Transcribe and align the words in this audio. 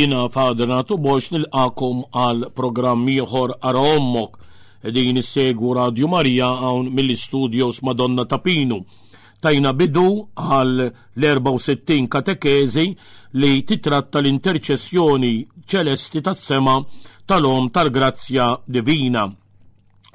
jina 0.00 0.22
fadernatu 0.32 0.96
box 1.04 1.28
nil-akum 1.32 2.04
għal 2.16 2.46
program 2.56 3.02
miħor 3.04 3.56
arommok 3.70 4.38
din 4.96 5.18
is-segu 5.20 5.74
Radio 5.76 6.08
Marija 6.08 6.46
għawn 6.62 6.86
mill-studios 6.96 7.82
Madonna 7.84 8.24
Tapinu. 8.24 8.78
Tajna 9.44 9.72
bidu 9.76 10.06
għal 10.40 10.72
l-64 11.20 12.08
katekezi 12.14 12.86
li 13.42 13.50
titratta 13.68 14.22
l-interċessjoni 14.22 15.34
ċelesti 15.70 16.22
tas-sema 16.24 16.78
tal-om 17.28 17.68
tal-grazzja 17.70 18.48
divina. 18.66 19.26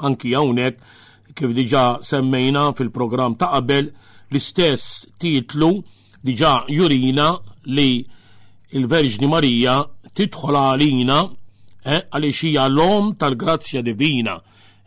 Anki 0.08 0.34
hawnhekk 0.38 1.34
kif 1.38 1.54
diġa 1.58 1.86
semmejna 2.06 2.72
fil-programm 2.78 3.38
ta' 3.38 3.54
qabel 3.58 3.92
l-istess 4.32 5.06
titlu 5.22 5.76
diġa 6.26 6.58
jurina 6.74 7.36
li 7.76 7.90
il-Verġni 8.76 9.28
Marija 9.32 9.76
titħol 10.16 10.58
għalina 10.60 11.18
eh, 11.24 12.04
għaliex 12.04 12.38
eh, 12.46 12.50
hija 12.52 12.66
l-om 12.70 13.14
tal-grazzja 13.20 13.82
divina. 13.86 14.36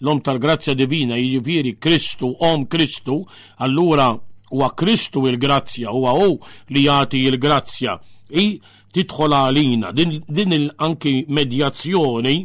L-om 0.03 0.20
tal-grazzja 0.25 0.75
divina 0.78 1.17
jiviri 1.19 1.72
Kristu, 1.80 2.28
om 2.45 2.67
Kristu, 2.70 3.17
allura 3.64 4.11
huwa 4.53 4.69
Kristu 4.78 5.25
il-grazzja, 5.28 5.91
huwa 5.92 6.12
hu 6.20 6.34
li 6.75 6.84
jagħti 6.84 7.22
il-grazzja. 7.33 7.97
I 8.39 8.61
titħol 8.92 9.36
għalina 9.39 9.91
din, 9.97 10.19
din 10.28 10.55
anki 10.84 11.25
medjazzjoni 11.33 12.36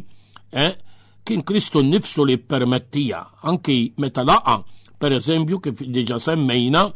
eh, 0.52 0.74
kien 1.24 1.42
Kristu 1.44 1.84
nnifsu 1.84 2.24
li 2.28 2.38
permettija 2.40 3.20
anki 3.48 3.78
meta 4.02 4.24
laqa 4.24 4.58
per 5.00 5.14
eżempju 5.16 5.60
kif 5.64 5.80
diġa 5.92 6.18
semmejna 6.24 6.86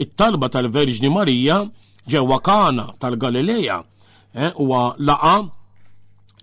it-talba 0.00 0.48
tal-Verġni 0.52 1.10
Marija 1.12 1.62
ġewa 2.10 2.40
Kana 2.42 2.86
tal-Galileja 3.00 3.80
eh, 4.34 4.50
huwa 4.56 4.94
laqa 4.98 5.48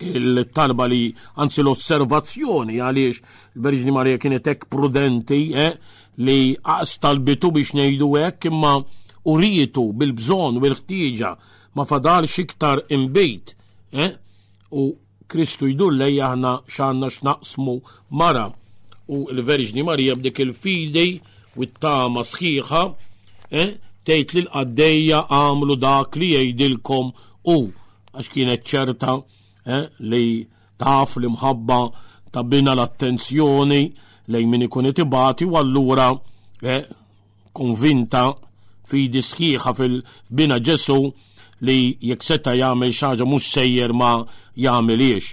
il-talba 0.02 0.88
li 0.92 1.04
anzi 1.42 1.64
l-osservazzjoni 1.64 2.80
għaliex 2.82 3.20
il-Verġni 3.56 3.94
Marija 3.96 4.20
kienet 4.22 4.50
hekk 4.52 4.68
prudenti 4.72 5.40
eh, 5.56 5.78
li 6.22 6.38
li 6.54 6.90
talbitu 7.02 7.50
biex 7.56 7.74
ngħidu 7.76 8.10
hekk 8.22 8.50
imma 8.52 8.74
urijitu 9.32 9.90
bil 9.96 10.14
bżon 10.20 10.60
u 10.60 10.64
l-ħtieġa 10.68 11.32
ma 11.76 11.84
fadalx 11.90 12.38
iktar 12.46 12.84
imbejt 12.96 13.56
eh, 14.00 14.14
u 14.82 14.86
Kristu 15.28 15.66
jdulle 15.72 16.12
jahna 16.14 16.60
xanna 16.70 17.10
xnaqsmu 17.10 17.80
mara 18.22 18.48
u 19.10 19.24
l-Verġni 19.34 19.84
Marija 19.88 20.16
b'dik 20.20 20.44
il 20.46 20.54
fidi 20.54 21.08
u 21.56 21.66
t-tama 21.66 22.22
sħiħa 22.32 22.84
tgħid 24.06 24.34
li 24.34 24.42
l-qaddejja 24.44 25.20
għamlu 25.36 25.76
dak 25.82 26.16
li 26.20 26.28
jgħidilkom 26.38 27.08
u 27.54 27.58
għax 28.14 28.30
kienet 28.34 28.64
ċerta 28.70 29.16
eh, 29.66 29.86
li 30.12 30.26
taf 30.78 31.18
li 31.22 31.30
mħabba 31.34 31.80
tabbina 32.36 32.76
l-attenzjoni 32.78 33.82
lejn 34.34 34.50
min 34.54 34.68
ikun 34.68 34.92
itibati 34.92 35.46
u 35.50 35.58
allura 35.60 36.12
eh, 36.62 36.84
konvinta 37.56 38.28
fi 38.86 39.08
diskieħa 39.10 39.74
fil-bina 39.80 40.60
ġesu 40.62 41.00
li 41.66 41.78
jekk 42.12 42.30
seta 42.32 42.54
jagħmel 42.60 42.94
xaġa 42.94 43.26
mhux 43.26 43.46
sejjer 43.56 43.94
ma 43.96 44.14
jagħmiliex. 44.66 45.32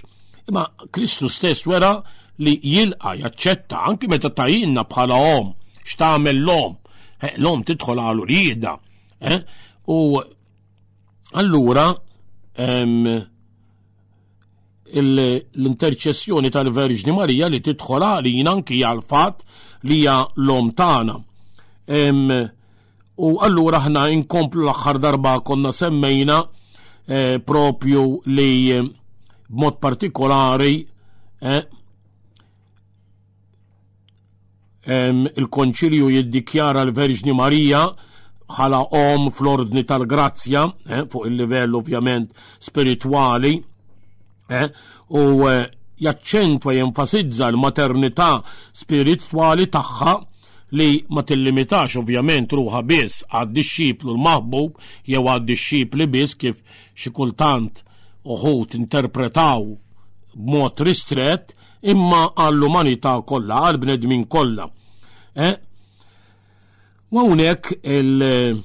Imma 0.49 0.63
Kristu 0.91 1.29
stess 1.29 1.67
wera 1.69 1.93
li 2.43 2.55
jilqa 2.63 3.13
jaċċetta 3.21 3.83
anki 3.91 4.07
meta 4.09 4.31
tajinna 4.33 4.87
bħala 4.89 5.19
om 5.37 5.51
x'tagħmel 5.83 6.41
l-om 6.41 6.79
Eh, 7.23 7.31
l-om 7.39 7.61
tidħol 7.63 8.01
għalu 8.03 8.23
li 8.27 8.37
jidda. 8.49 8.73
Eh? 9.31 9.37
U 9.95 10.15
allura 11.39 11.85
l-interċessjoni 14.93 16.51
tal-Verġni 16.53 17.15
Marija 17.15 17.47
li 17.49 17.61
tidħol 17.63 18.05
għalina 18.09 18.51
anki 18.53 18.81
għal-fat 18.83 19.39
li 19.87 20.01
hija 20.01 20.17
l-om 20.43 20.73
tagħna. 20.77 21.15
U 23.23 23.29
allura 23.47 23.79
ħna 23.87 24.03
inkomplu 24.17 24.65
l-aħħar 24.67 24.99
darba 25.07 25.37
konna 25.47 25.71
semmejna 25.73 26.41
eh, 27.07 27.37
propju 27.39 28.03
li 28.35 28.81
mod 29.63 29.79
partikolari 29.79 30.75
il-Konċilju 34.89 36.09
jiddikjara 36.11 36.83
l-Verġni 36.83 37.33
Marija 37.33 37.85
ħala 38.57 38.79
om 38.91 39.29
fl-ordni 39.31 39.83
tal-grazzja, 39.87 40.65
eh, 40.89 41.03
fuq 41.09 41.25
il-livell 41.27 41.75
ovvjament 41.75 42.33
spirituali, 42.59 43.63
eh, 44.49 44.69
u 45.09 45.47
eh, 45.47 45.69
jaċċentwa 46.01 46.73
jenfasizza 46.75 47.47
l-maternità 47.49 48.43
spirituali 48.73 49.67
tagħha 49.69 50.19
li 50.73 51.05
ma 51.09 51.21
tillimitax 51.23 51.95
ovvjament 52.01 52.51
ruħa 52.53 52.81
biss 52.83 53.23
għad 53.29 53.53
disċiplu 53.53 54.13
l-maħbub 54.13 54.77
jew 55.07 55.21
għad 55.23 55.43
disċipli 55.47 56.07
biss 56.09 56.35
kif 56.35 56.63
xi 56.97 57.11
kultant 57.13 57.83
uħut 58.25 58.75
interpretaw 58.75 59.77
b'mod 60.33 60.81
ristret 60.81 61.53
imma 61.83 62.23
għall-umanità 62.39 63.13
kollha, 63.27 63.59
għall-bnedmin 63.69 64.23
kollha. 64.31 64.67
Eh? 65.33 65.55
U 67.09 67.19
hawnhekk 67.19 67.79
il- 67.83 68.63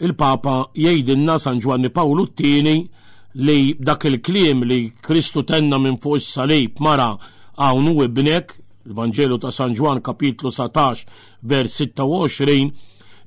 il-Papa 0.00 0.70
jgħidilna 0.74 1.38
San 1.38 1.58
Giovanni 1.58 1.90
Paolo 1.90 2.26
II 2.38 2.88
li 3.34 3.76
dak 3.78 4.04
il-kliem 4.04 4.62
li 4.64 4.92
Kristu 5.00 5.44
tenna 5.44 5.78
minn 5.78 5.98
fuq 6.00 6.16
is-salib 6.16 6.78
mara 6.80 7.14
għawnu 7.60 7.94
ibnek, 8.04 8.56
l-Vangelu 8.88 9.38
ta' 9.38 9.50
San 9.50 9.72
Ġwan 9.74 10.00
kapitlu 10.00 10.50
17 10.50 11.04
vers 11.42 11.74
26, 11.80 12.72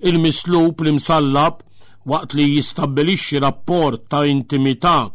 il-mislub 0.04 0.82
li 0.82 0.92
msallab 0.92 1.62
waqt 2.06 2.34
li 2.34 2.56
jistabilixxi 2.58 3.40
rapport 3.40 4.02
ta' 4.10 4.26
intimità 4.26 5.10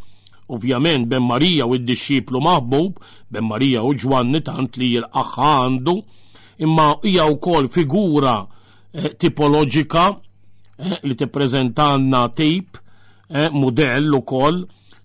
Ovvjament 0.48 1.04
Ben 1.12 1.22
Marija 1.26 1.66
u 1.68 1.76
d-disċiplu 1.76 2.40
maħbub, 2.40 2.96
Ben 3.32 3.44
Marija 3.44 3.82
u 3.84 3.92
ġwanni 4.00 4.40
tant 4.44 4.78
li 4.80 4.88
jilqaħ 4.94 5.34
għandu, 5.46 5.94
imma 6.64 6.86
hija 7.04 7.26
wkoll 7.34 7.68
figura 7.74 8.32
eh, 8.40 9.12
tipoloġika 9.20 10.06
eh, 10.08 10.96
li 11.04 11.14
tippreżentanna 11.20 12.22
tip 12.40 12.80
eh, 13.30 13.50
modell 13.52 14.16
ukoll 14.22 14.62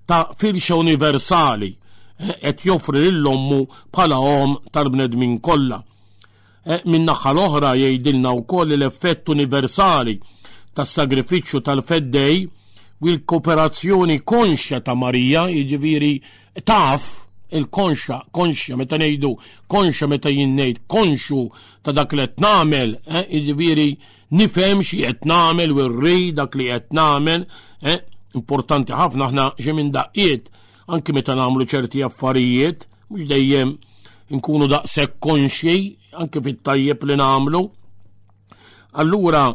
ta' 0.08 0.22
firxa 0.40 0.80
universali 0.80 1.74
eh, 1.74 2.38
qed 2.40 2.66
joffri 2.70 3.04
lill-ommu 3.04 3.60
bħala 3.92 4.22
om 4.40 4.56
tal-bnedmin 4.72 5.42
kollha. 5.44 5.82
Eh, 6.64 6.80
Min 6.88 7.04
naħa 7.04 7.36
l-oħra 7.36 7.76
jgħidilna 7.82 8.32
wkoll 8.40 8.78
l-effett 8.80 9.28
universali 9.36 10.22
tas-sagrifiċċju 10.74 11.66
tal-feddej 11.68 12.46
u 13.04 13.08
l-kooperazzjoni 13.12 14.20
konxja 14.26 14.80
ta' 14.86 14.96
Marija, 14.96 15.46
jiġifieri 15.52 16.14
taf 16.64 17.04
il-konxa, 17.54 18.20
konxja 18.32 18.78
meta 18.80 18.96
ngħidu, 18.98 19.32
konxja 19.70 20.08
meta 20.10 20.32
jinnejt, 20.34 20.80
konxu 20.90 21.44
ta' 21.84 21.92
dak 21.94 22.16
li 22.16 22.24
qed 22.24 22.40
nagħmel, 22.42 22.96
eh, 23.18 23.26
jiġifieri 23.30 23.90
nifhem 24.40 24.82
xi 24.88 25.02
qed 25.04 25.28
nagħmel 25.30 25.76
u 25.76 25.88
ri 26.00 26.32
dak 26.38 26.56
li 26.58 26.70
qed 26.72 26.96
nagħmel, 26.98 27.44
eh, 27.92 28.00
importanti 28.40 28.96
ħafna 28.98 29.28
aħna 29.28 29.48
ġemin 29.62 29.92
daqiet, 29.94 30.48
daqqiet 30.48 30.88
anki 30.96 31.12
meta 31.14 31.36
nagħmlu 31.38 31.68
ċerti 31.70 32.04
affarijiet, 32.08 32.88
mux 33.12 33.28
dejjem 33.30 33.76
nkunu 34.40 34.68
daqshekk 34.72 35.20
konxji 35.22 35.78
anke 36.22 36.40
fit-tajjeb 36.46 37.04
li 37.06 37.20
nagħmlu. 37.20 37.62
Allura 39.02 39.46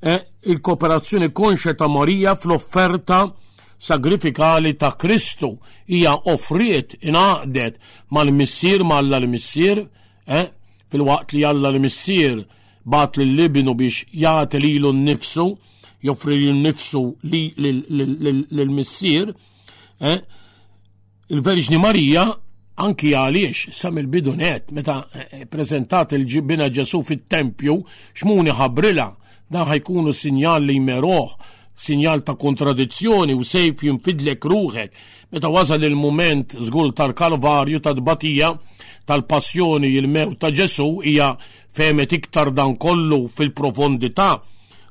E 0.00 0.26
il-kooperazzjoni 0.42 1.32
konxa 1.32 1.74
ta' 1.74 1.88
Marija 1.88 2.36
fl-offerta 2.36 3.34
sagrifikali 3.76 4.76
ta' 4.76 4.94
Kristu 4.94 5.58
hija 5.86 6.14
offriet 6.24 6.94
inaqdet 7.00 7.78
mal-missir 8.10 8.84
mal-l-missir 8.86 9.78
e 10.26 10.40
fil-waqt 10.90 11.32
li 11.34 11.42
Alla 11.44 11.70
l-missir 11.70 12.46
bat 12.86 13.16
li 13.18 13.26
libinu 13.26 13.74
biex 13.74 14.06
jagħti 14.14 14.60
lilu 14.62 14.92
nnifsu 14.94 15.46
joffri 16.06 16.38
li 16.38 16.52
nnifsu 16.54 17.02
lill-missir 18.54 19.34
e 19.98 20.12
il-Verġni 21.34 21.78
Marija 21.82 22.22
anki 22.86 23.16
għaliex 23.18 23.74
sam 23.74 23.98
il-bidunet 23.98 24.70
meta 24.70 25.00
prezentat 25.50 26.14
il 26.14 26.22
ġibina 26.30 26.70
ġesu 26.70 27.02
fit-tempju 27.02 27.80
xmuni 28.14 28.54
ħabrila 28.54 29.10
dan 29.50 29.68
ħajkunu 29.68 30.12
sinjal 30.12 30.62
li 30.64 30.76
jmeroħ, 30.78 31.32
sinjal 31.78 32.22
ta' 32.24 32.36
kontradizzjoni 32.36 33.34
u 33.34 33.44
sejf 33.44 33.84
jinfidlek 33.86 34.44
ruħek. 34.44 34.90
Meta 35.32 35.48
wasal 35.48 35.84
il-moment 35.84 36.56
żgur 36.64 36.92
tal-kalvarju 36.96 37.80
ta' 37.80 37.92
dbatija 37.96 38.52
tal-passjoni 39.08 39.92
il-mew 39.98 40.34
ta' 40.36 40.50
Ġesu 40.52 40.88
hija 41.04 41.32
femet 41.74 42.12
iktar 42.12 42.50
dan 42.52 42.76
kollu 42.76 43.26
fil-profondità. 43.36 44.40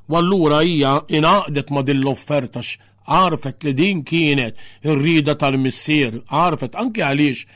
U 0.08 0.16
allura 0.16 0.60
hija 0.64 1.02
inaqdet 1.08 1.70
ma' 1.70 1.82
din 1.84 2.00
l-offerta 2.02 2.62
għarfet 3.08 3.64
li 3.64 3.72
din 3.72 4.02
kienet 4.04 4.56
ir-rida 4.84 5.34
tal-missier, 5.36 6.20
għarfet 6.28 6.76
anke 6.76 7.04
għaliex 7.04 7.46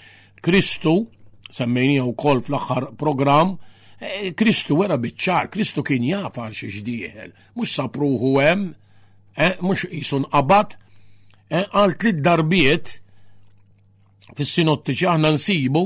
Kristu 0.45 1.07
semmejnija 1.55 2.03
u 2.09 2.15
kol 2.19 2.41
fl-axar 2.43 2.93
program 3.01 3.57
Eh, 4.03 4.33
Kristu 4.35 4.75
wera 4.81 4.97
bitċar, 4.99 5.47
Kristu 5.53 5.83
kien 5.87 6.03
jafar 6.03 6.51
xi 6.55 6.71
xdieħel, 6.75 7.29
mhux 7.55 7.75
sapruħu 7.77 8.31
hemm, 8.43 8.65
eh, 9.39 9.53
mhux 9.63 9.87
qisun 9.93 10.25
qabad, 10.33 10.75
eh, 11.53 11.63
għal 11.71 11.95
tliet 12.01 12.19
darbiet 12.25 12.97
fis-sinottiċi 14.35 15.07
aħna 15.13 15.31
nsibu 15.37 15.85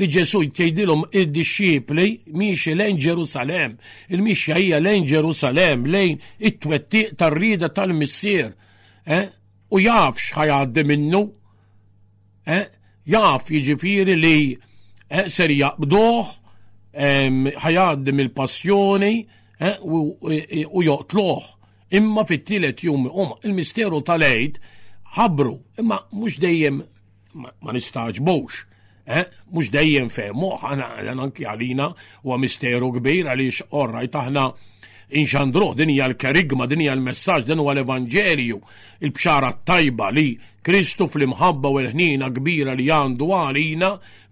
li 0.00 0.08
Ġesu 0.10 0.42
jtjejdilom 0.48 1.04
id-disċipli 1.12 2.08
miex 2.34 2.74
lejn 2.74 2.98
Ġerusalem, 2.98 3.76
il 4.10 4.26
miex 4.26 4.56
hija 4.58 4.82
lejn 4.82 5.06
Ġerusalem, 5.06 5.86
lejn 5.86 6.18
it-twettiq 6.42 7.14
tar-rida 7.18 7.68
tal-missier, 7.70 8.54
u 9.68 9.78
jaf 9.78 10.16
xħajaddi 10.32 10.86
minnu, 10.88 11.22
jaf 13.04 13.52
jiġifieri 13.54 14.16
li 14.16 14.38
ser 15.28 15.52
jaqbduh, 15.54 16.40
ħajaddim 16.92 18.20
il-passjoni 18.22 19.26
eh, 19.58 19.76
u 19.80 20.28
e, 20.30 20.46
e, 20.60 20.66
joqtloħ. 20.84 21.44
Imma 21.92 22.24
fit-tielet 22.24 22.80
jum 22.86 23.06
um 23.08 23.32
il-misteru 23.44 24.02
tal 24.02 24.22
ejt 24.24 24.58
ħabru, 25.16 25.58
imma 25.78 25.98
mhux 26.12 26.38
dejjem 26.40 26.82
ma 27.34 27.72
nistaġbux. 27.72 28.66
Eh, 29.04 29.26
mhux 29.50 29.68
dejjem 29.72 30.08
fehmuh, 30.08 30.60
għana 30.62 31.20
anki 31.26 31.44
għalina 31.48 31.88
u 32.24 32.36
misteru 32.38 32.92
kbir 32.98 33.26
għaliex 33.32 33.66
orrajt 33.72 34.14
aħna 34.16 34.46
inxandruh, 35.12 35.74
din 35.76 35.88
hija 35.88 36.08
l-kerigma, 36.08 36.66
din 36.66 36.80
hija 36.84 36.94
l-messaġġ, 36.96 37.44
din 37.46 37.58
huwa 37.62 37.74
l-Evanġelju, 37.76 38.58
il-bxara 39.04 39.52
tajba 39.66 40.08
li 40.14 40.34
Kristu 40.62 41.08
fl-imħabba 41.10 41.72
u 41.74 41.80
l-ħnina 41.82 42.28
kbira 42.36 42.76
li 42.78 42.86
għandu 42.90 43.26
għalina 43.34 43.88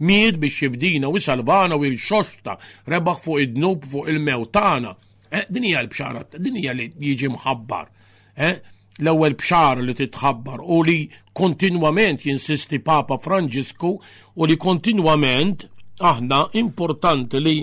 miet 0.06 0.38
biex 0.38 0.62
jifdina 0.68 1.10
u 1.10 1.18
salvana 1.20 1.74
u 1.76 1.84
il-xoxta, 1.88 2.54
rebaħ 2.86 3.18
fuq 3.24 3.40
id-dnub 3.46 3.88
fuq 3.90 4.10
il-mewtana. 4.12 4.94
Eh, 5.30 5.44
din 5.50 5.66
hija 5.70 5.82
l-bxara, 5.84 6.22
din 6.38 6.60
hija 6.60 6.72
li 6.76 6.86
jiġi 6.90 7.32
mħabbar. 7.34 7.90
Eh, 8.36 8.62
l-ewwel 9.02 9.34
bxar 9.40 9.82
li 9.82 9.94
titħabbar 9.96 10.62
u 10.62 10.80
li 10.86 11.00
kontinwament 11.34 12.22
jinsisti 12.28 12.78
Papa 12.84 13.18
Franġisku 13.18 13.90
u 14.38 14.42
li 14.48 14.56
kontinwament 14.60 15.66
aħna 16.00 16.46
importanti 16.62 17.40
li 17.42 17.56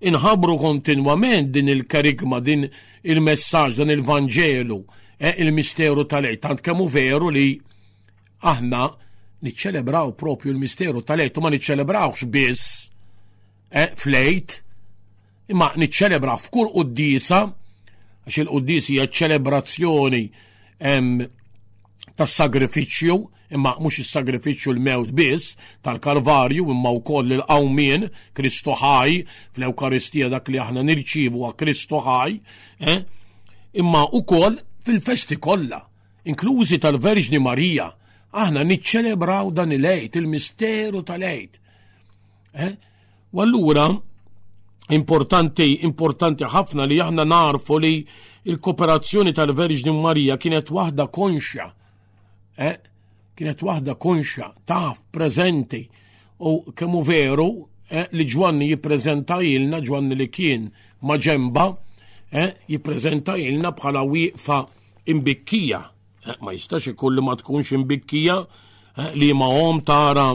inħabru 0.00 0.56
kontinwament 0.60 1.48
din 1.54 1.68
il-karigma, 1.72 2.38
din 2.40 2.64
il-messaġġ, 3.02 3.76
dan 3.80 3.90
il-Vanġelu, 3.96 4.78
eh, 5.18 5.34
il-misteru 5.42 6.04
tal-għed, 6.06 6.42
tant 6.42 6.62
kemmu 6.62 6.86
veru 6.86 7.30
li 7.34 7.50
aħna 8.46 8.84
niċċelebraw 9.48 10.12
propju 10.18 10.52
il-misteru 10.54 11.02
tal-għed, 11.06 11.36
u 11.38 11.42
ma 11.42 11.50
niċċelebrawx 11.54 12.26
biss 12.30 12.76
eh, 13.70 13.90
flejt, 13.98 14.60
imma 15.50 15.72
niċċelebraw 15.82 16.40
f'kull 16.46 16.70
qoddisa, 16.76 17.42
għax 18.28 18.38
il-qoddisi 18.44 18.94
hija 18.96 19.08
ċelebrazzjoni 19.08 20.22
tas-sagrifiċċju, 22.18 23.18
imma 23.54 23.74
mhux 23.80 23.98
is-sagrifiċċju 24.02 24.74
l-mewt 24.74 25.12
biss 25.16 25.54
tal-Kalvarju 25.84 26.66
imma 26.72 26.92
wkoll 26.98 27.32
il-qawmien 27.38 28.08
Kristu 28.36 28.74
ħaj 28.76 29.20
fl-Ewkaristija 29.56 30.28
dak 30.32 30.50
li 30.52 30.60
aħna 30.60 30.82
nirċivu 30.86 31.46
għa 31.48 31.54
Kristu 31.62 32.00
ħaj, 32.04 32.36
eh? 32.80 32.98
imma 33.80 34.02
wkoll 34.20 34.58
fil-festi 34.84 35.38
kollha, 35.40 35.80
inklużi 36.28 36.78
tal-Verġni 36.82 37.40
Marija, 37.40 37.88
aħna 38.36 38.62
niċċelebraw 38.68 39.50
dan 39.56 39.72
il-lejt, 39.72 40.16
il-misteru 40.20 41.02
tal-lejt. 41.04 41.58
Eh? 42.52 42.74
U 43.32 43.40
allura 43.44 43.88
importanti, 44.92 45.84
importanti 45.88 46.44
ħafna 46.48 46.86
li 46.88 47.00
aħna 47.00 47.24
narfu 47.24 47.78
li 47.80 47.94
il-kooperazzjoni 48.48 49.32
tal-Verġni 49.36 49.92
Marija 49.92 50.36
kienet 50.40 50.70
waħda 50.72 51.08
konxja. 51.12 51.70
Eh? 52.58 52.76
kienet 53.38 53.62
waħda 53.62 53.94
konxa, 54.02 54.46
taf, 54.66 54.98
prezenti, 55.14 55.84
u 56.42 56.52
kemmu 56.74 57.00
veru 57.06 57.46
eh, 57.90 58.08
li 58.14 58.24
ġwanni 58.26 58.68
jiprezenta 58.72 59.38
ilna, 59.46 59.78
ġwanni 59.82 60.16
li 60.18 60.26
kien 60.30 60.66
maġemba, 61.06 61.68
eh, 62.32 62.50
jiprezenta 62.74 63.36
ilna 63.38 63.70
bħala 63.78 64.02
wiqfa 64.10 64.58
imbikkija. 65.14 65.80
Eh, 66.26 66.36
ma 66.42 66.52
jistax 66.56 66.90
ikolli 66.94 67.22
ma 67.22 67.36
tkunx 67.40 67.74
imbikkija 67.78 68.36
eh, 68.42 69.12
li 69.14 69.30
ma 69.38 69.48
għom 69.54 69.80
tara 69.86 70.28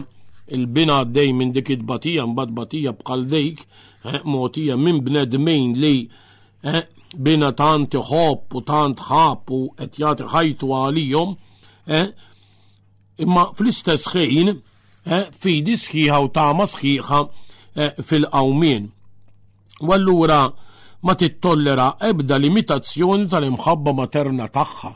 il-bina 0.55 1.01
għaddej 1.03 1.31
minn 1.33 1.53
dik 1.55 1.83
batija 1.88 2.25
mbad 2.27 2.51
batija 2.55 2.95
bħal 3.03 3.27
dejk, 3.31 3.63
eh, 4.07 4.19
motija 4.23 4.77
minn 4.79 5.03
bnedmin 5.05 5.75
li 5.79 5.95
eh, 6.67 6.83
bina 7.15 7.51
tant 7.53 7.95
ħob 8.00 8.55
u 8.57 8.61
tant 8.65 9.00
ħab 9.09 9.51
u 9.55 9.65
qed 9.77 10.00
jagħti 10.01 10.31
ħajtu 10.35 10.75
għalihom, 10.79 11.35
eh, 12.00 12.07
imma 13.19 13.50
fl-istess 13.56 14.07
ħin 14.13 14.51
eh, 14.54 15.27
fidi 15.38 15.75
sħiħa 15.77 16.18
u 16.25 16.30
tama 16.33 16.65
sħiħa 16.68 17.19
eh, 17.24 18.01
fil-qawmin. 18.01 18.89
U 19.81 19.94
allura 19.94 20.48
ma 21.04 21.15
tittollera 21.19 21.88
ebda 22.01 22.38
limitazzjoni 22.39 23.27
tal-imħabba 23.30 23.94
materna 23.94 24.48
tagħha. 24.48 24.95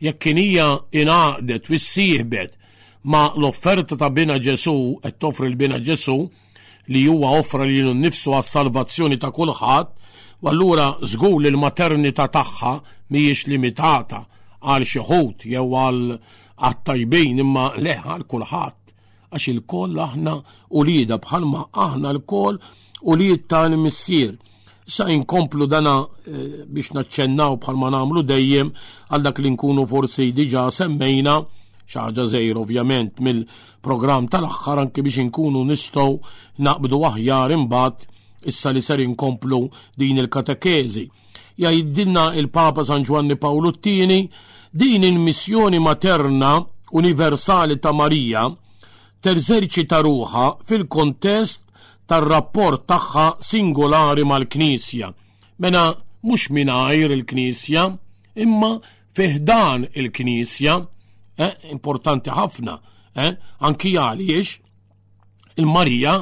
Jekk 0.00 0.22
kien 0.22 0.38
hija 0.38 0.68
ingħaqdet 0.92 1.70
wissieħbet 1.72 2.56
ma 3.06 3.30
l-offerta 3.36 3.96
ta' 3.96 4.10
bina 4.10 4.38
Ġesu 4.42 4.98
qed 5.02 5.18
toffri 5.18 5.46
l-bina 5.50 5.78
Ġesu 5.80 6.16
li 6.92 7.04
huwa 7.08 7.30
offra 7.40 7.64
lilu 7.66 7.94
nnifsu 7.94 8.34
għas-salvazzjoni 8.36 9.16
ta' 9.18 9.30
kulħadd, 9.34 9.88
u 10.42 10.48
allura 10.50 10.92
żgur 11.06 11.40
il 11.40 11.52
l-maternità 11.54 12.28
tagħha 12.30 12.74
mhijiex 13.10 13.46
limitata 13.54 14.24
għal 14.66 14.84
xi 14.86 15.02
ħut 15.06 15.46
jew 15.48 15.64
għal 15.66 16.18
għattajbejn 16.64 17.40
imma 17.44 17.66
leħa 17.84 18.12
għal 18.16 18.24
kulħat 18.30 18.94
għax 19.34 19.48
il-koll 19.52 19.98
aħna 20.00 20.34
u 20.78 20.82
lida 20.86 21.18
bħalma 21.20 21.66
aħna 21.72 22.12
l-koll 22.16 22.60
u 23.04 23.14
lid 23.16 23.46
tal-missir. 23.48 24.36
Sa 24.86 25.08
inkomplu 25.10 25.66
dana 25.66 25.96
eh, 26.24 26.62
biex 26.70 26.92
naċċennaw 26.94 27.56
bħalma 27.58 27.88
namlu 27.96 28.22
dejjem 28.22 28.70
għal 29.10 29.22
dak 29.24 29.40
li 29.42 29.50
nkunu 29.52 29.82
forsi 29.90 30.28
diġa 30.32 30.68
semmejna 30.70 31.34
xaħġa 31.90 32.26
zejr 32.32 32.60
ovvjament 32.62 33.18
mill-program 33.22 34.28
tal-axħar 34.30 34.84
anki 34.84 35.04
biex 35.06 35.24
nkunu 35.28 35.64
nistgħu 35.66 36.12
naqbdu 36.62 37.02
aħjar 37.12 37.56
imbagħad 37.58 38.08
issa 38.46 38.70
li 38.72 38.80
ser 38.82 39.02
inkomplu 39.02 39.60
din 39.98 40.22
il-katekezi. 40.22 41.08
Ja 41.60 41.72
jiddilna 41.74 42.30
il-Papa 42.38 42.84
San 42.84 43.02
Giovanni 43.02 43.36
Paolo 43.36 43.72
Tini 43.72 44.28
Din 44.76 45.02
il-missjoni 45.04 45.78
materna 45.78 46.52
universali 47.00 47.78
ta' 47.80 47.94
Marija 47.96 48.42
terżerċita 49.24 50.02
ruħa 50.06 50.42
fil-kontest 50.68 51.62
tar-rapport 52.06 52.82
tagħha 52.90 53.24
singolari 53.48 54.26
mal-Knisja. 54.32 55.06
Mena 55.64 55.86
mhux 56.28 56.50
mingħajr 56.58 57.14
il-Knisja, 57.16 57.84
imma 58.44 58.68
fiħdan 59.16 59.86
il-Knisja, 59.96 60.74
eh, 61.46 61.52
importanti 61.72 62.34
ħafna, 62.36 62.74
eh, 63.16 63.32
anki 63.68 63.94
għaliex 63.96 64.50
il-Marija 65.56 66.18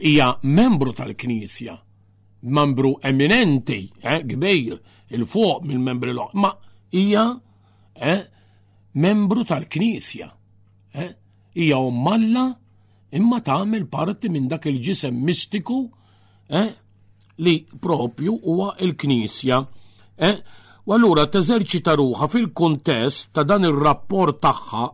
hija 0.00 0.30
membru 0.56 0.94
tal-Knisja, 0.96 1.76
membru 2.56 2.94
eminenti, 3.02 3.82
eh, 4.00 4.24
kbir, 4.24 4.80
il-fuq 5.12 5.60
mill-membri 5.68 6.16
l 6.16 6.24
ma 6.32 6.54
hija 6.88 7.26
Eh? 8.00 8.26
membru 8.94 9.44
tal-Knisja. 9.44 10.30
Eh? 10.94 11.10
Hija 11.58 11.78
Malla 11.90 12.46
imma 13.18 13.38
tagħmel 13.42 13.88
parti 13.90 14.30
minn 14.30 14.46
dak 14.48 14.66
il-ġisem 14.70 15.16
mistiku 15.18 15.82
eh? 16.50 16.70
li 17.42 17.64
propju 17.82 18.36
huwa 18.46 18.72
il-Knisja. 18.78 19.58
Eh? 20.18 20.36
U 20.88 20.94
allura 20.96 21.26
teżerċita 21.28 21.96
ruħa 22.00 22.30
fil-kuntest 22.32 23.32
ta' 23.34 23.44
dan 23.44 23.66
ir-rapport 23.68 24.38
tagħha 24.42 24.86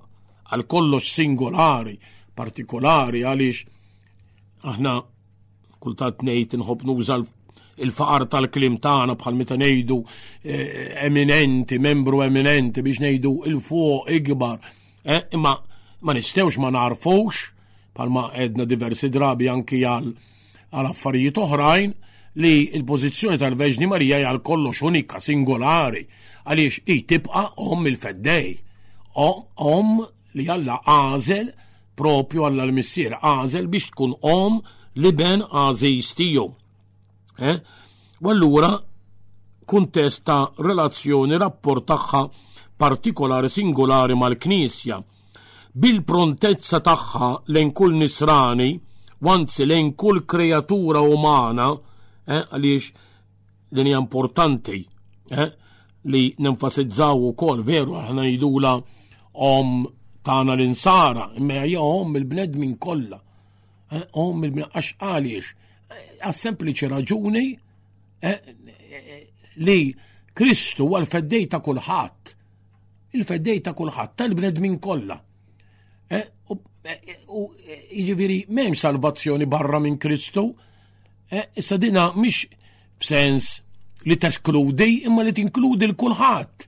għal 0.52 0.64
kollox 0.68 1.12
singolari, 1.18 1.98
partikolari 2.34 3.22
għaliex 3.22 4.64
aħna 4.64 4.96
kultant 5.78 6.24
ngħid 6.24 6.56
inħobb 6.58 6.88
nuża 6.88 7.20
il-faqar 7.82 8.26
tal-klim 8.30 8.76
tagħna 8.80 9.16
bħal 9.18 9.34
meta 9.34 9.56
ngħidu 9.56 9.98
eh, 10.42 10.92
eminenti, 11.06 11.78
membru 11.78 12.22
eminenti 12.24 12.82
biex 12.84 13.00
ngħidu 13.02 13.32
il-fuq 13.50 14.10
ikbar. 14.18 14.58
Eh, 15.04 15.22
imma 15.34 15.54
ma 16.04 16.12
nistgħux 16.14 16.58
ma 16.62 16.70
narfux 16.74 17.42
bħalma 17.96 18.30
edna 18.42 18.64
diversi 18.66 19.08
drabi 19.10 19.48
anki 19.50 19.82
għal 19.82 20.12
għal 20.76 20.88
affarijiet 20.92 21.38
oħrajn 21.40 21.94
li 22.42 22.54
il-pożizzjoni 22.76 23.38
tal-Veġni 23.38 23.86
Marija 23.88 24.18
għal 24.28 24.40
kollox 24.46 24.80
unika, 24.82 25.20
singolari, 25.22 26.00
għaliex 26.50 26.80
i 26.90 26.96
tibqa 27.06 27.44
om 27.62 27.84
il-feddej, 27.86 28.56
om 29.70 30.00
li 30.34 30.48
għalla 30.50 30.80
għazel 30.82 31.52
propju 31.94 32.42
għalla 32.48 32.66
l-missir, 32.66 33.14
għazel 33.14 33.68
biex 33.70 33.92
tkun 33.94 34.16
om 34.26 34.58
li 34.98 35.12
ben 35.14 35.44
għaziz 35.46 36.10
Eh? 37.36 37.62
U 38.20 38.28
allura 38.28 38.74
kuntest 39.64 40.28
relazzjoni 40.58 41.36
rapport 41.38 41.84
tagħha 41.88 42.22
partikolari 42.78 43.48
singolari 43.50 44.14
mal-Knisja 44.14 44.98
bil-prontezza 45.74 46.78
tagħha 46.80 47.28
lejn 47.50 47.72
kull 47.74 47.96
nisrani, 47.98 48.68
anzi 49.26 49.64
lejn 49.66 49.94
kull 49.98 50.22
kreatura 50.24 51.00
umana, 51.02 51.72
eh, 52.26 52.38
għaliex 52.52 52.92
din 53.74 53.88
hija 53.90 53.98
importanti 54.04 54.84
eh, 55.30 55.48
li 56.06 56.34
nenfasizzaw 56.38 57.18
ukoll 57.32 57.64
veru 57.66 57.96
aħna 57.98 58.28
jidula 58.28 58.76
om 59.42 59.82
tagħna 60.22 60.52
l-insara, 60.54 61.30
imma 61.40 61.64
hija 61.66 61.82
om 61.82 62.14
il-bnedmin 62.16 62.78
kollha. 62.78 63.18
Eh, 63.90 64.06
om 64.12 64.44
il-bnedmin 64.44 64.70
għax 64.70 64.94
għaliex 65.00 65.52
għas-sempliċi 66.28 66.88
raġuni 66.92 67.44
eh, 68.20 68.30
eh, 68.30 69.12
li 69.66 69.80
Kristu 70.34 70.88
għal 70.90 71.06
feddej 71.06 71.46
ta' 71.50 71.62
kulħadd. 71.62 72.32
Il-feddej 73.14 73.60
ta' 73.62 73.74
kulħadd, 73.78 74.14
tal 74.18 74.34
minn 74.36 74.80
kollha. 74.82 75.18
Eh, 76.10 76.26
u 77.30 77.40
jiġifieri 77.54 78.44
memx 78.50 78.82
salvazzjoni 78.82 79.46
barra 79.46 79.78
minn 79.80 79.94
Kristu, 79.96 80.48
issa 81.54 81.76
dina 81.80 82.10
mhix 82.14 82.48
f'sens 83.00 83.46
li 84.04 84.16
teskludi 84.20 85.04
imma 85.06 85.22
li 85.24 85.32
tinkludi 85.32 85.86
l-kulħadd. 85.92 86.66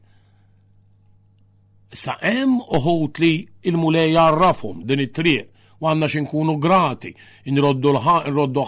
Sa' 1.91 2.17
hemm 2.23 2.61
uħut 2.63 3.19
li 3.23 3.33
il-mulej 3.67 4.15
jarrafum 4.15 4.87
din 4.87 5.03
it-triq 5.09 5.51
u 5.81 5.87
għanna 5.91 6.09
xinkunu 6.11 6.55
grati, 6.61 7.11
nroddu 7.53 7.93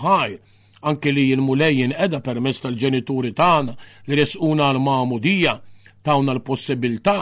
ħaj, 0.02 0.34
anke 0.88 1.10
li 1.12 1.28
jil 1.30 1.40
mulejjen 1.42 1.94
edha 1.96 2.20
permess 2.22 2.62
tal-ġenituri 2.64 3.32
tagħna 3.34 3.74
li 4.08 4.18
resquna 4.18 4.68
l-mamudija 4.74 5.54
tawna 6.06 6.36
l-possibilità 6.36 7.16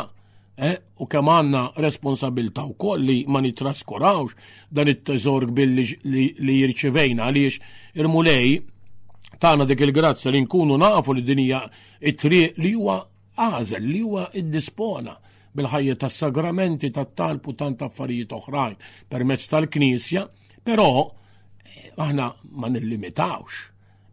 eh, 0.58 0.76
u 1.00 1.06
kemm 1.08 1.32
għandna 1.38 1.62
responsabilità 1.80 2.64
wkoll 2.68 3.00
li 3.06 3.18
ma 3.28 3.40
nitraskurawx 3.44 4.36
dan 4.68 4.88
it-teżor 4.92 5.46
billi 5.56 5.86
li, 6.04 6.26
li 6.36 6.58
jirċivejna 6.62 7.24
għaliex 7.24 7.96
il-mulej 7.96 9.40
tagħna 9.40 9.64
dik 9.68 9.86
il-grazza 9.88 10.28
li 10.32 10.42
nkunu 10.44 10.76
nafu 10.80 11.16
li 11.16 11.24
dinija 11.24 11.62
it-triq 12.00 12.60
li 12.64 12.74
huwa 12.76 12.98
għażel 13.40 13.84
li 13.88 14.00
huwa 14.02 14.28
id-dispona 14.34 15.16
bil-ħajja 15.56 15.94
tas-sagramenti 16.02 16.90
tat-talb 16.94 17.48
u 17.48 17.54
tant 17.58 17.82
affarijiet 17.88 18.32
oħrajn 18.36 18.76
permezz 19.10 19.48
tal-Knisja, 19.52 20.24
però 20.66 20.88
eh, 21.06 21.92
aħna 21.96 22.28
ma 22.60 22.70
nillimitawx 22.74 23.62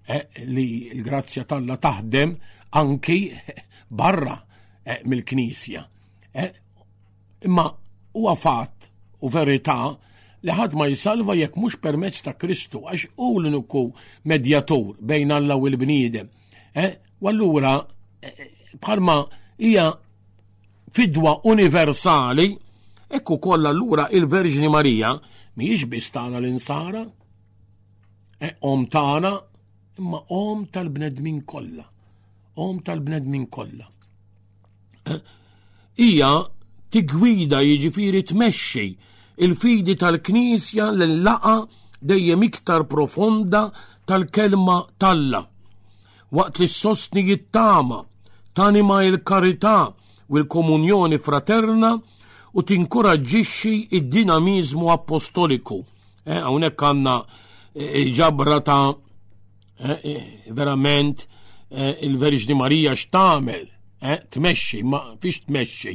eh, 0.08 0.28
li 0.48 0.68
l-grazzja 1.00 1.46
talla 1.48 1.78
taħdem 1.78 2.36
anki 2.80 3.20
eh, 3.34 3.64
barra 3.94 4.38
mill-Knisja. 4.84 5.80
Imma 7.48 7.64
huwa 8.20 8.34
fatt 8.36 8.90
u 9.24 9.30
verità 9.32 9.94
li 10.44 10.52
ħadd 10.58 10.74
ma 10.76 10.90
jisalva 10.92 11.38
jekk 11.40 11.56
mhux 11.62 11.78
permezz 11.80 12.26
ta' 12.26 12.34
Kristu 12.42 12.82
għax 12.92 13.06
hu 13.16 13.30
l-nuku 13.40 13.86
medjatur 14.28 14.98
bejn 15.00 15.32
Alla 15.32 15.56
u 15.56 15.70
l-bniedem. 15.70 16.28
U 17.24 17.30
allura 17.32 17.78
bħalma 18.84 19.16
hija 19.56 19.86
fidwa 20.94 21.40
universali, 21.44 22.54
ekku 23.10 23.38
kolla 23.42 23.72
l-ura 23.74 24.06
il-Verġni 24.14 24.70
Marija 24.70 25.14
miex 25.58 25.84
bistana 25.90 26.38
l-insara, 26.40 27.02
e 28.40 28.48
om 28.62 28.86
tana, 28.94 29.34
imma 29.98 30.20
om 30.38 30.68
tal-bnedmin 30.74 31.40
kolla, 31.50 31.86
om 32.66 32.76
tal-bnedmin 32.86 33.46
kolla. 33.56 33.88
Eh, 35.08 35.22
ija 36.06 36.32
tigwida 36.92 37.62
jiġifiri 37.66 38.22
tmexxi 38.30 38.86
il-fidi 39.44 39.98
tal-Knisja 39.98 40.92
l-laqa 40.94 41.56
dejjem 42.08 42.44
iktar 42.50 42.86
profonda 42.92 43.64
tal-kelma 44.08 44.78
talla. 45.02 45.42
Waqt 46.36 46.60
li 46.60 46.68
s-sostni 46.68 47.24
jittama, 47.30 48.04
tanima 48.56 49.02
il-karità, 49.10 49.90
u 50.28 50.40
l-komunjoni 50.40 51.18
fraterna 51.20 51.94
u 52.54 52.62
tinkoraġġixxi 52.62 53.74
id-dinamizmu 53.98 54.92
apostoliku. 54.94 55.82
Eh, 56.26 56.40
hawnhekk 56.40 56.80
għandna 56.84 57.16
eh, 57.76 58.12
ġabra 58.16 58.60
ta' 58.62 58.94
eh, 59.84 60.28
verament 60.52 61.28
il-Verġni 61.74 62.54
Marija 62.54 62.92
x'tagħmel, 62.94 63.64
tmexxi, 64.30 64.84
ma 64.86 65.00
fiex 65.18 65.42
tmexxi, 65.48 65.94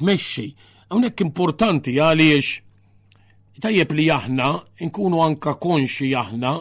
tmexxi. 0.00 0.46
Hawnhekk 0.90 1.22
importanti 1.22 1.94
għaliex 2.02 3.60
tajjeb 3.62 3.90
li 3.94 4.08
aħna 4.10 4.48
nkunu 4.88 5.20
anka 5.22 5.54
konxi 5.62 6.10
aħna 6.18 6.52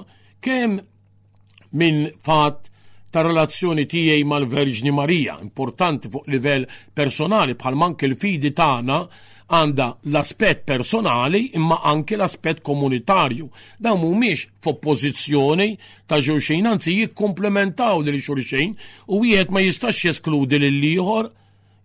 kemm 0.45 0.77
minn 1.73 2.05
fatt 2.21 2.69
ta' 3.13 3.21
relazzjoni 3.21 3.85
tiegħi 3.85 4.23
mal-Verġni 4.25 4.91
Marija, 4.97 5.35
importanti 5.45 6.09
fuq 6.09 6.25
livell 6.33 6.65
personali 6.97 7.53
bħal 7.53 7.77
manke 7.77 8.07
l-fidi 8.07 8.49
tagħna 8.57 8.97
għanda 9.53 9.87
l-aspett 10.09 10.63
personali 10.65 11.43
imma 11.59 11.77
anke 11.91 12.15
l-aspett 12.17 12.63
komunitarju. 12.65 13.45
Dawn 13.77 14.01
mhumiex 14.01 14.47
f'oppożizzjoni 14.63 15.69
ta' 16.09 16.17
xulxin, 16.25 16.65
anzi 16.71 16.95
jikkomplementaw 17.03 18.01
lil 18.07 18.17
xulxin 18.25 18.73
u 19.13 19.21
wieħed 19.21 19.53
ma 19.53 19.61
jistax 19.67 20.07
jeskludi 20.07 20.57
lill 20.63 20.89
ieħor 20.95 21.29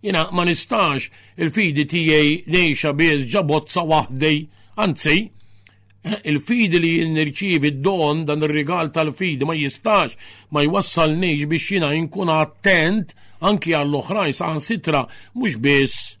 jina 0.07 0.25
ma 0.33 0.47
nistax 0.49 1.11
il-fidi 1.37 1.85
tiegħi 1.93 2.39
nejxa 2.57 2.95
biss 2.97 3.29
ġabozza 3.29 3.85
wahdej, 3.85 4.47
anzi, 4.81 5.27
il-fidi 6.29 6.79
li 6.81 6.91
nirċivi 7.11 7.69
d-don 7.79 8.21
dan 8.25 8.45
ir-rigal 8.45 8.91
tal-fidi 8.95 9.43
ma 9.45 9.55
jistax 9.57 10.15
ma 10.55 10.63
jwassalniex 10.63 11.41
biex 11.51 11.63
jina 11.75 11.89
nkun 11.99 12.31
attent 12.31 13.11
anki 13.49 13.73
għall-oħrajn 13.75 14.37
saħan 14.39 14.63
sitra 14.63 15.01
mux 15.35 15.57
biss 15.65 16.15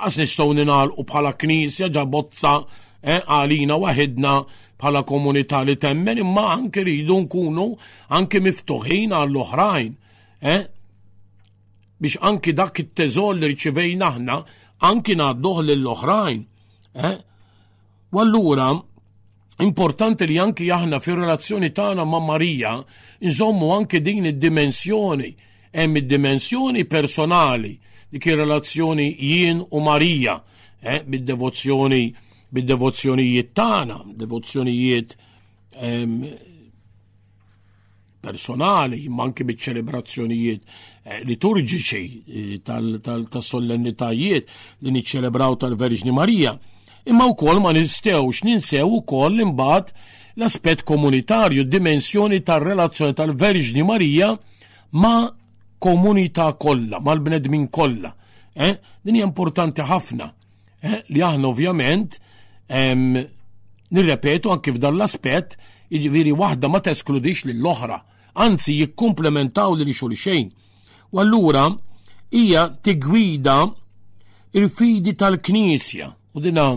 għas 0.00 0.16
nistaw 0.22 0.50
u 0.96 1.04
bħala 1.10 1.34
knisja 1.42 1.90
ġabozza 1.92 2.54
eh, 3.04 3.20
għalina 3.20 3.76
eh, 3.76 3.80
wahidna 3.84 4.34
bħala 4.80 5.04
komunità 5.04 5.60
li 5.64 5.76
temmen 5.76 6.24
imma 6.24 6.46
anki 6.56 6.80
rridu 6.84 7.20
nkunu 7.26 7.68
anki 8.16 8.40
miftuħin 8.48 9.12
għall-oħrajn 9.12 9.90
eh? 10.56 10.62
biex 12.00 12.24
anki 12.24 12.56
dak 12.56 12.80
it-teżol 12.86 13.42
li 13.44 13.52
rċivejna 13.52 14.08
ħna 14.16 14.40
anki 14.88 15.18
naddoħ 15.20 15.66
lill-oħrajn 15.68 16.40
eh? 17.04 17.18
U 18.12 18.18
allura 18.18 18.70
importanti 19.62 20.26
li 20.26 20.36
anki 20.40 20.66
aħna 20.68 20.98
fir 21.00 21.18
relazzjoni 21.20 21.68
tagħna 21.70 22.02
ma' 22.04 22.20
Marija 22.26 22.72
nżommu 23.22 23.68
anki 23.76 24.00
din 24.02 24.24
id-dimensjoni 24.32 25.30
hemm 25.70 25.98
id-dimensjoni 26.00 26.86
personali 26.90 27.76
dik 28.10 28.26
il 28.32 28.40
relazzjoni 28.40 29.06
jien 29.14 29.60
u 29.70 29.80
Marija 29.84 30.40
eh, 30.80 31.04
bid-devozzjoni 31.06 32.02
bid-devozzjonijiet 32.50 33.52
tagħna, 33.54 34.00
devozzjonijiet 34.18 35.12
ehm, 35.78 36.14
personali, 38.26 39.04
anke 39.22 39.46
bit-ċelebrazzjonijiet 39.46 40.66
eh, 41.04 41.22
liturġiċi 41.28 42.02
eh, 42.26 42.58
tal-sollennitajiet 42.66 44.44
tal, 44.44 44.50
tal, 44.50 44.82
tal 44.82 44.90
li 44.90 44.98
niċċelebraw 44.98 45.60
tal-Verġni 45.62 46.10
Marija 46.18 46.56
imma 47.10 47.26
wkoll 47.34 47.58
ma 47.62 47.72
nistgħux 47.74 48.44
ninsew 48.46 48.86
ukoll 49.00 49.40
imbagħad 49.42 49.90
l-aspett 50.40 50.84
komunitarju, 50.86 51.66
dimensjoni 51.66 52.38
tar-relazzjoni 52.46 53.16
tal-Verġni 53.18 53.84
Marija 53.84 54.30
ma' 55.02 55.30
komunità 55.82 56.46
kollha, 56.56 57.00
mal-bnedmin 57.02 57.66
kollha. 57.74 58.12
Eh? 58.54 58.76
Din 59.02 59.18
hija 59.18 59.26
importanti 59.28 59.84
ħafna 59.90 60.28
eh? 60.84 60.98
li 61.10 61.22
aħna 61.22 61.50
ovvjament 61.50 62.16
nirrepetu 63.90 64.52
anke 64.54 64.72
f'dan 64.76 64.94
l-aspett 64.94 65.56
jiġifieri 65.90 66.32
waħda 66.38 66.70
ma 66.70 66.80
teskludix 66.84 67.44
lill-oħra, 67.48 67.98
anzi 68.38 68.76
jikkumplementaw 68.84 69.74
lil 69.80 69.90
xulxejn. 69.98 70.52
U 71.10 71.18
allura 71.18 71.66
hija 72.30 72.68
tigwida 72.86 73.64
il-fidi 74.54 75.16
tal-Knisja 75.18 76.12
u 76.34 76.40
dina 76.42 76.68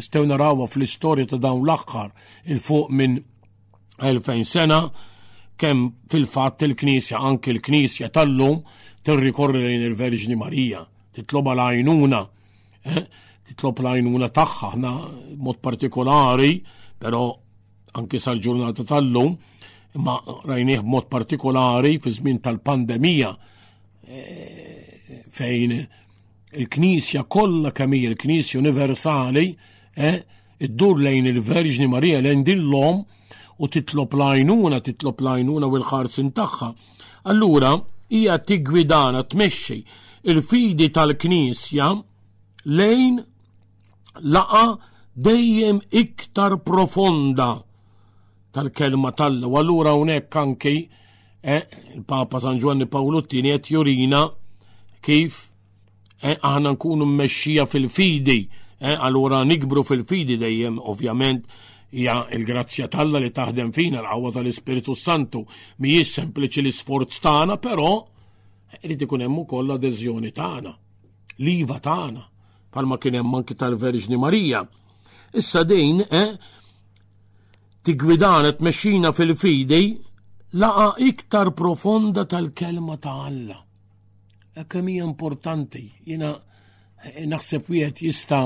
nistgħu 0.00 0.26
narawha 0.30 0.66
fl-istorja 0.68 1.28
ta' 1.30 1.38
dawn 1.44 1.62
l-aħħar 1.64 2.12
il 2.54 2.60
fuq 2.60 2.90
minn 2.96 3.18
2000 4.00 4.44
sena 4.48 4.78
kemm 5.60 5.90
fil-fatt 6.08 6.64
il-Knisja 6.64 7.20
anke 7.20 7.52
l-Knisja 7.52 8.08
tal-lum 8.16 8.62
tirrikorri 9.04 9.60
lejn 9.60 9.84
il-Verġni 9.90 10.36
Marija, 10.40 10.80
titloba 11.12 11.52
l-għajnuna, 11.54 12.20
eh? 12.94 13.04
titlob 13.50 13.80
l-għajnuna 13.80 14.28
tagħha 14.36 14.70
ħna 14.76 14.90
mod 15.44 15.60
partikolari, 15.64 16.50
però 17.00 17.22
anke 17.96 18.20
sal-ġurnata 18.20 18.84
tal-lum, 18.88 19.36
ma 20.04 20.16
rajnieh 20.48 20.84
mod 20.84 21.08
partikolari 21.12 21.94
fi 22.00 22.12
żmien 22.14 22.40
tal-pandemija 22.44 23.32
eh, 24.06 25.24
fejn 25.34 25.76
il-Knisja 26.60 27.24
kollha 27.30 27.70
kemm 27.72 27.94
il 27.98 28.16
knisja 28.18 28.58
Universali 28.60 29.44
Eh? 29.96 30.22
iddur 30.60 30.98
lejn 31.00 31.26
il-Verġni 31.26 31.88
Marija 31.88 32.20
lejn 32.20 32.44
l-om 32.52 33.00
u 33.58 33.68
titlob 33.68 34.12
lajnuna, 34.14 34.80
titlob 34.80 35.20
lajnuna 35.20 35.66
u 35.66 35.76
l-ħarsin 35.76 36.32
tagħha. 36.36 36.72
Allura, 37.24 37.80
hija 38.10 38.38
tigwidana 38.38 39.24
tmexxi 39.24 39.78
il-fidi 40.24 40.90
tal-Knisja 40.92 41.88
lejn 42.66 43.18
laqa 44.22 44.78
dejjem 45.16 45.80
iktar 45.90 46.58
profonda 46.64 47.62
tal-kelma 48.52 49.12
tal 49.12 49.42
u 49.46 49.56
allura 49.56 49.90
hawnhekk 49.96 50.36
anki 50.36 50.88
eh, 51.42 51.62
il-Papa 51.96 52.38
San 52.38 52.58
Giovanni 52.58 52.86
Paolo 52.86 53.22
qed 53.22 53.64
jurina 53.66 54.28
kif 55.00 55.48
eh, 56.20 56.36
aħna 56.40 56.72
nkunu 56.76 57.06
mmexxija 57.06 57.64
fil-fidi 57.66 58.40
Eh, 58.82 58.88
allura 58.98 59.42
nikbru 59.44 59.82
fil-fidi 59.84 60.38
dejjem 60.40 60.78
ovvjament 60.88 61.44
hija 61.92 62.14
il-grazzja 62.32 62.86
talla 62.88 63.20
li 63.20 63.28
taħdem 63.28 63.72
fina 63.76 64.00
l 64.00 64.08
għawa 64.08 64.30
tal-Ispiritu 64.36 64.94
Santu 64.96 65.42
mhijiex 65.84 66.08
sempliċi 66.16 66.62
l-isforz 66.62 67.20
tagħna, 67.20 67.58
però 67.60 67.90
eh, 68.00 68.78
irid 68.88 69.04
ikun 69.04 69.26
hemm 69.26 69.42
ukoll 69.42 69.68
l-adeżjoni 69.68 70.30
tagħna, 70.32 70.72
l-iva 71.42 71.76
tagħna, 71.78 72.24
bħalma 72.72 72.98
kien 73.04 73.18
hemm 73.20 73.36
anki 73.42 73.58
tal-Verġni 73.60 74.16
Marija. 74.16 74.64
Issa 75.36 75.60
din 75.68 76.00
eh, 76.00 76.32
tigwidana 77.84 78.54
meċina 78.64 79.12
fil-fidi 79.12 79.82
laqa 80.56 80.94
iktar 81.04 81.52
profonda 81.52 82.24
tal-kelma 82.24 82.96
ta' 82.96 83.28
Alla. 83.28 83.60
Ekkem 84.56 84.88
hija 84.88 85.04
importanti, 85.04 85.84
jina 86.08 86.32
eh, 86.32 87.26
naħseb 87.28 87.68
wieħed 87.76 88.04
jista' 88.08 88.42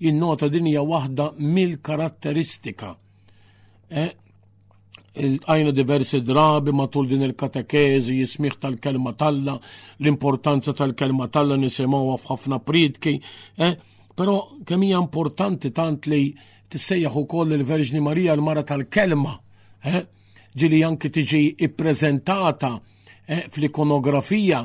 jinnota 0.00 0.48
din 0.50 0.66
hija 0.68 0.82
waħda 0.84 1.30
mill-karatteristika. 1.38 2.94
E, 3.90 4.10
Għajna 5.14 5.70
diversi 5.70 6.18
drabi 6.26 6.72
matul 6.74 7.06
din 7.06 7.22
il-katekezi 7.22 8.16
jismiħ 8.18 8.56
tal-kelma 8.64 9.12
talla, 9.14 9.54
l-importanza 10.00 10.74
tal-kelma 10.74 11.28
talla 11.30 11.54
nisimawa 11.54 12.16
f'ħafna 12.18 12.58
pridki, 12.66 13.12
e, 13.62 13.68
pero 14.16 14.34
kemm 14.66 14.88
hija 14.88 14.98
importanti 15.02 15.70
tant 15.74 16.08
li 16.10 16.32
tissejjaħ 16.72 17.14
ukoll 17.22 17.54
il-Verġni 17.54 18.02
Marija 18.02 18.34
l-mara 18.34 18.64
tal-kelma, 18.66 19.36
e, 19.86 20.02
ġili 20.54 20.82
anki 20.86 21.10
tiġi 21.10 21.44
ippreżentata 21.66 22.74
fl-ikonografija 23.50 24.58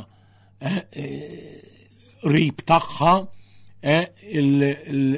rib 2.30 2.60
tagħha 2.68 3.14
Eh, 3.82 4.12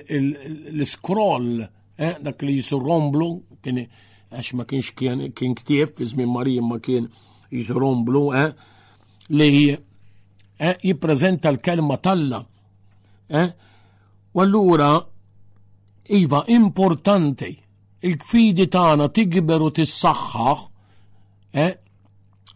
l-scroll 0.08 1.70
eh, 1.96 2.18
dak 2.22 2.42
li 2.46 2.54
jisurromblu 2.60 3.30
kien 3.64 3.80
għax 3.82 4.48
ma 4.54 4.68
kienx 4.70 4.94
kien 4.94 5.56
ktieb 5.58 5.96
fizmin 5.98 6.30
marijin 6.30 6.62
Marija 6.68 6.68
ma 6.70 6.78
kien 6.78 7.08
jisurromblu 7.50 8.22
eh, 8.38 8.52
li 9.34 9.74
jiprezenta 10.86 11.50
l-kelma 11.52 11.98
talla. 11.98 12.44
U 14.32 14.40
allura 14.40 14.94
iva 16.14 16.44
importanti 16.54 17.50
il-kfidi 18.06 18.68
tagħna 18.70 19.10
tikber 19.10 19.62
u 19.66 19.72
tissaħħaħ 19.74 20.62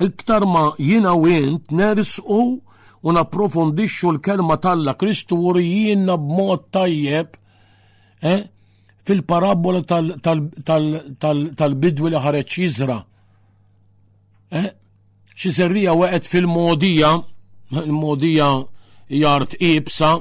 iktar 0.05 0.45
ma 0.45 0.67
jina 0.77 1.17
u 1.17 1.25
jint 1.33 1.73
nersu 1.73 2.45
u 3.07 3.11
napprofondixxu 3.13 4.09
l-kelma 4.15 4.57
talla 4.57 4.93
Kristu 4.97 5.35
u 5.37 5.51
rijinna 5.53 6.17
b'mod 6.17 6.63
tajjeb 6.71 7.27
eh, 8.21 8.45
fil-parabola 9.05 9.83
tal-bidwi 11.59 12.09
li 12.09 12.21
ħareċ 12.25 12.55
jizra. 12.61 12.95
Eh, 14.49 14.69
Xiserrija 15.37 15.93
waqet 15.99 16.25
fil-modija, 16.31 17.11
il-modija 17.83 18.47
jart 19.21 19.53
ibsa, 19.61 20.11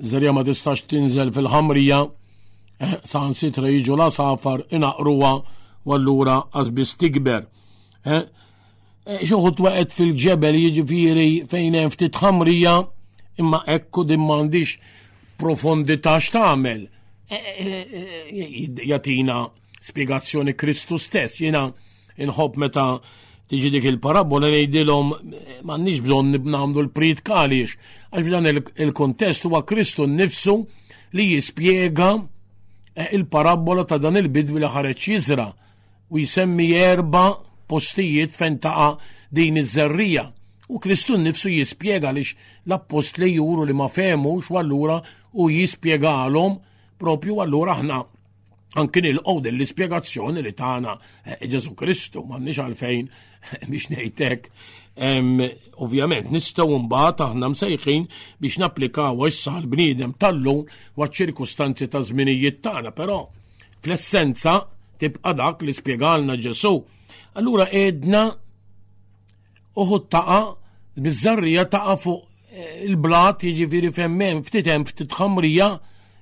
zerja 0.00 0.32
ma 0.32 0.46
tistax 0.48 0.86
tinżel 0.88 1.34
fil-ħamrija, 1.36 1.98
eh, 2.80 2.96
san 3.04 3.36
sitra 3.36 3.68
jiġu 3.68 4.00
la 4.00 4.08
safar 4.14 4.64
inaqruwa 4.72 5.34
u 5.84 5.96
allura 5.98 6.38
għazbis 6.48 6.96
tikber. 6.96 7.44
Eh, 9.04 9.20
xoħut 9.28 9.58
waqet 9.60 9.92
fil-ġebel 9.92 10.56
jiġifieri 10.56 11.24
fejn 11.52 11.74
hemm 11.76 11.90
ftit 11.92 12.16
ħamrija 12.22 12.72
imma 13.42 13.58
ekku 13.68 14.00
din 14.08 14.22
m'għandix 14.24 14.78
profondità 15.36 16.14
x'tagħmel. 16.24 16.86
Eh, 17.28 17.50
eh, 17.58 18.56
Jatina 18.88 19.42
spiegazzjoni 19.84 20.54
Kristu 20.56 20.96
stess, 20.96 21.36
jiena 21.42 21.66
inħobb 22.16 22.56
meta 22.62 22.86
tiġi 23.52 23.74
dik 23.76 23.90
il-parabola 23.92 24.48
ngħidilhom 24.48 25.10
m'għandniex 25.20 26.00
bżonn 26.08 26.32
nibnamlu 26.38 26.86
l-prit 26.86 27.20
għaliex 27.28 27.76
għax 28.08 28.32
dan 28.32 28.48
il-kontest 28.56 29.44
huwa 29.50 29.60
Kristu 29.68 30.08
nnifsu 30.08 30.56
li 31.14 31.28
jispjega 31.34 32.14
il-parabola 33.12 33.84
ta' 33.84 34.00
dan 34.00 34.16
il-bidwi 34.16 34.64
li 34.64 34.72
ħareġ 34.78 35.04
jiżra 35.12 35.50
u 36.08 36.22
jsemmi 36.24 36.70
erba' 36.72 37.32
postijiet 37.68 38.36
fejn 38.36 38.58
taqa' 38.60 38.96
din 39.30 39.56
iż-żerrija. 39.56 40.24
U 40.68 40.78
Kristu 40.78 41.16
nifsu 41.18 41.48
jispjega 41.50 42.10
lix 42.16 42.34
l-appost 42.66 43.18
li 43.18 43.34
juru 43.34 43.64
li 43.68 43.74
ma 43.76 43.88
femux 43.88 44.50
u 44.50 44.56
allura 44.56 45.00
u 45.32 45.50
jispjegalhom 45.50 46.58
propju 46.98 47.34
għallura 47.40 47.78
aħna 47.78 48.02
Ankin 48.74 49.04
il 49.06 49.20
din 49.42 49.54
l-ispjegazzjoni 49.54 50.42
li 50.42 50.50
tagħna 50.50 50.94
eh, 50.96 51.44
Ġesu 51.46 51.76
Kristu 51.78 52.24
m'għandniex 52.26 52.58
għalfejn 52.62 53.04
biex 53.70 53.86
ngħidlek 53.92 54.48
ovvjament 55.84 56.30
nistgħu 56.34 56.76
mbagħad 56.88 57.22
aħna 57.28 57.52
msejħin 57.52 58.08
biex 58.42 58.58
napplikaw 58.64 59.14
għax 59.28 59.38
sal 59.46 59.68
bniedem 59.70 60.16
tal-lum 60.18 60.64
waċ 60.98 61.12
ċirkustanzi 61.20 61.86
ta' 61.92 62.02
żminijiet 62.02 62.58
tagħna, 62.66 62.90
però 62.92 63.20
fl-essenza 63.82 64.56
tibqa' 64.98 65.36
dak 65.38 65.62
li 65.62 65.72
spjegalna 65.74 66.34
Ġesu 66.34 66.74
Allura 67.34 67.66
edna 67.72 68.28
uħu 69.74 69.98
taqa, 70.06 70.40
bizzarrija 71.02 71.64
taqa 71.66 71.96
fuq 71.98 72.20
eh, 72.54 72.84
il-blat 72.86 73.42
jiġifieri 73.48 73.90
femmem, 73.96 74.42
ftitem, 74.46 74.84
ftit 74.86 75.16
ħamrija, 75.18 75.66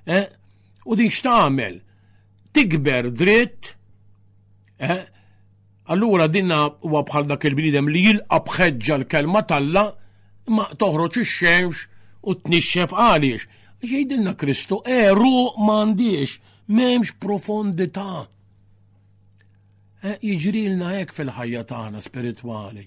eh, 0.09 0.23
u 0.89 0.97
din 0.97 1.11
x'tagħmel? 1.13 1.75
Tikber 2.53 3.11
dritt, 3.13 3.75
eh, 4.81 5.03
allura 5.93 6.25
dinna 6.33 6.63
huwa 6.81 7.03
bħal 7.05 7.29
dak 7.29 7.45
il-bniedem 7.51 7.91
li 7.93 8.05
jilqa 8.07 8.41
bħeġġa 8.49 8.97
l-kelma 9.03 9.43
talla, 9.53 9.85
ma 10.49 10.65
toħroġ 10.81 11.21
ix-xemx 11.21 11.85
u 12.25 12.37
tnixxef 12.41 12.97
għaliex. 13.05 13.47
Ġejdilna 13.85 14.33
Kristu, 14.39 14.81
eru 14.89 15.35
m'għandix, 15.61 16.39
m'hemmx 16.73 17.13
profondità 17.21 18.25
Eh, 20.09 20.17
jiġri 20.19 20.63
lna 20.75 20.89
hekk 20.97 21.13
fil-ħajja 21.15 21.61
tagħna 21.67 21.99
spiritwali. 22.03 22.81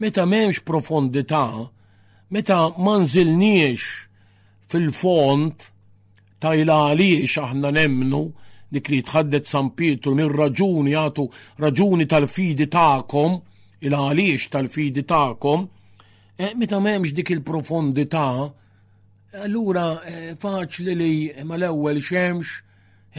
Meta 0.00 0.22
m'hemmx 0.24 0.62
profondità, 0.64 1.42
meta 2.32 2.56
ma 2.84 2.94
nżilniex 3.02 3.82
fil-font 4.64 5.66
tajla 6.40 6.78
għaliex 6.94 7.36
aħna 7.44 7.74
nemnu 7.76 8.22
dik 8.72 8.88
li 8.92 9.02
tħaddet 9.04 9.44
San 9.50 9.68
Pietru 9.76 10.16
minn 10.16 10.32
raġuni 10.32 10.96
għatu 10.96 11.28
raġuni 11.60 12.08
tal-fidi 12.12 12.70
tagħkom, 12.72 13.36
il-għaliex 13.84 14.48
tal-fidi 14.56 15.04
tagħkom, 15.12 15.68
e, 15.68 15.68
eh, 16.40 16.54
meta 16.56 16.80
memx 16.80 17.12
dik 17.20 17.34
il-profondità, 17.36 18.24
allura 19.44 19.86
eh, 20.08 20.32
faċli 20.40 20.96
li 21.04 21.12
mal-ewwel 21.44 22.00
xemx 22.00 22.62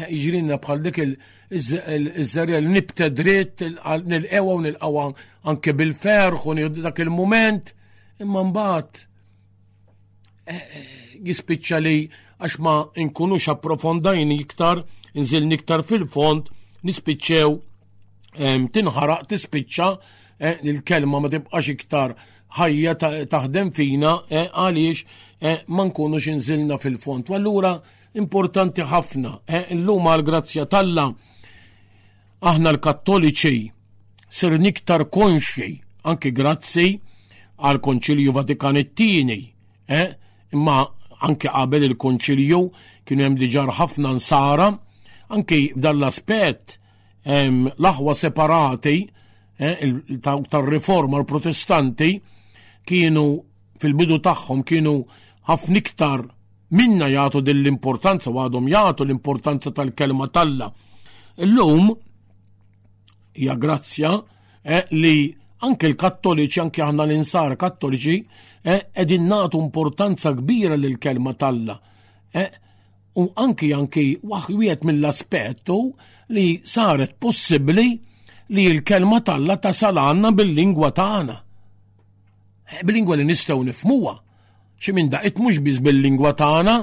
Iġrinna 0.06 0.58
bħal 0.62 0.82
dik 0.86 0.98
il-żarja 1.04 2.58
l 2.62 2.70
nibta 2.70 3.08
dritt, 3.10 3.64
nil-ewa 4.06 4.54
u 4.58 4.64
nil-qawa 4.66 5.06
anke 5.50 5.74
bil-ferħ 5.74 6.46
u 6.46 6.56
dak 6.86 7.02
il-moment, 7.02 7.72
imma 8.22 8.44
mbagħad 8.52 9.02
eh, 10.46 10.62
eh, 10.62 10.94
jispiċċa 11.26 11.80
li 11.82 11.96
għax 12.38 12.60
ma 12.62 12.76
nkunux 13.08 13.48
approfondajni 13.56 14.38
iktar, 14.44 14.84
nżil 15.18 15.48
niktar 15.50 15.82
fil-font, 15.88 16.50
nispiċċew 16.86 17.58
tinħaraq 18.74 19.24
tispiċċa 19.34 19.88
eh, 20.46 20.56
il-kelma 20.70 21.24
ma 21.26 21.32
tibqax 21.34 21.72
iktar 21.74 22.14
ħajja 22.58 22.94
taħdem 23.34 23.74
fina 23.76 24.20
għaliex 24.30 25.24
ma 25.74 25.86
nkunux 25.90 26.28
inżilna 26.36 26.78
fil-font. 26.82 27.32
Allura 27.34 27.76
importanti 28.16 28.82
ħafna. 28.84 29.40
Eh, 29.46 29.68
illum 29.76 30.08
għal 30.08 30.24
grazzja 30.24 30.66
talla 30.66 31.08
aħna 32.40 32.70
l-Kattoliċi 32.72 34.30
ser 34.30 34.58
niktar 34.60 35.08
konxi 35.12 35.68
anki 36.08 36.32
grazzi 36.32 36.94
għal 37.58 37.80
Konċilju 37.82 38.32
Vatikan 38.34 38.78
it 38.78 39.00
eh, 39.88 40.16
Imma 40.54 40.86
anke 41.22 41.50
qabel 41.50 41.84
il-Konċilju 41.90 42.62
kienu 43.06 43.24
hemm 43.24 43.38
diġar 43.40 43.72
ħafna 43.80 44.14
nsara 44.16 44.70
anki 45.30 45.74
b'dan 45.76 45.98
l-aspett 45.98 46.78
l-aħwa 47.28 48.14
separati 48.16 48.96
eh, 49.58 49.94
tar-riforma 50.22 51.18
l-protestanti 51.20 52.12
kienu 52.88 53.24
fil-bidu 53.82 54.22
tagħhom 54.24 54.62
kienu 54.64 54.94
ħafna 55.50 55.78
iktar 55.82 56.24
minna 56.70 57.08
jgħatu 57.08 57.42
din 57.48 57.62
l-importanza 57.62 58.30
u 58.32 58.42
għadhom 58.44 58.68
jagħtu 58.74 59.06
l-importanza 59.06 59.72
tal-kelma 59.72 60.28
talla. 60.28 60.68
Illum 61.38 61.92
hija 63.38 63.56
grazzja 63.56 64.12
eh, 64.64 64.84
li 64.92 65.32
anke 65.64 65.88
l-kattoliċi, 65.90 66.62
anke 66.62 66.82
aħna 66.84 67.06
l-insar 67.08 67.56
kattoliċi, 67.60 68.18
edin 69.00 69.24
eh, 69.26 69.30
nagħtu 69.32 69.62
importanza 69.64 70.34
kbira 70.36 70.76
lill 70.76 70.98
kelma 71.00 71.34
talla. 71.40 71.78
Eh, 72.34 72.52
u 73.18 73.24
anki 73.40 73.72
anki 73.74 74.06
waħwiet 74.24 74.84
mill-aspettu 74.86 75.78
li 76.36 76.60
saret 76.68 77.16
possibbli 77.18 77.88
li 78.54 78.68
l-kelma 78.76 79.22
talla 79.24 79.56
tasal 79.58 79.98
għanna 80.04 80.34
bil-lingwa 80.36 80.92
tagħna. 80.92 81.40
Eh, 82.68 82.84
bil-lingwa 82.84 83.16
li 83.24 83.30
nistgħu 83.32 83.62
nifmuha 83.72 84.18
xi 84.80 84.92
minn 84.94 85.10
daqit 85.12 85.38
mhux 85.42 85.60
biss 85.66 85.80
bil-lingwa 85.82 86.32
tagħna 86.40 86.74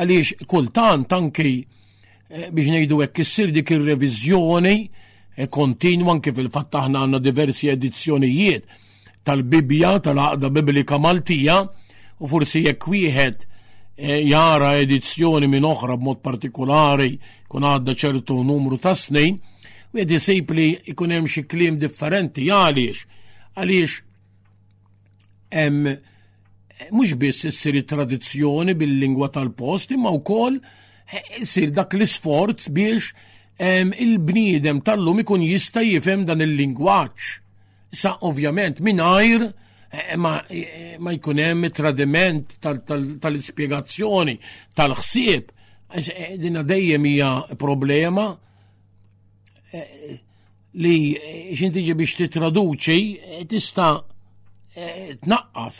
għaliex 0.00 0.46
kultant 0.48 1.10
anki 1.12 1.50
eh, 1.52 2.48
biex 2.52 2.70
ngħidu 2.72 3.00
hekk 3.04 3.20
issir 3.24 3.52
dik 3.52 3.72
ir-reviżjoni 3.76 4.76
eh, 4.80 5.48
kontinwa 5.52 6.14
anke 6.16 6.32
fil-fatt 6.36 6.78
aħna 6.80 7.02
għandna 7.04 7.20
diversi 7.22 7.68
edizzjonijiet 7.72 8.64
tal-Bibja 9.26 9.92
tal-Aqda 10.08 10.50
Biblika 10.56 10.98
Maltija 11.02 11.58
u 11.66 12.30
forsi 12.30 12.64
jekk 12.64 12.88
wieħed 12.94 13.44
eh, 14.00 14.24
jara 14.30 14.72
edizzjoni 14.80 15.50
minn 15.52 15.68
oħra 15.68 15.98
b'mod 16.00 16.24
partikolari 16.24 17.12
kun 17.50 17.68
għadda 17.74 17.92
ċertu 17.94 18.40
numru 18.42 18.80
ta' 18.80 18.96
snin 18.96 19.36
u 19.92 20.00
jedi 20.00 20.20
sejb 20.20 20.56
li 20.56 20.70
ikun 20.96 21.12
hemm 21.12 21.28
xi 21.28 21.44
kliem 21.44 21.76
differenti 21.82 22.48
għaliex 22.48 23.04
għaliex 23.60 24.00
hemm 25.60 25.96
mhux 26.92 27.14
biss 27.18 27.44
issir 27.48 27.78
tradizzjoni 27.88 28.74
bil-lingwa 28.78 29.28
tal-post 29.32 29.90
imma 29.94 30.10
wkoll 30.18 30.58
eh, 31.12 31.22
issir 31.42 31.70
dak 31.74 31.94
l-isforz 31.96 32.68
biex 32.74 33.10
il-bniedem 34.00 34.82
tal-lum 34.84 35.22
ikun 35.24 35.44
jista' 35.46 35.82
jifhem 35.86 36.26
dan 36.28 36.42
il-lingwaġġ. 36.44 37.28
Sa 37.96 38.12
ovvjament 38.28 38.82
mingħajr 38.84 39.46
eh, 39.46 40.16
ma, 40.20 40.34
eh, 40.52 40.96
ma 41.00 41.14
jkun 41.16 41.40
hemm 41.40 41.70
tradiment 41.72 42.58
tal-ispjegazzjoni 42.62 44.36
tal-ħsieb. 44.76 45.52
Dina 46.42 46.64
dejjem 46.66 47.04
hija 47.06 47.32
problema 47.56 48.32
li 50.82 50.96
xintiġi 51.56 51.94
biex 51.96 52.16
titraduċi 52.18 53.44
tista' 53.48 53.94
tnaqqas 55.22 55.78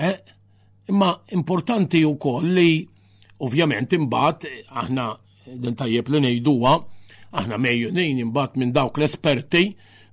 Eh, 0.00 0.16
Imma 0.90 1.20
importanti 1.36 2.02
u 2.06 2.14
koll 2.22 2.48
li 2.56 2.86
ovvjament 3.42 3.92
imbagħad 3.96 4.36
aħna 4.82 5.04
din 5.64 5.74
tajjeb 5.76 6.06
li 6.14 6.18
ngħiduha 6.22 6.72
aħna 7.42 7.54
mejjunin 7.60 8.16
imbagħad 8.22 8.56
minn 8.62 8.72
dawk 8.72 8.94
l-esperti 9.02 9.62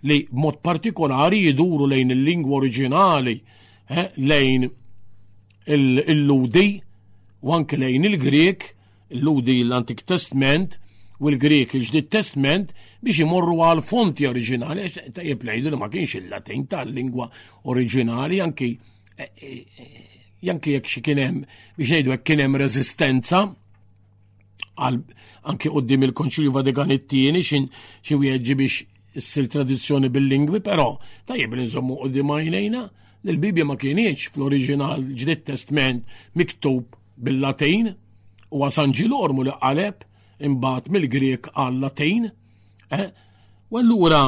li 0.10 0.17
mod 0.36 0.56
partikolari 0.65 1.39
jiduru 1.45 1.86
lejn 1.91 2.10
il-lingwa 2.17 2.54
oriġinali 2.60 3.36
eh, 3.38 4.08
lejn 4.17 4.62
il-ludi 5.78 6.67
u 7.45 7.48
anke 7.56 7.76
lejn 7.80 8.04
il-Grek, 8.10 8.60
il-ludi 9.15 9.56
l-Antik 9.67 10.02
Testament 10.04 10.71
u 11.19 11.21
l-Grek 11.32 11.69
il-ġdid 11.80 12.08
Testament 12.17 12.67
biex 13.06 13.17
imorru 13.24 13.62
għal 13.69 13.86
fonti 13.88 14.26
oriġinali, 14.34 14.82
tajjeb 15.15 15.39
ngħidu 15.48 15.67
li 15.71 15.78
ma 15.80 15.88
kienx 15.93 16.17
il-Latin 16.24 16.65
tal-lingwa 16.74 17.30
oriġinali 17.71 18.38
anki 18.50 18.69
janki 20.43 20.69
jekk 20.75 20.88
xi 20.91 21.01
kien 21.04 21.17
hemm 21.19 21.38
biex 21.78 21.89
nejdu 21.91 22.10
jek 22.12 22.23
kien 22.28 22.39
hemm 22.39 22.58
anki 24.86 25.06
anke 25.69 25.69
il-Konċilju 25.95 26.51
Vatikan 26.51 26.91
it-tieni 26.91 27.41
xin 27.43 27.67
xi 28.06 28.13
wieġġi 28.19 28.56
biex 28.56 28.75
issir 29.15 29.45
tradizzjoni 29.47 30.10
bil-lingwi, 30.12 30.60
però 30.60 30.97
tajjeb 31.28 31.54
li 31.56 31.63
nżommu 31.63 31.93
uddim 32.06 32.34
għajnejna 32.36 32.82
l-Bibja 33.32 33.65
ma 33.65 33.78
kienieċ 33.80 34.32
fl-oriġinal 34.34 35.06
ġdid 35.21 35.45
testament 35.47 36.04
miktub 36.36 36.97
bil-Latin 37.17 37.93
u 38.51 38.65
għasanġilu 38.65 39.15
ormu 39.17 39.45
li 39.47 39.54
qaleb 39.62 40.04
imbat 40.43 40.89
mill-Grek 40.91 41.47
għal-Latin. 41.54 42.25
Eh? 42.91 43.08
U 43.71 43.78
allura 43.80 44.25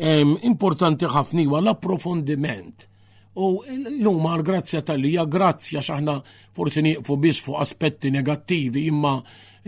importanti 0.00 1.10
ħafni 1.16 1.44
għal 1.50 1.72
approfondiment 1.74 2.86
U 3.32 3.62
l-lum 3.64 4.26
għal 4.28 4.42
grazzja 4.44 4.82
tal 4.84 5.00
lija 5.00 5.24
grazzja 5.24 5.80
xaħna 5.80 6.16
forsi 6.52 6.82
niqfu 6.84 7.16
bis 7.16 7.38
fuq 7.40 7.62
aspetti 7.62 8.10
negattivi, 8.12 8.82
imma 8.90 9.14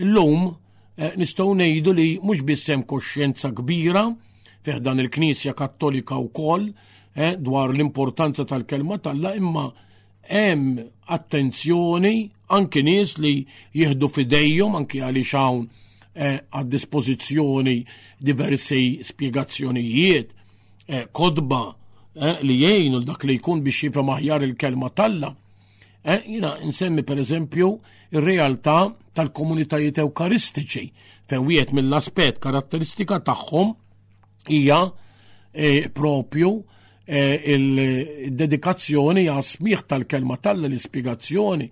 l-lum 0.03 0.51
eh, 0.51 1.15
nistaw 1.17 1.53
nejdu 1.57 1.93
li 1.97 2.11
mux 2.21 2.43
bissem 2.45 2.83
koxjenza 2.85 3.49
kbira 3.57 4.03
feħdan 4.65 5.01
il-Knisja 5.01 5.55
Kattolika 5.57 6.19
u 6.21 6.27
kol 6.29 6.67
eh, 6.69 7.33
dwar 7.41 7.73
l-importanza 7.73 8.45
tal-kelma 8.45 8.99
tal-la 8.99 9.33
imma 9.37 9.65
hemm 10.29 10.77
attenzjoni 11.05 12.15
anki 12.53 12.83
nis 12.85 13.15
li 13.17 13.39
jihdu 13.73 14.11
fidejjum 14.13 14.77
anki 14.77 15.01
għali 15.01 15.23
xawn 15.25 15.65
eh, 16.13 16.37
għad 16.53 16.69
dispozizjoni 16.69 17.79
diversi 18.29 18.99
spiegazzjonijiet, 19.05 20.29
kodba, 21.17 21.63
Eh, 22.15 22.37
li 22.47 22.55
jgħinu 22.63 23.01
dak 23.03 23.25
li 23.27 23.33
jkun 23.41 23.59
biex 23.63 23.89
jifhem 23.89 24.09
aħjar 24.13 24.43
il-kelma 24.47 24.87
talla. 24.95 25.33
Eh, 26.07 26.21
jina 26.23 26.53
nsemmi 26.63 27.03
per 27.03 27.19
eżempju 27.19 27.67
il 28.15 28.21
realtà 28.23 28.85
tal-komunitajiet 29.11 29.97
eukaristiċi 29.99 30.83
fejn 31.27 31.43
wieħed 31.49 31.73
mill-aspett 31.75 32.37
karatteristika 32.39 33.17
tagħhom 33.19 33.73
hija 34.47 34.79
eh, 35.51 35.89
propju 35.91 36.53
il-dedikazzjoni 37.53 39.25
għasmiħ 39.29 39.81
tal-kelma 39.85 40.37
talla 40.41 40.65
l-ispiegazzjoni 40.65 41.67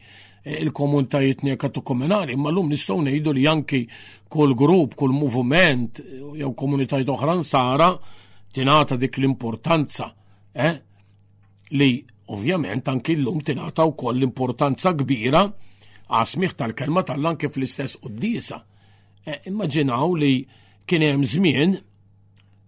il-komunitajiet 0.59 1.41
nekatu 1.47 1.81
komunali, 1.81 2.35
imma 2.35 2.51
l-lum 2.51 2.67
nistaw 2.69 2.99
nejdu 3.01 3.31
li 3.33 3.47
janki 3.47 3.79
kull 4.29 4.53
grupp, 4.55 4.93
kull 4.93 5.15
movement, 5.15 6.03
jew 6.37 6.51
komunitajiet 6.53 7.09
oħran 7.15 7.41
sara 7.47 7.89
tinata 8.53 8.99
dik 8.99 9.17
l-importanza 9.21 10.11
eh, 10.53 10.79
li 11.73 12.01
ovvjament 12.31 12.87
anki 12.87 13.15
l-lum 13.17 13.41
tinata 13.43 13.85
wkoll 13.89 14.19
l-importanza 14.19 14.93
kbira 14.97 15.43
għasmiħ 16.13 16.53
tal-kelma 16.57 17.03
tal 17.07 17.27
kif 17.37 17.55
fl-istess 17.57 17.97
Eh, 19.25 19.39
Immaġinaw 19.47 20.17
li 20.19 20.41
kien 20.85 20.99
hemm 21.01 21.21
żmien 21.23 21.77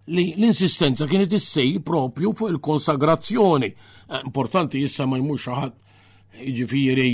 li 0.08 0.22
l-insistenza 0.38 1.04
kienet 1.06 1.32
issej 1.36 1.82
propju 1.84 2.30
fuq 2.32 2.48
il-konsagrazzjoni. 2.48 3.66
Eh, 3.68 4.22
importanti 4.24 4.80
issa 4.80 5.04
ma 5.04 5.18
jmux 5.20 5.50
ħad 5.52 5.72
eh, 5.74 6.48
jiġifieri 6.48 7.10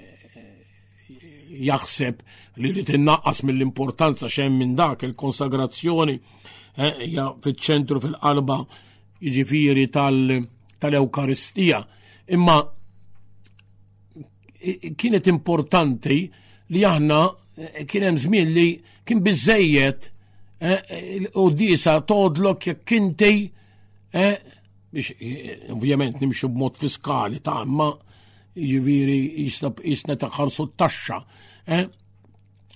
eh, 0.00 1.60
jaħseb 1.68 2.22
li 2.56 2.72
li 2.72 2.86
tinnaqqas 2.88 3.42
mill-importanza 3.44 4.32
xemm 4.32 4.56
minn 4.62 4.72
dak 4.80 5.04
il-konsagrazzjoni 5.04 6.16
ja 7.12 7.28
fiċ-ċentru 7.36 8.00
fil-qalba 8.00 8.62
jiġifieri 9.20 9.86
tal-Ewkaristija. 9.92 11.80
Tal 11.80 12.34
Imma 12.34 12.58
kienet 14.98 15.28
importanti 15.30 16.24
li 16.74 16.80
aħna 16.84 17.18
eh, 17.54 17.84
kien 17.86 18.02
hemm 18.08 18.36
li 18.52 18.66
kien 19.06 19.20
biżejjed 19.22 20.08
u 20.58 20.64
eh, 21.46 21.54
disa 21.54 22.00
todlok 22.02 22.66
jekk 22.72 22.96
inti 22.96 23.30
eh, 24.12 24.34
biex 24.90 25.12
ovvjament 25.70 26.18
nimxu 26.20 26.50
b'mod 26.50 26.80
fiskali 26.82 27.38
ta' 27.46 27.60
imma 27.64 27.90
ġiviri 28.56 29.18
jisna 29.46 29.70
jisna 29.86 30.16
taħarsu 30.18 30.66
t-taxxa. 30.72 31.20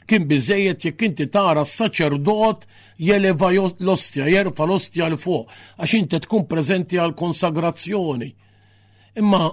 Kien 0.06 0.26
biżejjed 0.30 0.86
jekk 0.90 1.08
inti 1.08 1.26
tara 1.32 1.64
s-saċerdot 1.66 2.68
jeleva 3.00 3.48
l-ostja, 3.80 4.28
jerfa 4.28 4.64
l-ostja 4.68 5.08
l 5.08 5.16
fuq 5.18 5.48
għax 5.80 5.94
inti 5.96 6.18
tkun 6.26 6.44
prezenti 6.48 6.98
għal 7.00 7.14
konsagrazzjoni. 7.16 8.28
Imma 9.20 9.48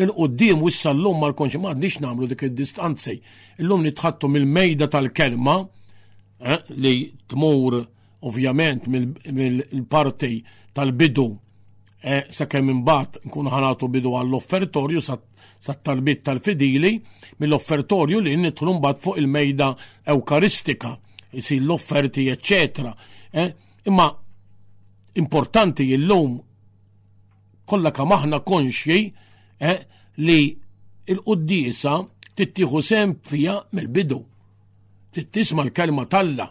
il-qoddim 0.00 0.62
u 0.64 0.70
l-lum 0.72 1.20
ma 1.20 1.28
l-konċi 1.30 1.60
ma 1.60 1.72
għadnix 1.74 2.00
namlu 2.02 2.26
dik 2.30 2.46
il-distanzi. 2.48 3.16
Illum 3.60 3.84
nitħattu 3.84 4.28
mill-mejda 4.32 4.88
tal-kelma 4.94 5.56
eh, 6.40 6.70
li 6.80 7.12
tmur 7.28 7.76
ovvjament 8.24 8.88
mill-parti 8.88 10.38
tal-bidu 10.72 11.28
eh, 12.00 12.24
sa' 12.32 12.46
kemm 12.48 12.70
imbagħad 12.78 13.22
nkun 13.28 13.52
ħanatu 13.52 13.92
bidu 13.92 14.16
għall-offertorju 14.16 15.00
sa' 15.04 15.76
tal-bit 15.82 16.24
tal-fidili 16.24 16.96
mill-offertorju 17.42 18.24
li 18.24 18.32
nitħlu 18.48 18.78
mbagħad 18.80 19.02
fuq 19.04 19.20
il-mejda 19.20 19.74
ewkaristika 20.16 20.96
jisir 21.32 21.60
l-offerti, 21.62 22.26
eccetera. 22.28 22.94
Eh? 23.30 23.54
Imma 23.84 24.08
importanti 25.20 25.84
illum 25.92 26.30
kollha 27.68 27.90
kemm 27.92 28.14
aħna 28.16 28.38
konxji 28.48 28.98
eh, 29.60 29.78
li 30.24 30.52
l 31.04 31.20
qoddisa 31.24 31.94
tittieħu 32.36 32.80
sem 32.84 33.16
fija 33.24 33.56
mill-bidu. 33.76 34.20
Tittisma' 35.12 35.64
l-kelma 35.66 36.06
talla 36.08 36.46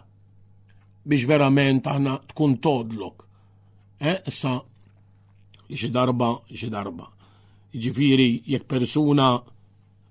biex 1.04 1.24
verament 1.30 1.86
aħna 1.90 2.18
tkun 2.32 2.58
todlok. 2.62 3.24
Eh, 4.02 4.18
issa 4.30 4.56
xi 5.70 5.90
darba, 5.94 6.32
xi 6.52 6.68
darba. 6.70 7.08
Ġifiri, 7.72 8.42
jekk 8.52 8.66
persuna 8.68 9.30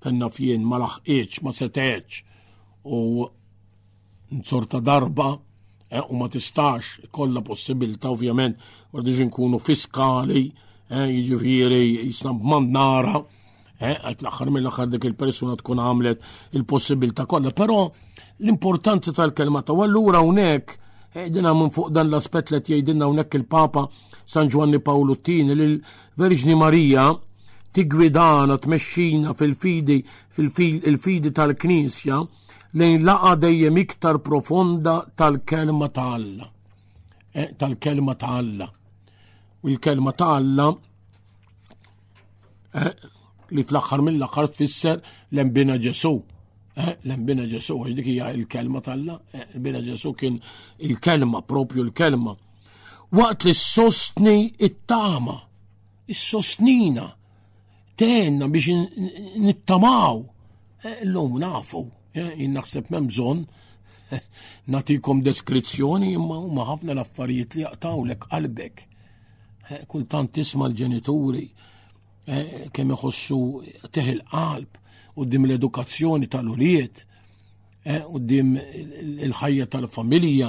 fenna 0.01 0.29
fien 0.33 0.63
ma 0.65 0.79
laħqiex, 0.81 1.43
ma 1.45 1.51
setgħex 1.53 2.23
u 2.89 3.03
Sorta 4.43 4.79
darba 4.79 5.37
eh, 5.89 6.01
u 6.09 6.15
ma 6.15 6.27
tistax 6.29 7.01
kolla 7.11 7.43
possibilta 7.43 8.07
ovvjament 8.15 8.55
għardiġ 8.95 9.17
nkunu 9.27 9.59
fiskali 9.59 10.43
eh, 10.87 11.03
jiġifieri 11.11 11.81
jisna 12.07 12.31
b'mand 12.39 12.71
nara 12.71 13.19
eh, 13.75 13.97
l-axar 14.15 14.47
mill-axar 14.55 14.87
dik 14.87 15.03
il-persuna 15.09 15.57
tkun 15.59 15.83
għamlet 15.83 16.23
il-possibilta 16.55 17.25
kolla 17.27 17.51
però 17.51 17.83
l-importanza 17.91 19.11
tal-kelma 19.11 19.61
ta' 19.67 19.75
għallura 19.75 20.23
unek 20.23 20.77
Dinna 21.11 21.51
minn 21.51 21.67
fuq 21.75 21.89
dan 21.91 22.07
l-aspet 22.07 22.53
li 22.53 22.61
jgħidinna 22.63 23.03
unek 23.11 23.35
il-Papa 23.35 23.81
San 24.23 24.47
Giovanni 24.47 24.79
Paoluttini 24.79 25.57
li 25.59 25.65
l-Verġni 25.73 26.55
Marija 26.55 27.09
tigwidana 27.75 28.55
tmexxina 28.63 29.35
fil-fidi 29.35 29.99
fil-fidi 30.31 31.33
tal-Knisja 31.35 32.21
lejn 32.79 33.01
laqa 33.09 33.31
dejjem 33.43 33.77
iktar 33.83 34.17
profonda 34.27 34.95
tal-kelma 35.17 35.87
ta' 35.95 36.11
Alla. 36.15 36.45
Eh, 37.41 37.47
tal-kelma 37.59 38.13
ta' 38.21 38.35
Alla. 38.41 38.67
U 39.63 39.67
l-kelma 39.69 40.11
ta' 40.19 40.31
Alla 40.39 40.65
eh, 42.79 42.93
li 43.55 43.63
fl 43.67 43.77
axar 43.79 43.99
mill 44.05 44.23
axar 44.27 44.47
fisser 44.57 44.97
l-embina 45.33 45.75
Ġesu. 45.83 46.13
Eh, 46.83 46.93
l-embina 47.07 47.43
Ġesu, 47.53 47.75
għax 47.83 47.93
dik 47.97 48.07
hija 48.13 48.31
l 48.35 48.47
kelma 48.47 48.79
tal 48.85 48.97
alla 48.97 49.17
eh, 49.33 49.45
l-embina 49.51 49.83
Ġesu 49.83 50.13
kien 50.15 50.37
il-kelma, 50.87 51.41
propju 51.51 51.83
il-kelma. 51.85 52.35
Waqt 53.11 53.43
li 53.45 53.53
sostni 53.53 54.37
it-tama, 54.67 55.35
s 56.07 56.19
sostnina 56.31 57.09
tenna 57.99 58.47
biex 58.47 58.67
nittamaw, 59.43 60.23
l-lum 61.03 61.35
nafu 61.43 61.83
Eh, 62.11 62.33
jien 62.35 62.51
naħseb 62.51 62.89
m'hemm 62.91 63.07
bżonn 63.07 63.43
natikom 64.73 65.21
deskrizzjoni 65.23 66.09
imma 66.17 66.41
huma 66.41 66.65
ħafna 66.67 66.91
l-affarijiet 66.97 67.55
li 67.55 67.63
jaqtawlek 67.63 68.25
qalbek. 68.25 68.81
Eh, 69.71 69.85
kultant 69.87 70.33
tisma' 70.35 70.67
l-ġenituri 70.67 71.45
eh, 72.27 72.67
kemm 72.75 72.91
iħossu 72.97 73.39
teħil 73.95 74.19
qalb 74.31 74.75
dim 75.31 75.45
l-edukazzjoni 75.45 76.27
tal-uliet, 76.31 77.05
dim 78.25 78.49
il-ħajja 78.57 79.65
tal-familja, 79.69 80.47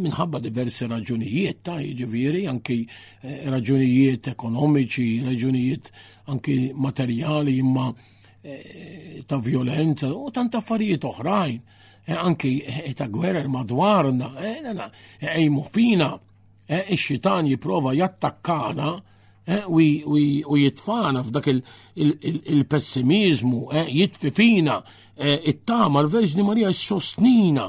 minħabba 0.00 0.40
diversi 0.42 0.86
raġunijiet 0.90 1.60
ta' 1.68 1.76
ġiviri, 2.00 2.46
anki 2.50 2.76
raġunijiet 3.52 4.30
ekonomiċi, 4.32 5.10
raġunijiet 5.28 5.90
anki 6.32 6.56
materjali, 6.74 7.54
imma 7.60 7.90
Eh, 8.46 9.24
ta' 9.26 9.40
violenza 9.42 10.06
u 10.14 10.28
tant 10.30 10.54
affarijiet 10.54 11.02
oħrajn, 11.04 11.56
eh, 12.06 12.14
anki 12.14 12.50
eh, 12.62 12.92
ta' 12.94 13.08
gwerer 13.10 13.48
madwarna, 13.50 14.28
ejmu 15.34 15.64
fina, 15.74 16.12
ix-xitan 16.68 17.48
jiprofa 17.50 17.90
jattakkana 17.98 18.92
u 19.70 19.80
jitfana 20.58 21.20
f'dak 21.24 21.46
il-pessimizmu, 22.04 23.60
jitfi 23.96 24.30
fina, 24.34 24.78
it-tama 25.50 26.02
l-Verġni 26.04 26.42
Marija 26.46 26.70
s-sostnina, 26.74 27.66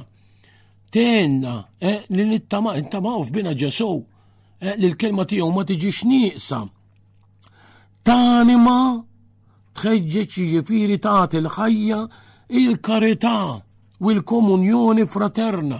tenna 0.94 1.54
li 2.10 2.26
nittama, 2.36 2.74
nittama 2.80 3.13
u 3.20 3.26
f'bina 3.28 3.54
ġesu 3.58 3.92
li 4.76 4.90
l-kelma 4.94 5.26
tiegħu 5.30 5.52
ma 5.58 5.66
tiġix 5.70 6.02
nieqsa. 6.13 6.63
Tanima 8.06 8.80
tħeġġeġ 9.78 10.46
ġifiri 10.54 10.98
taħt 11.06 11.38
il-ħajja 11.42 12.00
il-karità 12.60 13.36
u 14.02 14.12
l-komunjoni 14.13 15.06
fraterna. 15.06 15.80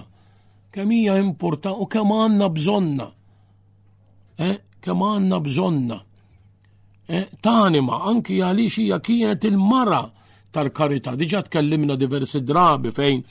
Kemm 0.74 0.94
hija 0.98 1.18
importa 1.22 1.74
u 1.74 1.88
kemm 1.90 2.14
għandna 2.26 2.50
bżonna. 2.54 3.08
Eh, 4.48 4.58
kemm 4.86 5.08
għandna 5.16 5.40
bżonna. 5.48 5.98
Eh, 7.08 7.26
tanima 7.42 8.02
anki 8.12 8.40
għaliex 8.44 8.80
hija 8.84 9.00
kienet 9.02 9.46
il-mara 9.50 10.02
tal-karità. 10.52 11.16
Diġà 11.16 11.42
tkellimna 11.48 11.96
diversi 11.98 12.42
drabi 12.44 12.92
fejn 12.94 13.22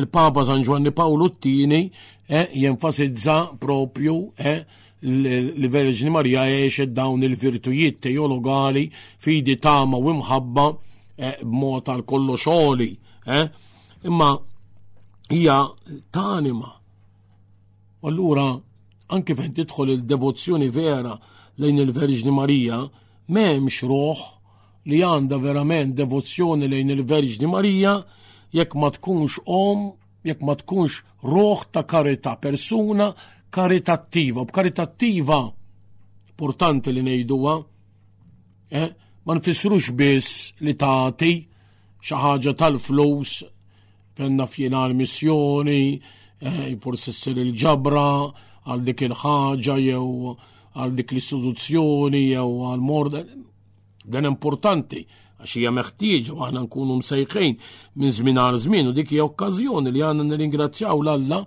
il-Papa 0.00 0.44
San 0.48 0.62
Giovanni 0.62 0.92
Paolo 0.92 1.30
Tini 1.38 1.84
eh, 2.26 2.48
jenfasizza 2.52 3.40
propju 3.60 4.16
eh, 4.36 4.64
l-Verġni 5.02 6.10
Marja 6.14 6.44
jiexed 6.46 6.92
dawn 6.94 7.22
il-virtujiet 7.26 7.98
teologali 8.00 8.86
fidi 9.18 9.56
tama 9.58 9.96
u 9.98 10.12
imħabba 10.14 10.66
eh, 11.16 11.36
b'mod 11.42 11.82
tal 11.84 12.04
kollu 12.06 12.36
xoli. 12.38 12.92
Eh? 13.26 13.46
Imma 14.06 14.30
hija 15.30 15.58
tanima. 16.10 16.70
Allura, 18.06 18.46
anke 19.10 19.34
fejn 19.34 19.52
tidħol 19.58 19.92
il-devozzjoni 19.96 20.68
vera 20.70 21.16
lejn 21.58 21.82
il-Verġni 21.82 22.30
Marija, 22.32 22.78
m'hemmx 23.26 23.82
roħ 23.90 24.22
li 24.90 25.02
għanda 25.06 25.36
verament 25.42 25.94
devozzjoni 25.98 26.68
lejn 26.70 26.90
il-Verġni 26.94 27.46
Marija 27.50 27.98
jekk 28.54 28.78
ma 28.78 28.90
tkunx 28.94 29.42
om, 29.50 29.92
jekk 30.22 30.42
ma 30.46 30.54
tkunx 30.54 31.02
ruħ 31.26 31.70
ta' 31.74 31.84
karità 31.90 32.36
persuna 32.38 33.10
karitattiva. 33.52 34.40
U 34.40 34.46
b'karitattiva, 34.48 35.38
importanti 36.32 36.88
li 36.90 37.02
ngħiduha, 37.04 37.54
eh, 38.80 38.94
ma 39.28 39.36
nfissrux 39.36 39.92
biss 39.92 40.54
li 40.64 40.72
tagħti 40.72 41.32
xi 42.00 42.16
ħaġa 42.24 42.54
tal-flus 42.56 43.34
penna 44.16 44.46
fjena 44.48 44.86
l-missjoni, 44.88 45.82
eh, 46.40 46.78
forsi 46.80 47.12
il-ġabra 47.36 48.08
għal 48.64 48.82
dik 48.88 49.04
il-ħaġa 49.10 49.76
jew 49.84 50.32
għal 50.72 50.94
dik 50.96 51.12
l-istituzzjoni 51.12 52.24
jew 52.32 52.50
għal 52.72 52.80
morda. 52.80 53.20
Dan 54.02 54.30
importanti 54.32 55.04
għax 55.42 55.58
hija 55.60 55.70
meħtieġa 55.76 56.40
aħna 56.48 56.64
nkunu 56.64 56.96
msejħin 57.04 57.60
minn 58.00 58.16
zmin 58.16 58.40
għal 58.40 58.58
żmien 58.64 58.88
u 58.88 58.96
dik 58.96 59.12
hija 59.12 59.28
okkażjoni 59.28 59.92
li 59.92 60.00
għandna 60.00 60.32
nirringrazzjaw 60.38 60.96
l-Alla 61.04 61.44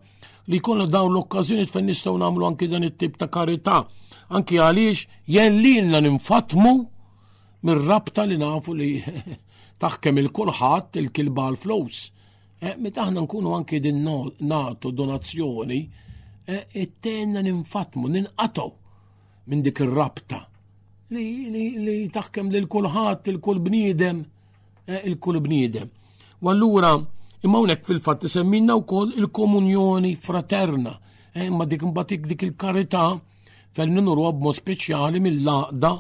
li 0.48 0.58
jkollna 0.60 0.86
dawn 0.94 1.14
l-okkażjoni 1.14 1.66
fejn 1.70 1.88
nistgħu 1.90 2.18
nagħmlu 2.22 2.46
anke 2.48 2.68
dan 2.70 2.84
it-tip 2.86 3.16
ta' 3.18 3.30
karità. 3.34 3.80
Anki 4.30 4.60
għaliex 4.62 5.06
jellilna 5.30 6.02
ninfatmu 6.06 6.74
mir-rabta 7.66 8.26
li 8.30 8.38
nafu 8.42 8.76
li 8.78 8.90
taħkem 9.82 10.20
il-kulħadd 10.22 11.00
il-kilba 11.02 11.48
l 11.52 11.58
flows 11.62 12.00
eh, 12.62 12.74
Meta 12.78 13.04
aħna 13.06 13.24
nkunu 13.26 13.54
anke 13.58 13.80
din 13.82 14.04
nagħtu 14.06 14.92
donazzjoni, 14.92 15.80
eh, 16.48 16.64
it-tenna 16.84 17.42
ninfatmu, 17.46 18.10
ninqatgħu 18.10 18.72
minn 19.46 19.62
dik 19.66 19.82
ir-rabta 19.86 20.44
li 21.16 21.98
taħkem 22.14 22.50
lil 22.52 22.66
kulħadd 22.66 23.28
il-kull 23.34 23.60
bniedem 23.62 24.24
eh, 24.90 25.02
il-kull 25.10 25.42
bniedem. 25.46 25.90
U 26.42 26.50
allura 26.50 26.94
Imma 27.46 27.58
hawnhekk 27.60 27.86
fil-fatt 27.88 28.24
u 28.24 28.28
wkoll 28.82 29.10
il-komunjoni 29.18 30.16
fraterna, 30.16 30.94
eh, 31.36 31.46
imma 31.48 31.66
dik 31.70 31.84
mbatik 31.84 32.22
dik 32.30 32.42
il-karità 32.48 33.06
fejn 33.76 33.94
nurwa 34.06 34.32
b'mod 34.34 34.56
speċjali 34.60 35.20
mill-laqda 35.26 35.92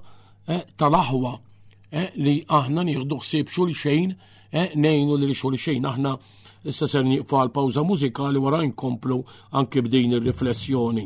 eh, 0.53 0.63
tal-aħwa 0.79 1.33
eh, 1.99 2.09
li 2.25 2.35
aħna 2.59 2.81
nieħdu 2.89 3.17
ħsieb 3.23 3.47
xulxejn 3.55 4.15
nejnu 4.85 5.15
li 5.19 5.33
xulxejn 5.41 5.85
aħna 5.91 6.17
issa 6.71 6.87
ser 6.87 7.03
nieqfa 7.05 7.43
l-pawża 7.45 7.83
mużikali 7.85 8.41
wara 8.41 8.63
nkomplu 8.71 9.19
anke 9.59 9.83
bdejn 9.85 10.17
ir-riflessjoni. 10.17 11.05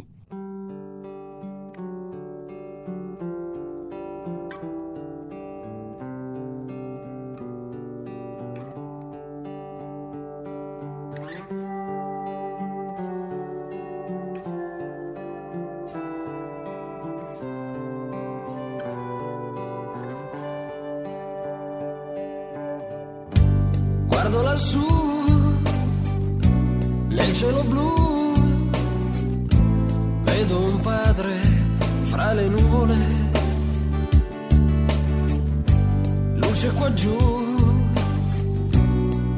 luce 36.60 36.72
qua 36.76 36.92
giù, 36.94 37.18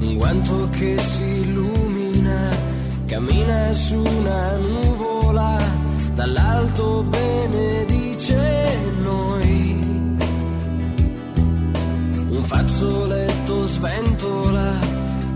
Un 0.00 0.14
guanto 0.18 0.68
che 0.70 0.98
si 0.98 1.22
illumina, 1.24 2.50
cammina 3.06 3.72
su 3.72 3.96
una 3.96 4.56
nuvola, 4.58 5.56
dall'alto 6.16 7.02
benedice 7.08 8.44
noi. 9.02 9.78
Un 12.36 12.40
fazzoletto 12.42 13.66
sventola, 13.66 14.78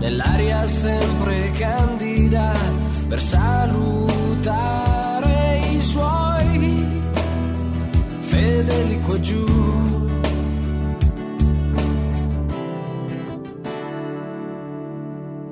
nell'aria 0.01 0.67
sempre 0.67 1.51
candida 1.57 2.68
per 3.09 3.21
salutare 3.23 5.59
i 5.71 5.81
suoi 5.81 6.85
fedeli 8.19 9.01
qua 9.01 9.19
giù. 9.19 9.43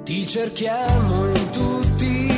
Ti 0.03 0.27
cerchiamo 0.27 1.25
in 1.35 1.49
tutti 1.51 2.05
i 2.05 2.36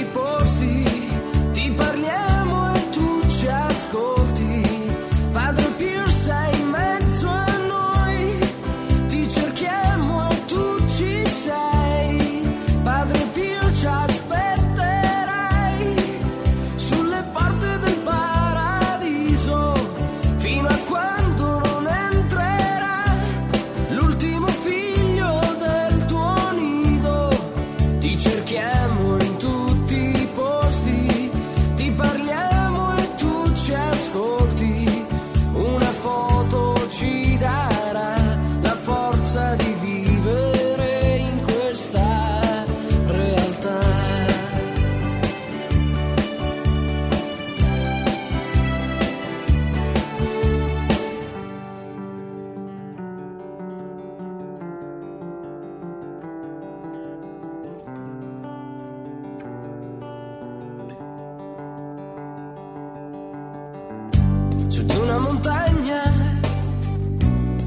su 64.79 64.83
di 64.85 64.95
una 64.95 65.17
montagna 65.17 66.01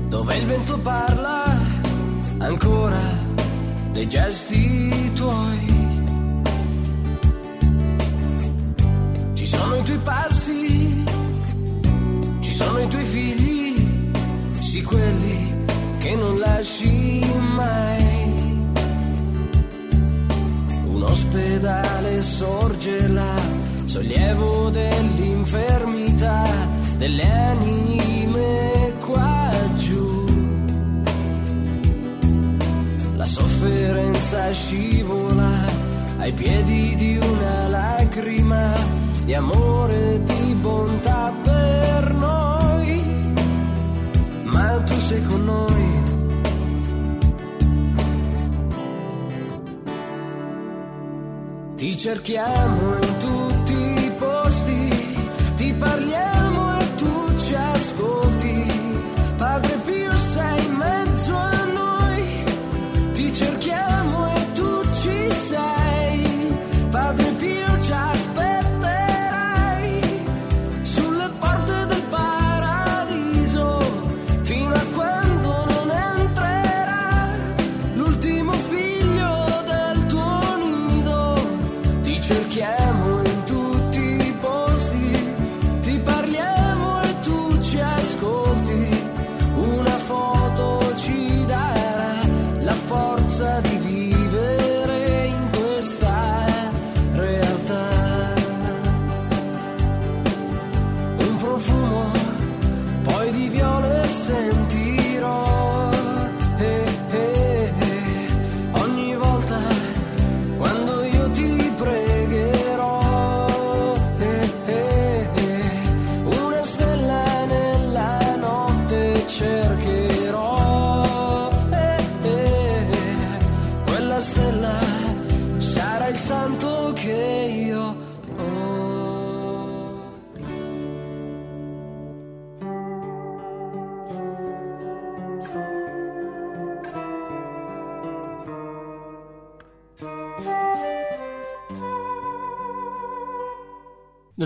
dove 0.09 0.35
il 0.38 0.46
vento 0.46 0.79
parla 0.79 1.44
ancora 2.38 3.01
dei 3.92 4.09
gesti 4.09 5.12
tuoi. 5.12 5.81
Ci 9.35 9.46
sono 9.46 9.75
i 9.77 9.83
tuoi 9.83 9.98
passi, 9.98 11.05
ci 12.40 12.53
sono 12.53 12.79
i 12.81 12.88
tuoi 12.88 13.05
figli, 13.05 13.75
sì 14.61 14.81
quelli 14.83 15.38
che 15.98 16.14
non 16.16 16.38
lasci 16.38 17.22
mai. 17.59 18.20
Un 20.92 21.03
ospedale 21.03 22.22
sorge 22.22 23.07
là, 23.09 23.35
sollievo 23.85 24.70
dell'infermità 24.70 26.81
delle 27.03 27.29
anime 27.51 28.95
qua 29.05 29.51
giù. 29.75 30.25
La 33.17 33.27
sofferenza 33.27 34.53
scivola 34.53 35.53
ai 36.21 36.33
piedi 36.33 36.95
di 36.95 37.17
una 37.17 37.67
lacrima 37.67 38.73
di 39.25 39.35
amore 39.35 39.97
e 40.15 40.23
di 40.23 40.55
bontà 40.61 41.33
per 41.43 42.05
noi. 42.15 42.95
Ma 44.53 44.81
tu 44.87 44.95
sei 45.01 45.23
con 45.25 45.43
noi. 45.45 45.91
Ti 51.79 51.97
cerchiamo 51.97 52.81
in 53.07 53.15
tutti 53.27 53.75
i 54.07 54.11
posti, 54.21 54.95
ti 55.57 55.73
parliamo 55.73 56.22
just 57.53 57.82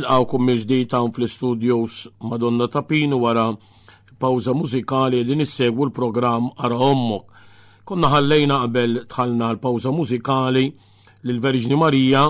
nilqawkom 0.06 0.42
mill-ġdid 0.46 0.92
hawn 0.94 1.10
fl-istudios 1.14 1.94
Madonna 2.22 2.66
Tapin 2.70 3.12
wara 3.18 3.56
pawza 4.20 4.52
mużikali 4.54 5.24
din 5.24 5.38
nissegwu 5.38 5.88
l-programm 5.88 6.50
Ara 6.58 6.78
Ommok. 6.78 7.26
Konna 7.84 8.08
ħallejna 8.14 8.60
qabel 8.64 8.94
tħallna 9.10 9.50
l-pawza 9.54 9.90
mużikali 9.94 10.64
lil 11.26 11.40
Verġni 11.42 11.76
Marija 11.78 12.22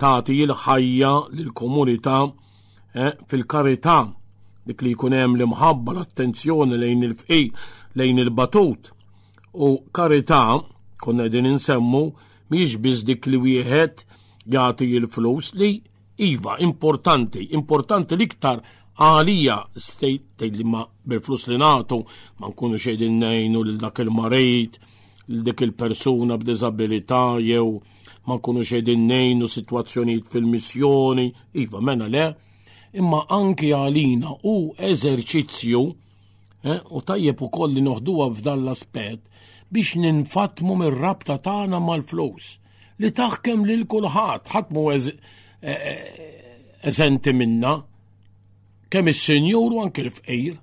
tagħti 0.00 0.40
l-ħajja 0.46 1.12
lil 1.36 1.50
komunità 1.54 2.20
eh, 2.94 3.12
fil-karità 3.28 3.98
dik 4.66 4.82
li 4.82 4.92
jkun 4.94 5.14
hemm 5.18 5.36
l-imħabba 5.36 5.94
l-attenzjoni 5.96 6.78
lejn 6.78 7.02
il-fqi 7.10 7.42
lejn 8.00 8.22
il-batut 8.24 8.90
u 9.66 9.70
karità 9.94 10.44
konna 11.02 11.26
qegħdin 11.26 11.50
insemmu 11.54 12.04
miex 12.54 12.78
biss 12.82 13.02
dik 13.06 13.26
li 13.30 13.38
wieħed 13.46 14.04
jagħti 14.46 14.90
l-flus 15.02 15.54
li 15.62 15.72
iva, 16.16 16.56
importanti, 16.58 17.50
importanti 17.54 18.16
liktar 18.16 18.60
għalija 18.96 19.56
stejt 19.76 20.40
li 20.44 20.64
ma 20.64 20.82
bil-flus 21.04 21.46
li 21.50 21.58
natu, 21.60 22.02
ma 22.40 22.48
nkunu 22.52 22.78
xejdin 22.80 23.18
nejnu 23.20 23.60
l 23.64 23.76
dak 23.80 24.00
il-marejt, 24.04 24.78
l 25.32 25.42
dik 25.44 25.60
il-persuna 25.68 26.38
b'dizabilità 26.40 27.36
jew 27.44 27.76
ma 28.26 28.34
nkunu 28.38 28.64
xejdin 28.64 29.04
nejnu 29.06 29.46
situazzjoniet 29.48 30.26
fil-missjoni, 30.32 31.26
iva 31.60 31.80
mena 31.80 32.08
le, 32.10 32.26
imma 32.98 33.20
anki 33.28 33.68
għalina 33.74 34.32
u 34.44 34.56
eżerċizzju, 34.74 35.82
eh, 36.66 36.80
u 36.90 36.98
tajjeb 37.06 37.40
u 37.42 37.50
kolli 37.52 37.82
noħduwa 37.84 38.32
f'dan 38.34 38.64
l-aspet 38.64 39.28
biex 39.68 39.98
ninfatmu 40.00 40.74
mir-rabta 40.78 41.36
tagħna 41.42 41.78
mal-flus 41.82 42.56
li 43.02 43.10
taħkem 43.12 43.64
lil 43.66 43.82
kulħadd, 43.90 44.50
ħatmu 44.54 44.80
mu 44.86 44.90
eżenti 46.80 47.32
minna, 47.34 47.72
kemm 48.92 49.10
is-senjur 49.12 49.72
u 49.74 49.80
anke 49.82 50.04
l-fqir, 50.04 50.58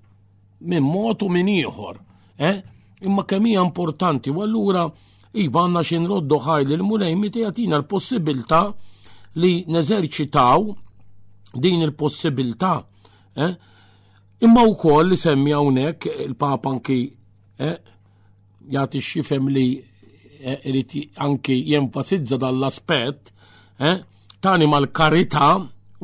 minn 0.70 0.86
mod 0.88 1.24
u 1.26 1.32
minn 1.32 1.49
ieħor. 1.51 1.97
Eh? 2.49 2.56
Imma 3.04 3.26
kemm 3.28 3.49
hija 3.49 3.64
importanti, 3.66 4.32
u 4.32 4.39
allura 4.45 4.86
iva 5.43 5.64
għandna 5.66 5.82
xi 5.84 5.99
nroddu 5.99 6.39
ħajli 6.45 6.78
l-mulejmi 6.78 7.32
jagħtina 7.43 7.76
l-possibilità 7.82 8.62
li 9.43 9.54
neżerċitaw 9.76 10.68
din 11.66 11.84
il-possibilità. 11.89 12.76
Eh? 13.36 13.54
Imma 14.47 14.64
wkoll 14.70 15.12
li 15.12 15.18
semmi 15.20 15.51
hawnhekk 15.56 16.16
il-Papa 16.30 16.72
anki 16.78 17.01
eh? 17.58 17.76
jagħti 18.78 19.04
xifem 19.12 19.51
li 19.51 19.68
irid 20.43 20.97
anki 21.24 21.60
jenfasizza 21.72 22.36
dall 22.39 22.64
aspett 22.68 23.32
tani 24.44 24.68
mal-karita 24.68 25.46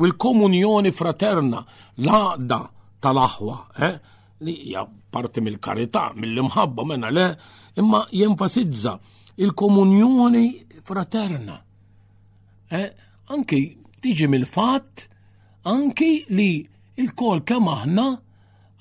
u 0.00 0.06
l-komunjoni 0.08 0.90
fraterna, 0.96 1.60
l 2.00 2.08
tal-aħwa, 3.04 3.56
eh? 3.88 3.94
li 4.44 4.54
hija 4.64 4.86
parti 5.12 5.42
mill-karità, 5.44 6.12
mill-imħabba 6.16 6.86
menna 6.88 7.10
le, 7.12 7.26
imma 7.80 8.00
jenfasizza 8.08 8.94
il-komunjoni 9.44 10.46
fraterna. 10.84 11.56
Eh? 12.80 12.88
Anki 13.36 13.60
tiġi 14.00 14.28
mill-fatt, 14.32 15.04
anki 15.68 16.10
li 16.32 16.50
il-kol 17.00 17.44
kemm 17.48 17.68
aħna, 17.76 18.06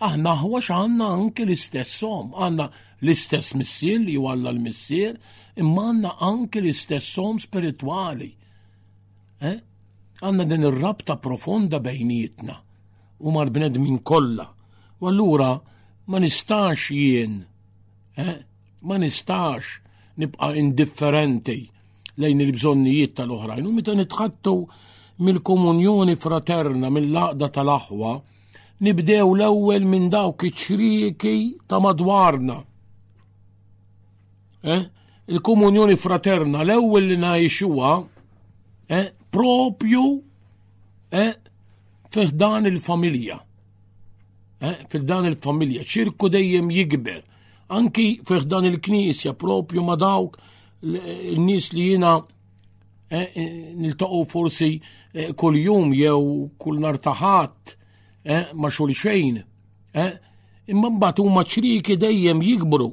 aħna 0.07 0.36
ħwax 0.43 0.72
għanna 0.80 1.12
anki 1.20 1.43
l-istess 1.47 1.99
som, 2.05 2.32
għanna 2.32 2.70
l-istess 3.03 3.55
missir 3.60 3.99
li 4.07 4.16
għalla 4.16 4.55
l-missir, 4.55 5.20
imma 5.60 5.89
għanna 5.91 6.16
anki 6.32 6.64
l-istess 6.64 7.20
spirituali 7.43 8.32
Eh? 9.39 9.57
Għanna 10.19 10.43
din 10.47 10.65
ir-rabta 10.67 11.15
profonda 11.23 11.79
bejnietna 11.79 12.57
u 13.23 13.31
mal-bnedmin 13.35 14.01
kollha. 14.03 14.45
U 14.99 15.07
allura 15.07 15.53
ma 16.11 16.19
nistax 16.19 16.89
jien, 16.91 17.37
eh? 18.19 18.37
ma 18.83 18.97
nistax 18.99 19.77
nibqa' 20.19 20.51
indifferenti 20.59 21.59
lejn 22.19 22.43
il-bżonnijiet 22.43 23.13
tal-oħrajn. 23.15 23.63
U 23.67 23.71
meta 23.71 23.95
nitħattu 23.95 24.55
mill-komunjoni 25.23 26.17
fraterna, 26.19 26.89
mill-laqda 26.91 27.47
tal-aħwa, 27.55 28.11
nibdew 28.83 29.31
l-ewwel 29.37 29.85
minn 29.87 30.09
dawk 30.11 30.43
iċ 30.49 31.23
ta' 31.67 31.79
madwarna. 31.79 32.57
Eh? 34.67 34.83
Il-komunjoni 35.31 35.95
fraterna 35.95 36.65
l-ewwel 36.67 37.07
li 37.13 37.17
ngħixuha 37.23 37.93
eh? 38.99 39.07
propju 39.32 40.21
eh, 41.11 41.34
dan 42.34 42.65
il-familja. 42.65 43.39
Eh, 44.59 44.99
dan 45.01 45.25
il-familja, 45.30 45.84
ċirku 45.86 46.30
dejjem 46.34 46.69
jikber. 46.73 47.21
Anki 47.69 48.21
dan 48.49 48.65
il-knisja 48.65 49.34
propju 49.38 49.84
ma 49.86 49.95
dawk 50.01 50.39
n-nis 50.82 51.67
li 51.75 51.89
jina 51.91 52.15
eh, 53.09 53.25
eh 53.36 53.75
nil-taqo 53.77 54.23
forsi 54.32 54.80
eh, 55.13 55.32
kull 55.36 55.57
jum 55.59 55.91
jew 55.93 56.49
kull 56.57 56.80
nartaħat 56.82 57.75
eh, 58.25 58.45
ma 58.55 58.69
xogħol 58.71 58.95
xejn. 58.97 59.36
Eh, 59.93 60.11
imma 60.73 60.89
mbagħad 60.89 61.21
huma 61.23 61.43
ċriki 61.45 61.97
dejjem 62.01 62.41
jikbru 62.41 62.89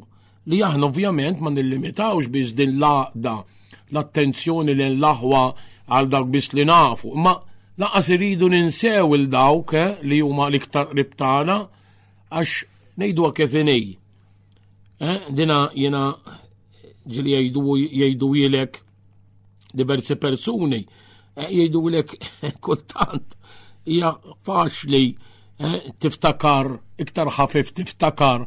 li 0.50 0.60
aħna 0.62 0.86
ovvjament 0.90 1.40
ma 1.40 1.50
nillimitawx 1.50 2.28
biex 2.28 2.52
din 2.56 2.76
laqda 2.80 3.34
l-attenzjoni 3.94 4.76
l-laħwa 4.76 5.44
għal 5.86 6.08
dawk 6.10 6.30
biss 6.34 6.52
li 6.56 6.64
nafu. 6.66 7.12
Imma 7.14 7.34
laqas 7.78 8.08
iridu 8.14 8.48
ninsew 8.50 9.14
il-dawk 9.16 9.74
eh, 9.78 9.98
li 10.02 10.18
huma 10.22 10.48
l-iktar 10.50 10.92
ribtana 10.96 11.60
għax 12.30 12.98
nejdu 13.00 13.26
għakefinej. 13.28 13.84
Eh, 15.04 15.18
dina 15.30 15.60
jena 15.76 16.06
ġili 17.06 17.36
jgħidu 17.52 18.32
jilek 18.40 18.80
diversi 19.76 20.16
persuni, 20.18 20.82
eh, 21.36 21.50
jgħidu 21.52 21.84
jilek 21.88 22.16
kultant 22.64 23.34
hija 23.86 24.14
faċli 24.44 25.04
tiftakar, 25.56 26.66
iktar 27.00 27.30
ħafif 27.32 27.70
tiftakar 27.78 28.42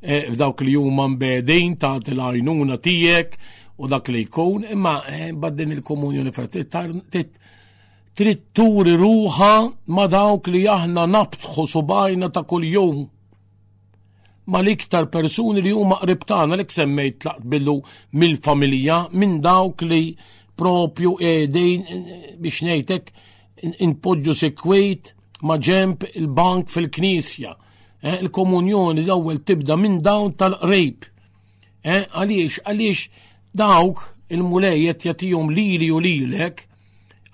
f'dawk 0.00 0.62
li 0.64 0.72
huma 0.80 1.04
mbedin 1.12 1.74
ta' 1.80 1.98
l-għajnuna 2.00 2.78
tijek, 2.80 3.34
u 3.76 3.88
dak 3.90 4.08
li 4.08 4.20
jkun, 4.24 4.64
imma 4.72 5.00
eh, 5.08 5.30
baddin 5.34 5.72
il-komunjoni 5.72 6.32
fra 6.32 6.46
trid 8.14 8.52
turi 8.54 8.92
ruħa 8.94 9.52
ma 9.90 10.04
dawk 10.06 10.46
li 10.48 10.60
aħna 10.70 11.06
nabtħu 11.10 11.64
subajna 11.66 12.28
ta' 12.30 12.44
kuljum 12.46 13.00
ma 14.54 14.60
liktar 14.62 15.08
persuni 15.10 15.64
li 15.64 15.72
huma 15.74 15.96
qribtana 15.98 16.54
li 16.54 16.62
semmejt 16.70 17.16
tlaqt 17.24 17.42
billu 17.50 17.74
mill-familja 18.12 19.00
minn 19.18 19.40
dawk 19.42 19.82
li 19.90 20.14
propju 20.54 21.16
edin 21.18 21.82
eh, 21.90 22.38
biex 22.38 22.62
ngħidlek 22.68 23.10
inpoġġu 23.82 24.34
sekwejt 24.40 25.10
ma 25.44 25.58
ġemp 25.58 26.06
il-bank 26.14 26.70
fil-knisja. 26.70 27.50
Eh, 28.06 28.14
il-komunjoni 28.22 29.02
l-ewwel 29.04 29.42
tibda 29.46 29.76
minn 29.76 29.98
dawn 30.06 30.36
tal-qrejb. 30.38 31.04
Għaliex, 31.84 32.62
għaliex 32.64 33.08
Dawk 33.56 33.98
il 34.28 34.42
mulejiet 34.42 35.02
jatijom 35.04 35.50
lili 35.50 35.86
u 35.92 36.00
lilek, 36.02 36.64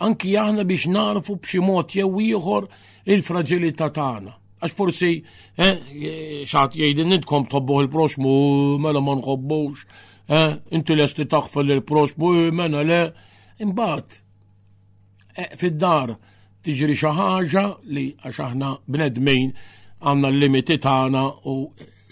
anki 0.05 0.35
aħna 0.37 0.67
biex 0.69 0.85
narfu 0.93 1.39
b'xi 1.41 1.61
mod 1.65 1.95
jew 1.97 2.11
ieħor 2.21 2.67
il-fragilità 3.09 3.87
tagħna. 3.89 4.35
Għax 4.61 4.77
forsi, 4.77 5.11
eh, 5.57 5.65
eh, 5.65 6.43
xaħt 6.45 6.77
jgħidin 6.77 7.09
nidkom 7.15 7.47
tħobbuħ 7.49 7.81
il-proxmu, 7.87 8.33
mela 8.85 9.01
ma 9.01 9.15
nħobbux, 9.17 9.85
eh, 10.29 10.61
inti 10.77 10.99
lesti 10.99 11.25
taħfel 11.25 11.73
l 11.79 11.85
proxmu 11.89 12.33
mela 12.53 12.83
le, 12.85 13.01
imbat, 13.65 14.19
fid-dar 15.57 16.19
tiġri 16.61 16.99
xi 17.01 17.15
ħaġa 17.17 17.65
li 17.97 18.07
għax 18.21 18.45
aħna 18.51 18.75
bnedmin 18.85 19.55
għandna 20.05 20.35
l-limiti 20.35 20.77
tagħna 20.85 21.25
u 21.49 21.57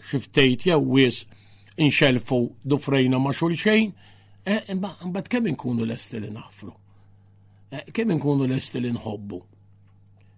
xiftejt 0.00 0.70
jew 0.70 0.80
wisq 0.96 1.36
inxelfu 1.78 2.40
dufrejna 2.62 3.18
ma' 3.22 3.32
xulxejn, 3.34 3.92
eh, 4.44 4.62
mbagħad 4.74 5.28
kemm 5.28 5.50
inkunu 5.52 5.86
l 5.86 5.94
li 5.94 6.30
naħfru. 6.30 6.72
Eh, 7.70 7.84
kemm 7.92 8.10
inkunu 8.12 8.46
lesti 8.48 8.80
li 8.80 8.90
nħobbu. 8.90 9.38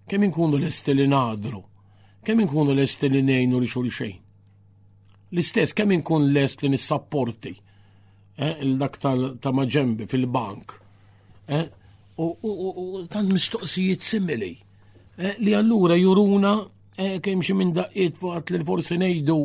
Kemm 0.09 0.22
inkunu 0.24 0.59
lesti 0.59 0.95
li 0.95 1.07
nadru. 1.07 1.62
Kemm 2.24 2.41
inkunu 2.43 2.74
lesti 2.74 3.09
li 3.09 3.22
nejnu 3.22 3.61
li 3.62 3.66
xulxejn. 3.70 4.18
L-istess 5.30 5.72
kemm 5.72 5.93
inkun 5.95 6.26
l-estil 6.32 6.70
nissapporti 6.74 7.53
eh, 8.36 8.57
l-dak 8.66 8.97
ta' 9.41 9.53
maġembi 9.55 10.09
fil-bank. 10.11 10.72
U 12.20 12.99
kan 13.09 13.28
mistoqsijiet 13.30 14.03
simili. 14.03 14.57
Li 15.38 15.55
allura 15.55 15.95
juruna 15.97 16.57
kemm 17.22 17.45
xi 17.47 17.55
minn 17.55 17.70
daqqiet 17.78 18.18
fuq 18.18 18.51
li 18.57 18.64
forsi 18.66 18.99
ngħidu 18.99 19.38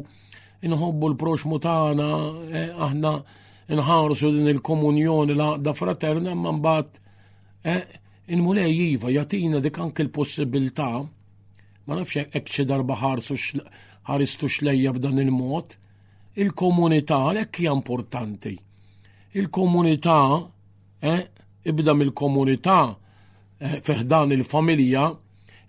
inħobbu 0.67 1.07
l-proxmu 1.11 1.57
tagħna 1.63 2.07
e, 2.59 2.63
aħna 2.85 3.13
nħarsu 3.79 4.31
din 4.35 4.49
il-komunjoni 4.53 5.33
l 5.37 5.73
fraterna 5.79 6.35
ma 6.37 6.53
mbagħad 6.55 6.99
e, 7.61 7.75
inmulej 8.35 8.73
jiva 8.79 9.11
jatina 9.13 9.61
dik 9.61 9.79
anke 9.85 10.05
l-possibilità 10.05 10.89
ma 10.99 11.97
nafx 11.99 12.25
hekk 12.35 12.49
xi 12.55 12.65
darba 12.69 12.97
ħarsu 13.03 13.37
ħaristu 14.09 14.49
xlejja 14.49 14.93
b'dan 14.97 15.21
il-mod 15.25 15.77
il-komunità 16.35 17.19
hekk 17.39 17.59
hija 17.63 17.73
importanti. 17.73 18.55
Il-komunità 19.35 20.19
e, 21.01 21.13
ibda 21.63 21.93
mill-komunità 21.95 22.79
feħdan 23.85 24.33
il-familja 24.35 25.07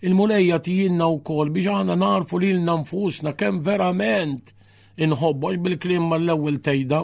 il-mulejja 0.06 0.58
tijinna 0.60 1.06
u 1.10 1.20
kol 1.24 1.50
biex 1.54 1.86
narfu 1.96 2.38
li 2.42 2.50
l-nanfusna 2.56 3.32
kem 3.38 3.60
verament 3.64 4.52
inħobbox 5.04 5.58
bil-klim 5.60 6.06
mal-ewwel 6.10 6.60
tejda 6.64 7.00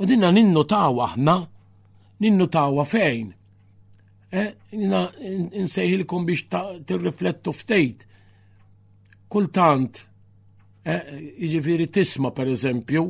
u 0.00 0.06
dinna 0.08 0.30
ħna, 0.32 1.34
ninnu 2.20 2.46
tawa 2.52 2.84
fejn. 2.84 3.28
Eh, 4.30 4.52
Nina 4.78 5.08
insejħilkom 5.58 6.26
biex 6.26 6.46
tirriflettu 6.86 7.52
ftejt. 7.56 8.04
Kultant, 9.32 10.02
jiġifieri 10.84 11.88
tisma 11.92 12.30
per 12.36 12.50
eżempju, 12.52 13.02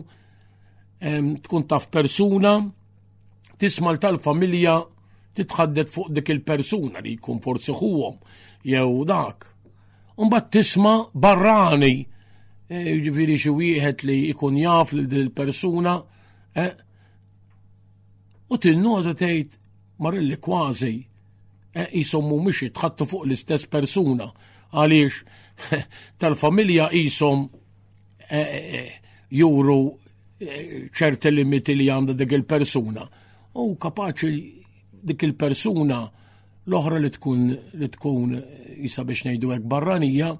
tkun 1.44 1.66
taf 1.68 1.86
persuna, 1.92 2.54
tisma 3.58 3.92
l-tal-familja 3.94 4.78
titħaddet 5.36 5.92
fuq 5.92 6.10
dik 6.18 6.32
il-persuna 6.38 7.00
li 7.04 7.14
jkun 7.18 7.38
forsi 7.44 7.72
jew 7.76 9.04
dak. 9.06 9.46
bat 10.30 10.50
tisma 10.52 11.08
barrani 11.14 12.06
Eh, 12.70 13.00
ġifiri 13.02 13.34
xi 13.34 13.50
wieħed 13.50 14.02
li 14.06 14.14
jkun 14.30 14.54
jaf 14.60 14.92
li 14.94 15.02
dil 15.10 15.32
persuna 15.34 15.94
eh, 16.54 16.70
u 18.46 18.58
tilnodu 18.62 19.14
tgħid 19.18 19.54
marilli 20.06 20.36
kważi 20.38 20.90
jisommu 21.98 22.38
eh, 22.38 22.44
miexi 22.44 22.68
tħattu 22.70 23.08
fuq 23.10 23.24
l-istess 23.26 23.66
persuna 23.74 24.28
għaliex 24.70 25.16
tal-familja 26.22 26.86
jisom 26.94 27.48
juru 29.34 29.80
ċerti 30.38 31.32
limiti 31.34 31.74
li 31.74 31.88
għandha 31.90 32.14
dik 32.22 32.36
il-persuna 32.38 33.08
u 33.58 33.64
kapaċi 33.82 34.30
dik 35.10 35.26
il-persuna 35.26 35.98
l-oħra 36.70 37.02
li 37.02 37.10
tkun 37.18 37.42
li 37.82 37.90
tkun 37.98 38.38
jisa 38.86 39.02
ngħidu 39.02 39.52
hekk 39.56 39.68
barranija 39.74 40.30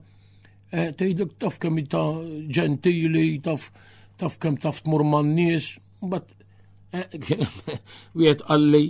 Eh, 0.71 0.93
tgħidlek 0.95 1.33
taf 1.43 1.57
kemm 1.59 1.83
ta' 1.91 2.05
ġentili, 2.57 3.41
taf 3.43 3.71
taf 4.21 4.37
taf 4.63 4.83
tmur 4.85 5.03
man-nies, 5.03 5.67
bat 6.03 6.29
eh, 6.95 7.09
wieħed 8.19 8.45
għalli, 8.47 8.83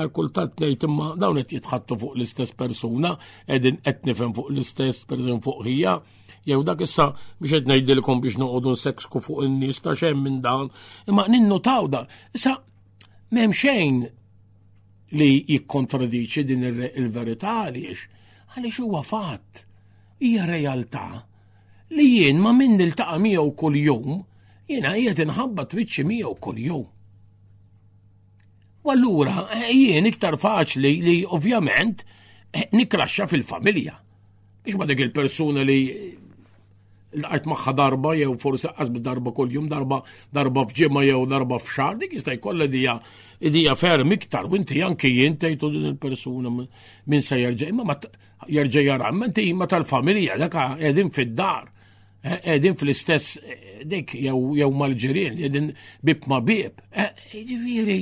għal 0.00 0.12
kultat 0.16 0.56
nejt 0.64 0.86
imma 0.88 1.10
dawn 1.20 1.40
qed 1.42 1.52
jitħattu 1.58 1.98
fuq 2.00 2.14
l-istess 2.16 2.56
persuna, 2.56 3.10
edin 3.46 3.76
qed 3.84 4.08
nifhem 4.08 4.32
fuq 4.38 4.48
l-istess 4.54 5.04
persona 5.10 5.36
fuq 5.44 5.66
hija, 5.74 5.98
jew 6.48 6.62
dak 6.64 6.86
issa 6.88 7.10
biex 7.36 7.52
qed 7.58 7.68
nejdilkom 7.68 8.24
biex 8.24 8.38
noqogħdu 8.40 8.74
seksku 8.86 9.20
fuq 9.26 9.44
in-nies 9.50 9.82
ta' 9.84 9.92
xem 9.98 10.16
minn 10.24 10.40
dan, 10.44 10.72
imma 11.04 11.26
ninnotaw 11.28 11.90
da. 11.92 12.06
Issa 12.32 12.56
m'hemm 13.32 13.52
xejn 13.60 14.00
li 15.20 15.30
jikkontradiċi 15.52 16.48
din 16.48 16.64
il-verità 16.72 17.58
għaliex 17.68 18.08
għaliex 18.56 18.84
huwa 18.88 19.04
fatt 19.04 19.66
hija 20.18 20.46
realtà 20.48 21.22
li 21.90 22.04
jien 22.16 22.38
ma 22.42 22.52
minn 22.56 22.76
niltaqa' 22.80 23.18
miegħu 23.22 23.52
kuljum 23.58 24.12
jiena 24.68 24.94
qiegħed 24.96 25.24
inħabba 25.26 25.66
twiċċi 25.70 26.04
miegħu 26.10 26.32
kuljum. 26.42 26.84
U 28.86 28.92
allura 28.92 29.46
eh, 29.54 29.70
jien 29.74 30.06
iktar 30.08 30.38
faċli 30.40 30.92
li 31.04 31.16
ovvjament 31.28 32.04
eh, 32.52 32.66
nikraxxa 32.72 33.26
fil-familja. 33.30 33.94
Biex 34.64 34.78
ma 34.80 34.88
dik 34.88 35.04
il-persuna 35.06 35.62
li 35.66 35.80
eh, 35.90 36.14
l 37.16 37.24
għajt 37.30 37.46
maħħa 37.48 37.72
darba 37.78 38.16
jew 38.18 38.34
forsi 38.40 38.68
qasb 38.76 38.98
darba 39.04 39.32
kuljum 39.32 39.68
darba 39.70 40.00
darba 40.32 40.64
fġima 40.72 41.04
jew 41.06 41.20
darba 41.30 41.60
f'xar, 41.62 42.00
dik 42.02 42.16
jista' 42.18 42.38
kolla 42.42 42.66
dija 42.66 42.98
dija 43.40 43.76
ferm 43.76 44.16
iktar 44.16 44.48
u 44.48 44.56
inti 44.58 44.80
jien 44.80 44.96
tgħidu 45.36 45.70
din 45.76 45.90
il-persuna 45.92 46.50
minn 46.52 47.22
se 47.22 47.38
jerġa' 47.44 47.70
imma 47.70 47.86
jerġa' 48.48 48.82
jara. 48.84 49.12
Menti 49.12 49.48
imma 49.50 49.66
tal-familja 49.66 50.36
daka 50.38 50.76
edin 50.80 51.10
fid-dar, 51.10 51.70
edin 52.44 52.76
fl-istess 52.76 53.36
dik 53.84 54.14
jew 54.14 54.68
mal 54.70 54.76
malġerien 54.80 55.36
qegħdin 55.40 55.70
bib 56.04 56.26
ma 56.30 56.40
bib. 56.40 56.80
E, 56.92 57.10
jiġifieri 57.32 57.98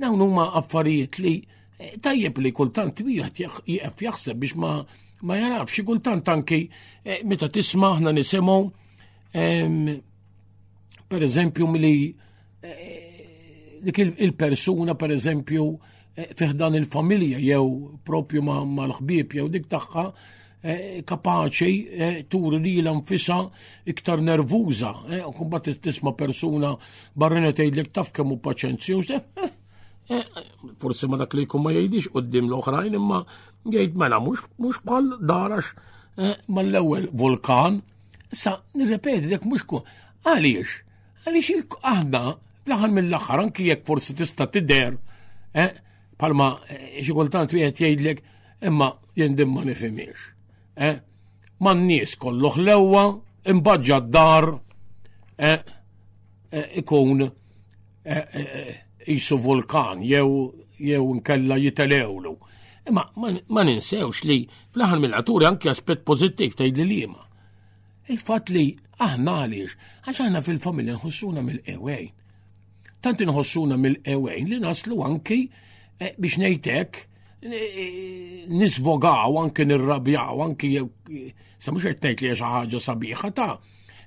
dawn 0.00 0.20
huma 0.22 0.48
affarijiet 0.58 1.18
li 1.22 1.34
e, 1.76 1.94
tajjeb 2.02 2.38
li 2.40 2.52
kultant 2.56 3.00
wieħed 3.04 3.42
jieqaf 3.44 4.02
jaħseb 4.08 4.40
biex 4.40 4.58
ma 4.60 4.74
ma 5.26 5.38
jaraf 5.40 5.72
xi 5.72 5.82
kultant 5.88 6.28
anki 6.28 6.60
e, 7.02 7.20
meta 7.24 7.48
tisma' 7.48 7.94
aħna 7.96 8.12
nisimgħu 8.14 8.60
per 11.06 11.22
eżempju 11.22 11.66
milli 11.68 12.14
dik 13.86 13.98
il-persuna 14.00 14.94
per 14.96 15.12
eżempju 15.12 15.64
Eh, 16.16 16.30
fiħdan 16.32 16.78
il-familja 16.78 17.38
jew 17.44 17.98
propju 18.08 18.40
mal-ħbib 18.44 19.34
jew 19.36 19.50
dik 19.52 19.66
tagħha 19.68 20.04
eh, 20.04 20.78
kapaċi 21.04 21.72
eh, 21.76 22.16
turi 22.32 22.60
li 22.64 22.72
l-anfisa 22.80 23.36
iktar 23.84 24.22
nervuża. 24.24 24.94
Kumbat 25.36 25.68
tisma 25.84 26.14
persuna 26.16 26.72
barrina 27.14 27.52
tgħidlek 27.52 27.92
taf 27.98 28.14
kemm 28.16 28.32
hu 28.32 28.38
paċenzju 28.40 29.20
forsi 30.80 31.10
ma 31.10 31.18
dak 31.20 31.34
li 31.34 31.44
jkun 31.44 31.62
ma 31.66 31.74
jgħidix 31.74 32.08
qoddim 32.14 32.48
l-oħrajn 32.48 32.94
imma 32.96 33.20
jgħid 33.66 33.96
mela 34.00 34.20
mhux 34.22 34.80
bħal 34.88 35.12
darax 35.20 35.74
mal-ewwel 36.48 37.10
vulkan. 37.12 37.82
Sa 38.32 38.56
nirrepeti 38.74 39.34
dak 39.34 39.44
mhux 39.46 39.84
għaliex 40.24 40.78
għaliex 41.28 41.80
aħna 41.84 42.22
fl-aħħar 42.64 42.92
mill-aħħar 42.96 43.48
anki 43.50 43.66
jekk 43.68 43.90
forsi 43.92 44.16
tista' 44.16 44.48
tidher 44.56 44.96
palma 46.16 46.56
eh, 46.72 47.00
xikultant 47.04 47.52
u 47.52 47.58
għet 47.60 47.80
jgħidlek 47.82 48.22
imma 48.68 48.90
jendim 49.18 49.52
ma 49.54 49.64
nifimiex. 49.68 50.22
Eh? 50.76 50.96
Man 51.64 51.84
nies 51.88 52.16
kolloħ 52.20 52.56
lewa, 52.64 53.04
imbagġa 53.48 53.98
d-dar, 54.06 54.50
eh? 55.36 55.60
eh 56.50 56.80
ikun 56.82 57.24
jisu 59.06 59.38
eh, 59.38 59.44
vulkan, 59.46 60.02
jew 60.04 60.52
jew 60.80 61.04
nkella 61.20 61.56
jitelewlu. 61.62 62.36
Imma 62.88 63.02
ma 63.22 63.64
ninsewx 63.66 64.20
li 64.28 64.40
fl-aħħar 64.72 65.00
mill-qaturi 65.02 65.48
anki 65.48 65.68
aspett 65.72 66.04
pożittiv 66.06 66.54
ta' 66.56 66.68
li 66.68 66.84
lima. 66.84 67.22
Il-fatt 68.08 68.52
li 68.54 68.66
aħna 69.02 69.32
għaliex 69.40 69.72
għax 70.06 70.20
aħna 70.24 70.42
fil-familja 70.48 70.94
nħossuna 71.00 71.42
mill-ewejn. 71.42 72.12
Tant 73.02 73.22
nħossuna 73.26 73.76
mill-ewejn 73.82 74.52
li 74.52 74.60
naslu 74.62 75.00
anki 75.02 75.40
Eh, 75.98 76.12
biex 76.18 76.36
nejtek 76.36 76.98
eh, 77.40 77.52
eh, 77.52 78.42
nisvogaw 78.52 79.32
anki 79.40 79.64
nirrabjaw 79.64 80.36
anki 80.44 80.74
sa 81.56 81.72
mhux 81.72 81.86
qed 81.88 82.04
li 82.20 82.32
hija 82.32 82.34
xi 82.36 82.44
ħaġa 82.52 82.80
sabiħa 82.86 83.30
ta' 83.32 83.54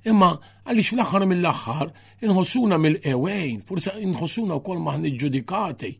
imma 0.06 0.28
għalix 0.70 0.92
fl-aħħar 0.94 1.26
mill-aħħar 1.32 1.90
inħossuna 2.28 2.78
mill-ewejn, 2.78 3.64
forsa 3.66 3.96
inħossuna 4.06 4.54
wkoll 4.60 4.84
maħni 4.86 5.10
ġudikati. 5.18 5.90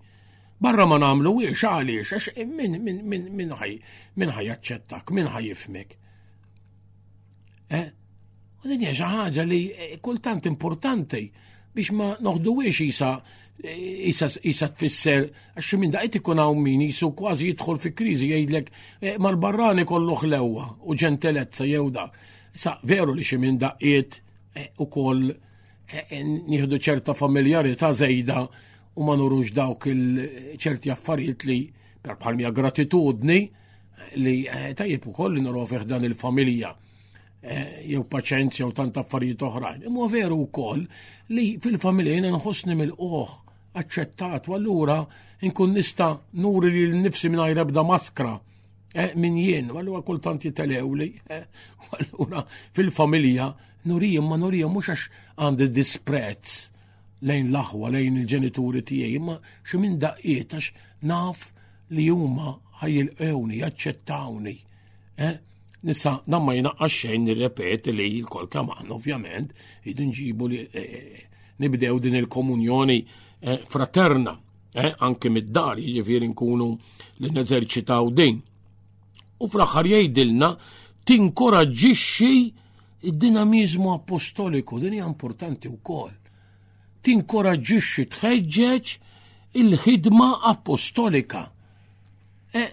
Barra 0.63 0.87
ma 0.87 1.01
namlu 1.03 1.35
wiex 1.41 1.67
għalix, 1.67 2.15
għax 2.21 2.47
minn 2.47 2.79
min 2.87 3.03
min 3.11 3.27
min 3.41 3.57
ħaj 3.59 3.75
min 4.23 4.31
ħaj 4.31 4.49
jaċċettak, 4.53 5.11
min 5.19 5.27
ħaj 5.35 5.51
jifmek. 5.51 5.99
Eh? 7.83 7.87
U 8.63 8.71
din 8.71 8.87
hija 8.87 9.11
ħaġa 9.11 9.43
li 9.51 9.63
kultant 9.99 10.47
importanti 10.55 11.27
biex 11.75 11.91
ma 11.99 12.15
noħdu 12.23 12.61
wiex 12.63 12.79
jisa 12.87 13.13
isa 13.63 14.69
tfisser, 14.73 15.27
għax 15.59 15.71
minn 15.77 15.93
daqet 15.93 16.19
ikun 16.21 16.41
hawn 16.41 16.61
min 16.65 16.81
jisu 16.87 17.11
kważi 17.17 17.51
jidħol 17.51 17.81
fi 17.83 17.91
kriżi 17.97 18.29
jgħidlek 18.31 18.71
e, 19.03 19.15
mal-barrani 19.21 19.85
kollu 19.87 20.17
ħlewwa 20.23 20.65
u 20.87 20.95
ġentelezza 20.97 21.67
jew 21.69 21.91
da. 21.93 22.07
Sa 22.53 22.79
veru 22.85 23.15
li 23.15 23.23
xi 23.25 23.37
minn 23.39 23.59
daqiet 23.61 24.21
e, 24.55 24.71
ukoll 24.81 25.29
e, 25.31 26.23
nieħdu 26.23 26.79
ċerta 26.81 27.15
familjarità 27.15 27.93
żejda 27.93 28.47
u 28.97 29.05
ma 29.07 29.17
nurux 29.17 29.53
dawk 29.55 29.89
il-ċerti 29.93 30.93
affarijiet 30.95 31.45
li 31.49 31.61
per 32.01 32.17
bħalmi 32.17 32.49
gratitudni 32.55 33.41
li 34.19 34.37
tajjeb 34.77 35.05
ukoll 35.13 35.37
li 35.37 35.45
nuru 35.45 35.67
dan 35.85 36.05
il-familja 36.09 36.73
jew 37.85 38.03
paċenzja 38.05 38.67
u 38.69 38.73
tant 38.77 38.97
affarijiet 39.01 39.41
oħrajn. 39.47 39.85
Imma 39.89 40.09
veru 40.13 40.37
wkoll 40.43 40.83
li 41.37 41.45
fil-familja 41.63 42.17
jiena 42.19 42.33
nħossni 42.35 42.75
mill-oħ 42.77 43.31
aċċettat, 43.77 44.49
u 44.49 44.57
allura 44.57 44.99
nkun 45.45 45.75
nista 45.77 46.13
nuri 46.43 46.71
li 46.73 46.83
l-nifsi 46.91 47.31
minn 47.31 47.55
ebda 47.59 47.85
maskra 47.87 48.33
eh, 48.93 49.13
min 49.15 49.37
jien, 49.39 49.71
u 49.71 49.79
allura 49.79 50.03
kultant 50.07 50.43
jitelewli, 50.45 51.09
eh, 51.31 51.45
u 51.87 51.91
allura 51.99 52.45
fil-familja 52.75 53.51
nurijem 53.85 54.27
ma 54.29 54.37
nurijem 54.37 54.73
mux 54.75 54.91
għax 54.93 55.09
għandi 55.41 55.71
disprezz 55.73 56.71
lejn 57.27 57.51
l-aħwa, 57.53 57.91
lejn 57.93 58.17
il-ġenituri 58.23 58.83
tiegħi, 58.89 59.21
ma 59.23 59.37
xi 59.63 59.79
minn 59.79 59.99
daqiet 60.01 60.55
għax 60.57 60.73
naf 61.07 61.49
li 61.93 62.09
huma 62.11 62.57
ewni 62.81 63.61
jaċċettawni. 63.63 64.57
Eh, 65.21 65.37
Nissa, 65.83 66.19
namma 66.29 66.53
jina 66.57 66.75
xejn 66.93 67.25
nirrepet 67.25 67.87
li 67.89 68.05
jil 68.19 68.27
kol 68.29 68.49
kaman, 68.53 68.89
ovvjament, 68.93 69.53
id 69.89 70.01
nġibu 70.11 70.49
li 70.53 70.59
nibdew 71.61 71.97
din 72.05 72.19
il-komunjoni 72.21 72.99
Eh, 73.43 73.63
fraterna 73.65 74.39
eh, 74.77 74.91
anke 75.01 75.31
mid-dar 75.33 75.79
jiġifieri 75.81 76.27
nkunu 76.29 76.67
li 77.25 77.29
neżerċitaw 77.33 78.11
din. 78.13 78.37
U 79.41 79.49
fl-aħħar 79.49 79.89
jgħidilna 79.89 80.49
tinkoraġġixxi 81.09 82.33
d 83.01 83.15
dinamizmu 83.23 83.89
apostoliku, 83.97 84.77
din 84.85 84.99
hija 84.99 85.09
importanti 85.09 85.73
wkoll. 85.73 86.13
Tinkoraġġixxi 87.01 88.05
tħeġġeġ 88.19 88.93
il-ħidma 89.57 90.29
apostolika. 90.53 91.47
Eh, 92.53 92.71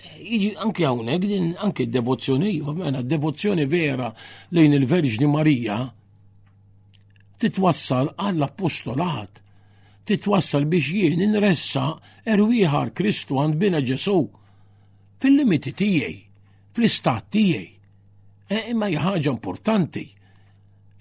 anke 0.59 0.83
hawnhekk 0.83 1.27
din 1.31 1.49
anke 1.63 1.87
d-devozzjoni, 1.87 2.51
mela 2.83 2.99
d-devozzjoni 2.99 3.65
vera 3.71 4.11
lejn 4.51 4.75
il-Verġni 4.81 5.31
Marija 5.31 5.79
titwassal 7.39 8.11
għall-apostolat 8.19 9.45
titwassal 10.09 10.65
biex 10.71 10.87
jien 10.95 11.21
inressa 11.25 11.83
erwieħar 12.35 12.93
Kristu 12.95 13.41
għand 13.43 13.57
bina 13.59 13.81
ġesu. 13.89 14.15
Fil-limiti 15.19 15.73
tiegħi, 15.75 16.15
fl-istat 16.75 17.27
tiegħi. 17.35 17.65
E, 18.47 18.57
imma 18.71 18.87
ħaġa 19.03 19.33
importanti. 19.33 20.05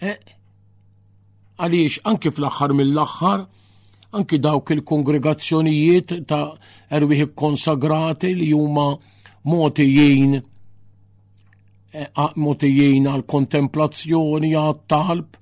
E, 0.02 0.12
għaliex 1.62 2.02
anki 2.10 2.32
fl-axħar 2.34 2.74
mill-axħar, 2.80 3.46
anki 4.18 4.40
dawk 4.42 4.74
il-kongregazzjonijiet 4.76 6.16
ta' 6.26 6.56
erwiħi 6.98 7.30
konsagrati 7.38 8.32
li 8.38 8.48
juma 8.50 8.88
motijin 9.50 10.36
eh, 10.36 12.22
motijin 12.46 13.08
għal 13.12 13.24
kontemplazzjoni 13.28 14.54
għal 14.62 14.78
talb 14.90 15.36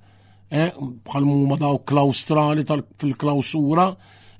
Eh, 0.54 0.70
bħal 0.70 1.24
huma 1.26 1.56
daw 1.58 1.80
klaustrali 1.82 2.62
fil-klausura, 2.62 3.88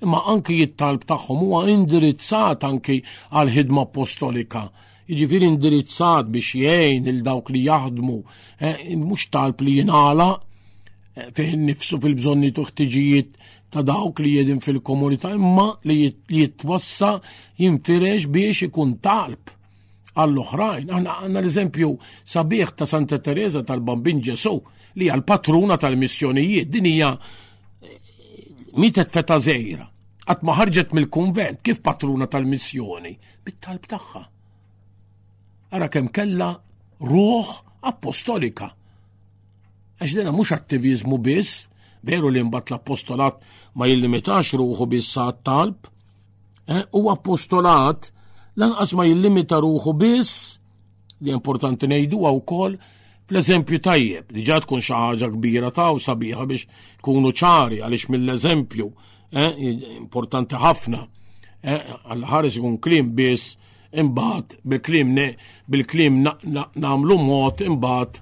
imma 0.07 0.21
anki 0.31 0.61
jittalb 0.61 1.03
tagħhom 1.11 1.41
huwa 1.43 1.63
indirizzat 1.67 2.63
anki 2.69 3.01
għal 3.35 3.51
ħidma 3.57 3.83
apostolika. 3.89 4.63
Jiġifieri 5.11 5.49
indirizzat 5.51 6.29
biex 6.33 6.53
jgħin 6.63 7.09
il 7.11 7.19
dawk 7.27 7.51
li 7.53 7.65
jaħdmu, 7.67 8.15
eh, 8.63 8.95
mhux 8.95 9.27
talb 9.35 9.65
li 9.67 9.75
jingħala 9.81 10.29
eh, 10.39 11.27
fejn 11.35 11.67
nifsu 11.73 11.99
fil-bżonni 12.05 12.53
tuħtiġijiet 12.61 13.35
ta' 13.75 13.83
dawk 13.83 14.23
li 14.23 14.37
jedin 14.39 14.63
fil-komunità 14.63 15.33
imma 15.35 15.67
li 15.83 16.13
jitwassa 16.31 17.17
jinfirex 17.59 18.29
biex 18.31 18.69
ikun 18.69 19.01
talb 19.03 19.51
għall-oħrajn. 20.15 20.95
Aħna 20.95 21.19
għanna 21.27 21.43
l-eżempju 21.43 21.91
sabiħ 22.23 22.75
ta' 22.79 22.87
Santa 22.87 23.19
Teresa 23.19 23.67
tal-Bambin 23.67 24.23
Ġesu 24.23 24.55
li 24.99 25.11
għal 25.11 25.25
patruna 25.27 25.77
tal-missjonijiet. 25.81 26.69
Din 26.71 26.87
hija 26.91 27.11
eh, 27.15 28.71
mitet 28.79 29.11
feta 29.13 29.39
zejra. 29.43 29.89
Għat 30.25 30.45
maħarġet 30.49 30.95
mill-konvent 30.97 31.61
kif 31.67 31.83
patruna 31.85 32.29
tal-missjoni. 32.31 33.15
Bit-talb 33.45 33.89
tagħha. 33.91 34.23
Ara 35.75 35.89
kemm 35.91 36.11
kella 36.15 36.53
ruħ 37.05 37.55
apostolika. 37.91 38.71
Għax 40.01 40.17
dena 40.17 40.33
mhux 40.33 40.55
attivizmu 40.55 41.19
biss, 41.21 41.67
veru 42.05 42.31
li 42.33 42.43
mbagħad 42.45 42.73
l-apostolat 42.75 43.43
ma 43.77 43.89
jillimitax 43.91 44.55
ruħu 44.61 44.87
biss 44.95 45.19
talb, 45.45 45.89
eh, 46.71 46.85
u 46.95 47.11
apostolat 47.13 48.13
lanqas 48.63 48.93
ma 48.95 49.05
jillimita 49.09 49.59
ruħu 49.65 49.97
biss 49.99 50.45
li 51.25 51.33
importanti 51.35 51.89
għaw 51.91 52.31
wkoll 52.39 52.79
l-eżempju 53.33 53.79
tajjeb, 53.81 54.29
diġa 54.35 54.59
tkun 54.67 54.83
xi 54.85 54.93
ħaġa 54.93 55.29
kbira 55.33 55.71
ta' 55.73 55.93
u 55.97 56.01
sabiħa 56.03 56.45
biex 56.51 56.67
tkunu 57.01 57.31
ċari 57.33 57.79
għaliex 57.81 58.11
mill-eżempju 58.13 58.89
eh, 59.33 59.61
importanti 59.97 60.61
ħafna 60.61 61.01
eh, 61.65 61.93
għall-ħares 62.05 62.59
ikun 62.61 62.77
klim 62.85 63.15
biss 63.17 63.57
imbagħad 64.05 64.59
bil-klim 64.61 65.17
bil-klim 65.73 66.21
nagħmlu 66.27 67.19
mod 67.25 67.65
imbagħad 67.65 68.21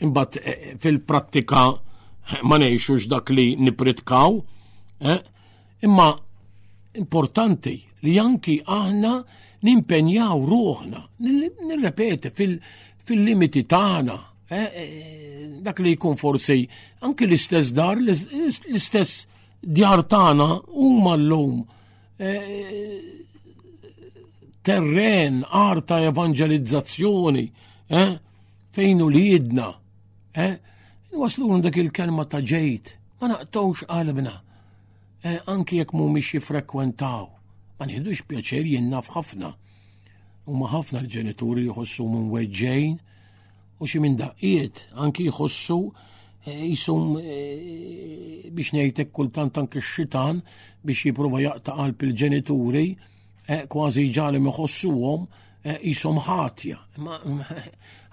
imbagħad 0.00 0.40
eh, 0.40 0.76
fil-prattika 0.80 1.66
ma 2.42 2.56
ngħixux 2.58 3.04
dak 3.12 3.28
li 3.32 3.48
nipritkaw. 3.60 4.40
Imma 5.86 6.06
importanti 6.98 7.74
li 8.02 8.16
anki 8.18 8.56
aħna 8.64 9.12
nimpenjaw 9.66 10.38
ruħna, 10.50 11.02
nirrepeti 11.68 12.30
fil-limiti 12.36 13.64
tagħna. 13.68 14.16
Eh, 14.46 14.66
eh, 14.78 15.46
dak 15.66 15.80
li 15.82 15.96
jkun 15.96 16.14
forsi 16.16 16.60
anki 17.02 17.26
l-istess 17.26 17.72
dar, 17.74 17.98
l-istess 17.98 19.24
djar 19.58 20.04
tagħna 20.06 20.46
huma 20.70 21.16
llum 21.18 21.64
eh, 22.22 23.00
terren, 24.66 25.40
arta 25.50 25.98
evangelizzazzjoni, 26.12 27.44
fejn 28.76 29.02
u 29.04 29.10
li 29.10 29.24
jidna. 29.32 29.70
Waslun 31.16 31.62
dak 31.64 31.78
il-kelma 31.82 32.26
ta' 32.30 32.42
ġejt, 32.52 32.94
ma 33.20 33.30
naqtawx 33.32 33.86
qalbna, 33.90 34.32
anki 35.50 35.78
jekk 35.80 35.94
mhumiex 35.96 36.34
jiffrekwentaw 36.36 37.32
ma 37.78 37.86
nħidux 37.86 38.22
pjaċer 38.28 38.66
jennaf 38.72 39.10
ħafna. 39.12 39.50
U 40.46 40.54
ma 40.58 40.68
ħafna 40.72 41.00
l-ġenituri 41.02 41.66
jħossu 41.68 42.06
minn 42.10 42.28
weġġejn 42.32 42.94
u 43.82 43.88
xi 43.88 44.00
minn 44.02 44.14
daqqiet 44.20 44.84
anki 45.04 45.26
jħossu 45.28 45.78
eh, 45.84 46.62
jisum 46.70 47.16
eh, 47.20 48.48
biex 48.54 48.72
nejtek 48.78 49.10
kultant 49.12 49.58
anki 49.60 49.82
xitan 49.84 50.40
biex 50.86 51.04
jiprofa 51.10 51.42
jaqta 51.44 51.76
qalb 51.80 52.06
il-ġenituri 52.08 52.86
eh, 52.92 53.66
kważi 53.68 54.06
ġali 54.14 54.40
għom 54.40 55.28
jisum 55.82 56.20
ħatja. 56.22 56.78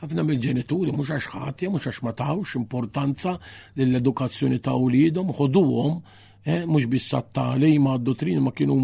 ħafna 0.04 0.26
mill-ġenituri 0.26 0.92
mhux 0.92 1.14
għax 1.14 1.30
ħatja, 1.38 1.70
mhux 1.72 1.88
għax 1.92 2.04
ma 2.04 2.16
importanza 2.60 3.38
lill-edukazzjoni 3.78 4.60
ta' 4.60 4.74
ulidhom, 4.76 5.32
ħoduhom 5.38 6.02
Eh, 6.46 6.66
mux 6.66 6.86
bis 6.88 7.14
li 7.58 7.80
ma 7.80 7.96
d-dottrin 7.98 8.40
ma 8.42 8.52
kienu 8.52 8.76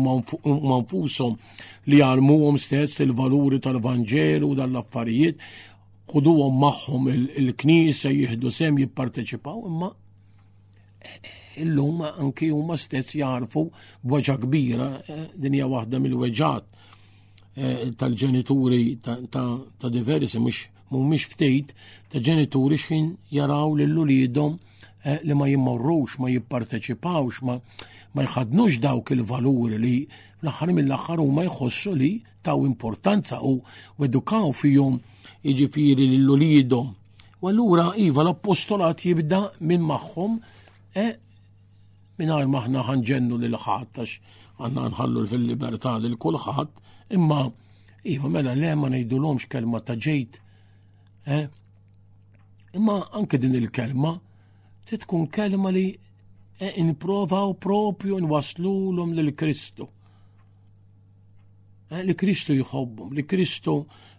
manfusom 0.71 1.33
li 1.89 1.97
jarmuhom 1.97 2.55
stess 2.55 2.99
il-valuri 2.99 3.59
tal 3.59 3.81
vangelu 3.81 4.47
dal-affarijiet, 4.55 5.35
għom 6.07 6.55
maħħom 6.63 7.09
il-Knisa 7.13 8.11
jihdu 8.15 8.49
sem 8.49 8.77
jipparteċipaw, 8.79 9.59
imma 9.67 9.89
eh, 11.01 11.19
illum 11.67 11.99
anki 12.07 12.47
huma 12.49 12.77
stess 12.79 13.17
jarfu 13.19 13.65
b'weġa 14.07 14.37
kbira 14.45 14.87
eh, 15.11 15.25
dinja 15.35 15.67
waħda 15.67 15.99
mill-weġat 15.99 16.75
tal-ġenituri 17.99 18.81
ta' 19.03 19.89
diversi 19.91 20.39
mhumiex 20.39 21.25
ftejt 21.33 21.73
ta' 22.09 22.21
ġenituri 22.23 22.77
xin 22.79 23.09
jaraw 23.35 23.73
lil 23.75 23.97
uliedhom 24.05 24.55
Eh, 25.05 25.19
li 25.23 25.33
ma 25.33 25.45
jimmorrux, 25.47 26.17
ma 26.19 26.27
jipparteċipawx, 26.27 27.41
ma, 27.47 27.55
ma 28.13 28.25
jħadnux 28.25 28.79
dawk 28.83 29.13
il-valuri 29.15 29.77
li 29.79 29.93
l-axar 30.43 30.73
mill-axar 30.75 31.21
u 31.23 31.27
ma 31.31 31.45
jħossu 31.47 31.93
li 31.95 32.09
taw 32.43 32.65
importanza 32.67 33.39
u 33.39 33.61
edukaw 34.03 34.51
fijom 34.51 34.97
iġifiri 35.53 36.09
l-lulidom. 36.17 36.91
U 37.39 37.47
allura 37.47 37.93
iva 37.95 38.25
l-appostolat 38.27 38.99
jibda 39.07 39.39
minn 39.63 39.87
maħħom 39.87 40.35
e 40.99 41.05
eh, 41.07 41.15
minn 42.19 42.33
għar 42.35 42.51
maħna 42.51 42.83
ħanġennu 42.91 43.39
l-ħat, 43.39 44.03
għax 44.03 44.37
għanna 44.59 44.89
nħallu 44.91 45.23
fil-libertà 45.31 45.95
l-kulħat, 46.01 46.73
imma 47.15 47.45
iva 48.03 48.27
mela 48.35 48.51
le 48.55 48.75
ma 48.75 48.91
nejdulomx 48.91 49.47
kelma 49.47 49.79
ta' 49.79 49.95
ġejt. 49.95 50.41
Eh, 51.31 51.45
imma 52.75 52.99
anke 53.15 53.39
din 53.39 53.55
il-kelma 53.55 54.19
titkun 54.89 55.27
kelma 55.27 55.69
li 55.71 55.87
e, 56.59 56.67
inprovaw 56.81 57.53
propju 57.61 58.17
nwaslulhom 58.23 59.13
l 59.13 59.31
Kristu. 59.37 59.85
E, 61.93 62.01
li 62.07 62.15
Kristu 62.17 62.55
jħobbhom, 62.57 63.13
li 63.13 63.23
Kristu 63.29 63.75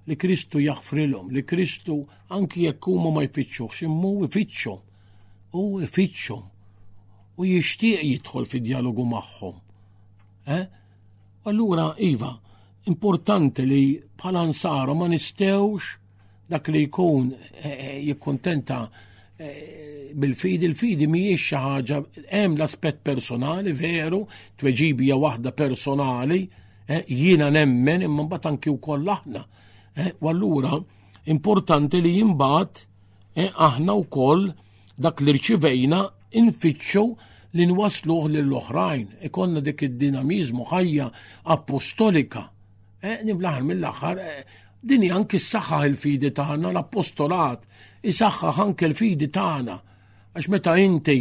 li 0.09 0.17
Kristu 0.19 0.63
jaħfrilhom, 0.63 1.29
li 1.35 1.43
Kristu 1.47 1.99
anki 2.35 2.65
jekk 2.69 2.87
huma 2.95 3.11
ma 3.19 3.27
jfittxuhx, 3.27 3.85
immu 3.87 4.15
ifittxhom. 4.27 4.81
U 5.59 5.65
ifittxhom. 5.83 6.47
U 7.41 7.47
jixtieq 7.49 8.05
jidħol 8.07 8.47
fi 8.47 8.61
dialogu 8.63 9.05
magħhom. 9.11 9.59
Eh? 10.57 10.65
Allura, 11.51 11.91
Iva, 11.99 12.31
importanti 12.91 13.67
li 13.69 13.85
bħala 14.21 14.47
nsara 14.51 14.95
ma 14.95 15.07
nistewx 15.11 15.95
dak 16.51 16.73
li 16.75 16.85
jkun 16.89 17.31
e, 17.35 17.71
jikkontenta 18.09 18.83
eh, 18.87 19.07
Eh, 19.43 20.13
bil-fidi, 20.13 20.67
il-fidi 20.69 21.07
mhijiex 21.09 21.41
xi 21.41 21.57
ħaġa 21.63 21.99
hemm 22.29 22.59
l-aspett 22.59 22.99
personali 23.03 23.73
veru, 23.73 24.19
ja 24.61 25.17
waħda 25.23 25.51
personali, 25.57 26.41
eh, 26.87 27.05
jiena 27.09 27.49
nemmen 27.49 28.03
imma 28.03 28.27
mbagħad 28.27 28.51
anki 28.51 28.69
wkoll 28.75 29.09
aħna. 29.17 29.43
Eh, 29.97 30.13
u 30.21 30.29
allura 30.29 30.75
importanti 31.25 32.03
li 32.03 32.13
jimbat 32.19 32.85
aħna 33.39 33.97
wkoll 34.05 34.45
dak 34.99 35.25
li 35.25 35.33
rċivejna 35.39 36.01
infitxu 36.37 37.05
li 37.57 37.65
nwasluh 37.67 38.29
lill-oħrajn. 38.37 39.07
Ikonna 39.31 39.65
dik 39.65 39.87
id-dinamizmu 39.89 40.69
ħajja 40.69 41.09
apostolika. 41.57 42.45
Niblaħar 43.25 43.63
mill-aħħar 43.65 44.21
Dini 44.81 45.11
anki 45.13 45.37
s-saxħa 45.39 45.79
il-fidi 45.87 46.31
tagħna, 46.33 46.71
l 46.73 46.81
s 46.81 47.67
isaxħa 48.11 48.53
anki 48.65 48.87
l-fidi 48.89 49.27
tagħna. 49.29 49.75
Għax 50.33 50.49
meta 50.49 50.73
inti 50.81 51.17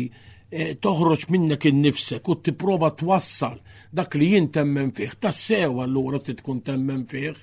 eh, 0.48 0.78
toħroġ 0.80 1.26
minnek 1.36 1.66
innifsek 1.68 2.30
u 2.32 2.38
tipprova 2.40 2.94
twassal 2.96 3.58
dak 3.92 4.16
li 4.16 4.30
jien 4.32 4.48
temmen 4.56 4.92
fih, 4.96 5.12
tassew 5.20 5.82
allura 5.84 6.20
tkun 6.24 6.62
temmen 6.64 7.04
fih. 7.12 7.36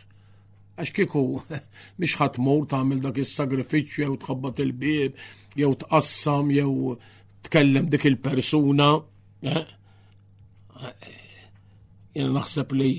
Għax 0.81 0.93
kiku, 0.95 1.43
miex 2.01 2.17
ħatmur 2.23 2.64
tagħmel 2.73 3.03
dak 3.05 3.21
is-sagrifiċċju 3.27 4.07
jew 4.07 4.17
tħabbat 4.25 4.62
il-bib, 4.64 5.17
jew 5.55 5.75
tqassam, 5.85 6.49
jew 6.57 6.95
tkellem 7.51 7.91
dik 7.93 8.07
il-persuna. 8.14 8.89
Eh? 9.53 9.62
Eh, 10.83 11.09
jena 12.17 12.39
naħseb 12.41 12.73
li 12.81 12.95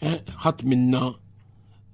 ħadd 0.00 0.64
minna 0.64 1.10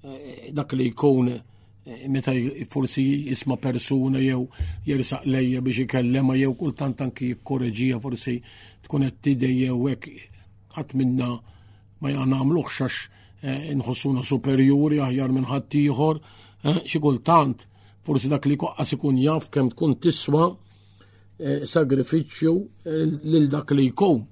Eh, 0.06 0.50
dak 0.54 0.70
li 0.78 0.84
jkun 0.92 1.32
eh, 1.34 2.04
meta 2.06 2.30
forsi 2.70 3.02
jisma 3.26 3.56
persuna 3.58 4.20
jew 4.22 4.44
jersaq 4.86 5.24
lejja 5.26 5.58
biex 5.66 5.80
ikellema 5.82 6.36
jew 6.38 6.52
kultant 6.60 7.00
anki 7.02 7.32
jikkoreġija 7.32 7.98
forsi 8.04 8.36
tkun 8.84 9.02
qed 9.08 9.16
tidej 9.26 9.54
jew 9.64 9.80
hekk 9.90 10.06
ħadd 10.76 10.94
minna 11.00 11.32
ma 11.98 12.12
jagħmluhx 12.14 12.78
għax 12.78 13.00
inħossuna 13.74 14.22
eh, 14.22 14.28
superjuri 14.30 15.00
aħjar 15.08 15.34
minn 15.34 15.50
ħadd 15.50 15.78
ieħor 15.82 16.22
xi 16.86 17.02
kultant 17.02 17.66
forsi 18.06 18.30
dak 18.30 18.46
li 18.52 18.60
koqqas 18.62 18.94
ikun 19.00 19.18
jaf 19.24 19.50
kemm 19.50 19.72
tkun 19.74 19.98
tiswa 20.06 20.46
sagrifiċċju 21.72 22.54
lil 23.32 23.50
dak 23.58 23.74
li 23.74 23.90
jkun. 23.90 24.22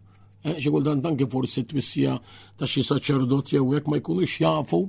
Xi 0.44 0.70
kultant 0.70 1.06
anki 1.10 1.26
forsi 1.26 1.64
twissija 1.66 2.14
ta' 2.54 2.68
xi 2.70 2.86
saċerdot 2.86 3.56
jew 3.56 3.72
hekk 3.74 3.90
ma 3.90 3.98
jkunux 3.98 4.38
jafu 4.44 4.84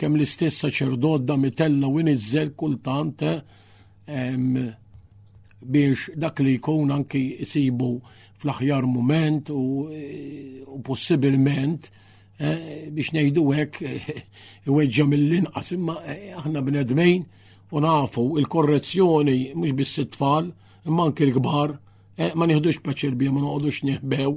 kemm 0.00 0.16
l-istess 0.16 0.62
saċerdot 0.64 1.26
da 1.28 1.34
mitella 1.36 1.86
u 1.88 1.98
iżel 2.00 2.54
kultant 2.56 3.20
biex 5.70 6.06
dak 6.16 6.40
li 6.40 6.54
jkun 6.56 6.88
anki 6.94 7.20
jisibu 7.42 7.88
fl-aħjar 8.40 8.86
moment 8.88 9.50
u, 9.52 9.64
u 10.72 10.78
possibilment 10.80 11.90
eh, 12.40 12.88
biex 12.88 13.12
nejdu 13.12 13.44
hekk 13.52 13.76
weġġa 14.76 15.04
mill-inqas 15.10 15.74
imma 15.76 15.98
eh, 16.08 16.32
aħna 16.40 16.62
bnedmejn 16.64 17.26
u 17.76 17.82
nafu 17.84 18.24
il-korrezzjoni 18.40 19.34
mhux 19.52 19.76
biss 19.76 20.00
it-tfal 20.06 20.48
imma 20.88 21.10
anki 21.10 21.28
l-kbar 21.28 21.74
eh, 22.16 22.32
ma 22.34 22.48
nieħdux 22.48 22.80
paċir 22.88 23.18
bija 23.20 23.34
ma 23.36 23.44
noqogħdux 23.44 23.84
neħbew 23.90 24.32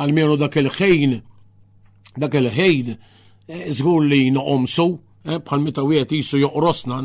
għalmienu 0.00 0.40
dak 0.40 0.56
il-ħejn 0.64 1.14
dak 2.16 2.40
il-ħejn 2.40 2.96
Eh, 3.48 3.70
zgur 3.78 4.00
li 4.10 4.22
noqomsu, 4.34 4.86
eh, 5.30 5.38
bħal 5.46 5.60
meta 5.62 5.82
wieħed 5.86 6.10
jisu 6.18 6.38
joqrosna 6.42 6.96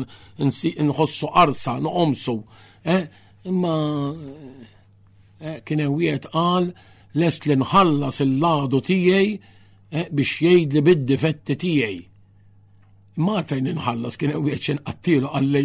nħossu 0.88 1.26
qarsa 1.34 1.72
noqomsu. 1.84 2.34
Eh, 2.84 3.06
imma 3.46 3.74
kien 5.66 5.82
hemm 5.82 5.96
wieħed 5.98 6.24
qal 6.34 6.64
lest 7.20 7.46
li 7.48 7.54
nħallas 7.58 8.18
il-ladu 8.24 8.80
tiegħi 8.90 9.30
biex 10.16 10.32
jgħid 10.46 10.70
li 10.76 10.82
bid-difetti 10.88 11.54
tiegħi. 11.64 12.00
Martajn 13.22 13.70
nħallas 13.78 14.18
kien 14.18 14.34
hemm 14.34 14.46
għieċen 14.50 14.82
għattilu 14.82 15.28
għalli 15.30 15.62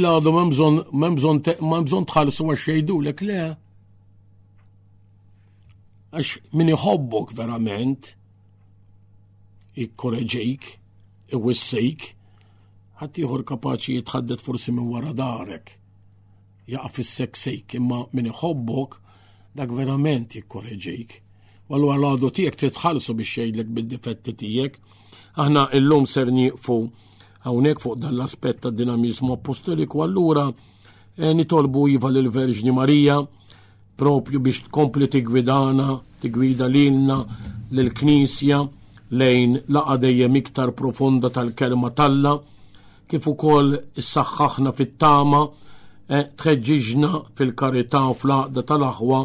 l-għadu 0.00 0.30
ma 0.34 1.78
bżonn 1.86 2.06
tħallsu 2.10 2.46
ma 2.48 2.58
xejdulek 2.66 3.22
le. 3.30 3.40
Għax 6.10 6.38
min 6.58 6.74
iħobbok 6.74 7.36
verament, 7.38 8.16
ikkoreġejk, 9.84 10.64
iwissejk, 11.36 12.06
ħadd 13.00 13.20
ieħor 13.22 13.44
kapaċi 13.50 13.96
jitħaddet 13.98 14.42
forsi 14.42 14.72
minn 14.74 14.88
wara 14.92 15.12
darek. 15.14 15.74
jaqaf 16.68 16.92
fis 16.98 17.10
seksejk 17.18 17.74
imma 17.78 17.98
min 18.12 18.26
iħobbok 18.28 18.96
dak 19.56 19.70
verament 19.72 20.34
jikkoreġejk. 20.36 21.14
Wallu 21.72 21.90
għal-għadu 21.94 22.28
tiegħek 22.38 22.58
titħallsu 22.62 23.14
biex 23.16 23.38
jgħidlek 23.40 23.70
bid-difetti 23.78 24.34
tiegħek. 24.42 24.74
Aħna 25.40 25.62
illum 25.78 26.04
ser 26.08 26.28
nieqfu 26.32 26.76
hawnhekk 27.46 27.80
fuq 27.82 27.98
dan 28.02 28.16
l-aspett 28.18 28.60
ta' 28.62 28.74
dinamizmu 28.74 29.32
apostoliku 29.40 30.02
allura 30.04 30.44
eh, 30.50 31.32
nitolbu 31.32 31.86
jival 31.94 32.20
il 32.20 32.28
verġni 32.36 32.74
Marija 32.76 33.16
propju 33.98 34.36
biex 34.38 34.66
tkompli 34.68 35.08
tigwidana, 35.10 35.92
tigwida 36.22 36.68
lilna, 36.70 37.22
l-Knisja 37.72 38.60
lejn 39.10 39.60
laqa 39.74 39.96
dejjem 40.02 40.36
iktar 40.40 40.70
profonda 40.76 41.28
tal-kelma 41.30 41.90
talla, 41.98 42.34
kif 43.08 43.26
ukoll 43.28 43.72
issaħħaħna 44.00 44.72
fit-tama, 44.76 45.42
eh, 46.16 46.24
tħeġġiġna 46.36 47.10
fil-karità 47.36 48.02
u 48.10 48.14
fl-aqda 48.14 48.62
tal-aħwa 48.70 49.20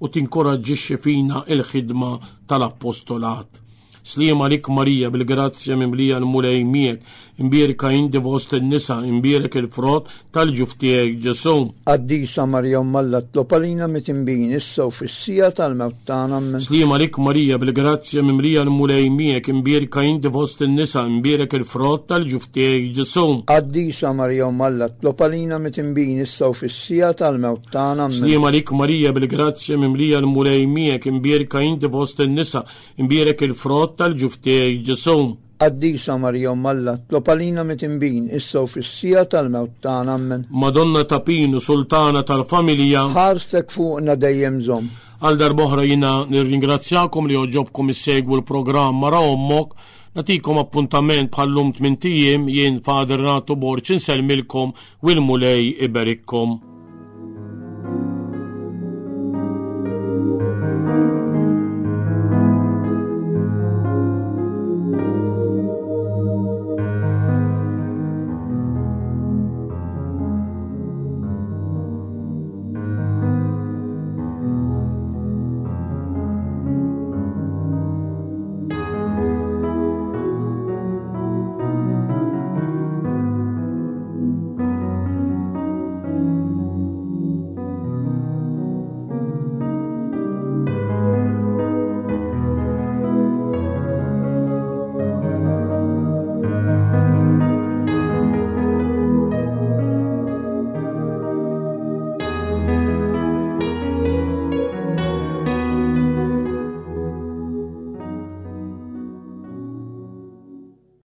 u 0.00 0.10
tinkoraġġixxi 0.12 0.98
fina 1.02 1.44
il-ħidma 1.46 2.10
tal-appostolat. 2.46 3.62
Slima 4.06 4.46
lik 4.48 4.68
Marija 4.70 5.10
bil-grazzja 5.10 5.74
mimlija 5.76 6.16
l-mulej 6.20 6.62
miegħek 6.64 7.00
imbir 7.38 7.74
kajn 7.76 8.10
divost 8.10 8.52
il-nisa 8.56 9.00
imbirek 9.06 9.54
il 9.56 9.68
frot 9.72 10.06
tal-ġuftijek 10.32 11.16
ġesum. 11.22 11.72
Addisa 11.90 12.34
Samarja 12.46 12.82
Malla 12.82 13.20
t-lopalina 13.22 13.86
mitimbin 13.88 14.54
issa 14.56 14.86
u 14.86 14.90
fissija 14.90 15.50
tal-mewtana 15.56 16.40
minn. 16.40 16.60
Slima 16.60 16.96
lik 17.00 17.18
Marija 17.18 17.58
bil-grazzja 17.60 18.22
mimrija 18.24 18.62
l-mulej 18.64 19.08
miek 19.10 19.48
imbir 19.52 19.88
kajn 19.92 20.20
divost 20.24 20.60
il-nisa 20.64 21.06
imbirek 21.08 21.52
il 21.58 21.64
frot 21.64 22.06
tal-ġuftijek 22.10 22.90
ġesum. 22.96 23.42
Addisa 23.56 24.06
Samarja 24.06 24.50
Malla 24.50 24.88
t-lopalina 24.90 25.58
mitimbin 25.60 26.20
issa 26.24 26.48
u 26.48 26.52
fissija 26.56 27.12
tal-mewtana 27.16 28.08
minn. 28.10 28.20
Slima 28.20 28.50
lik 28.54 28.70
Marija 28.72 29.12
bil-grazzja 29.16 29.76
mimrija 29.80 30.18
l-mulej 30.22 30.66
miek 30.66 31.06
imbir 31.10 31.48
kajn 31.50 31.78
divost 31.80 32.20
il-nisa 32.24 32.62
imbirek 32.96 33.40
il 33.42 33.54
frot 33.58 33.98
tal-ġuftijek 34.00 34.84
ġesu. 34.86 35.20
Addisa 35.58 36.18
Marija 36.18 36.52
Malla, 36.52 36.98
tlopalina 37.08 37.62
mitimbin, 37.64 38.28
issaw 38.36 38.66
fissija 38.68 39.22
tal-mewt 39.24 39.78
tana 39.80 40.12
ammen. 40.18 40.42
Madonna 40.52 41.00
tapinu, 41.08 41.60
sultana 41.64 42.20
tal-familja. 42.28 43.06
Ħarsek 43.14 43.72
fuqna 43.72 44.18
dejjem 44.20 44.58
zom. 44.66 44.90
Għal 45.24 45.56
boħra 45.56 45.86
jina 45.88 46.10
nirringrazzjakom 46.28 47.30
li 47.30 47.38
oġobkom 47.40 47.88
is-segwu 47.94 48.36
l-programm 48.42 49.00
mara 49.00 49.22
ommok, 49.32 49.72
natikom 50.12 50.60
appuntament 50.60 51.32
bħallum 51.32 51.72
tmintijiem 51.78 52.48
jien 52.52 52.76
fader 52.90 53.24
Nato 53.24 53.56
borċin 53.56 54.00
selmilkom, 54.10 54.76
wil 55.02 55.24
mulej 55.24 55.70
iberikkom. 55.88 56.75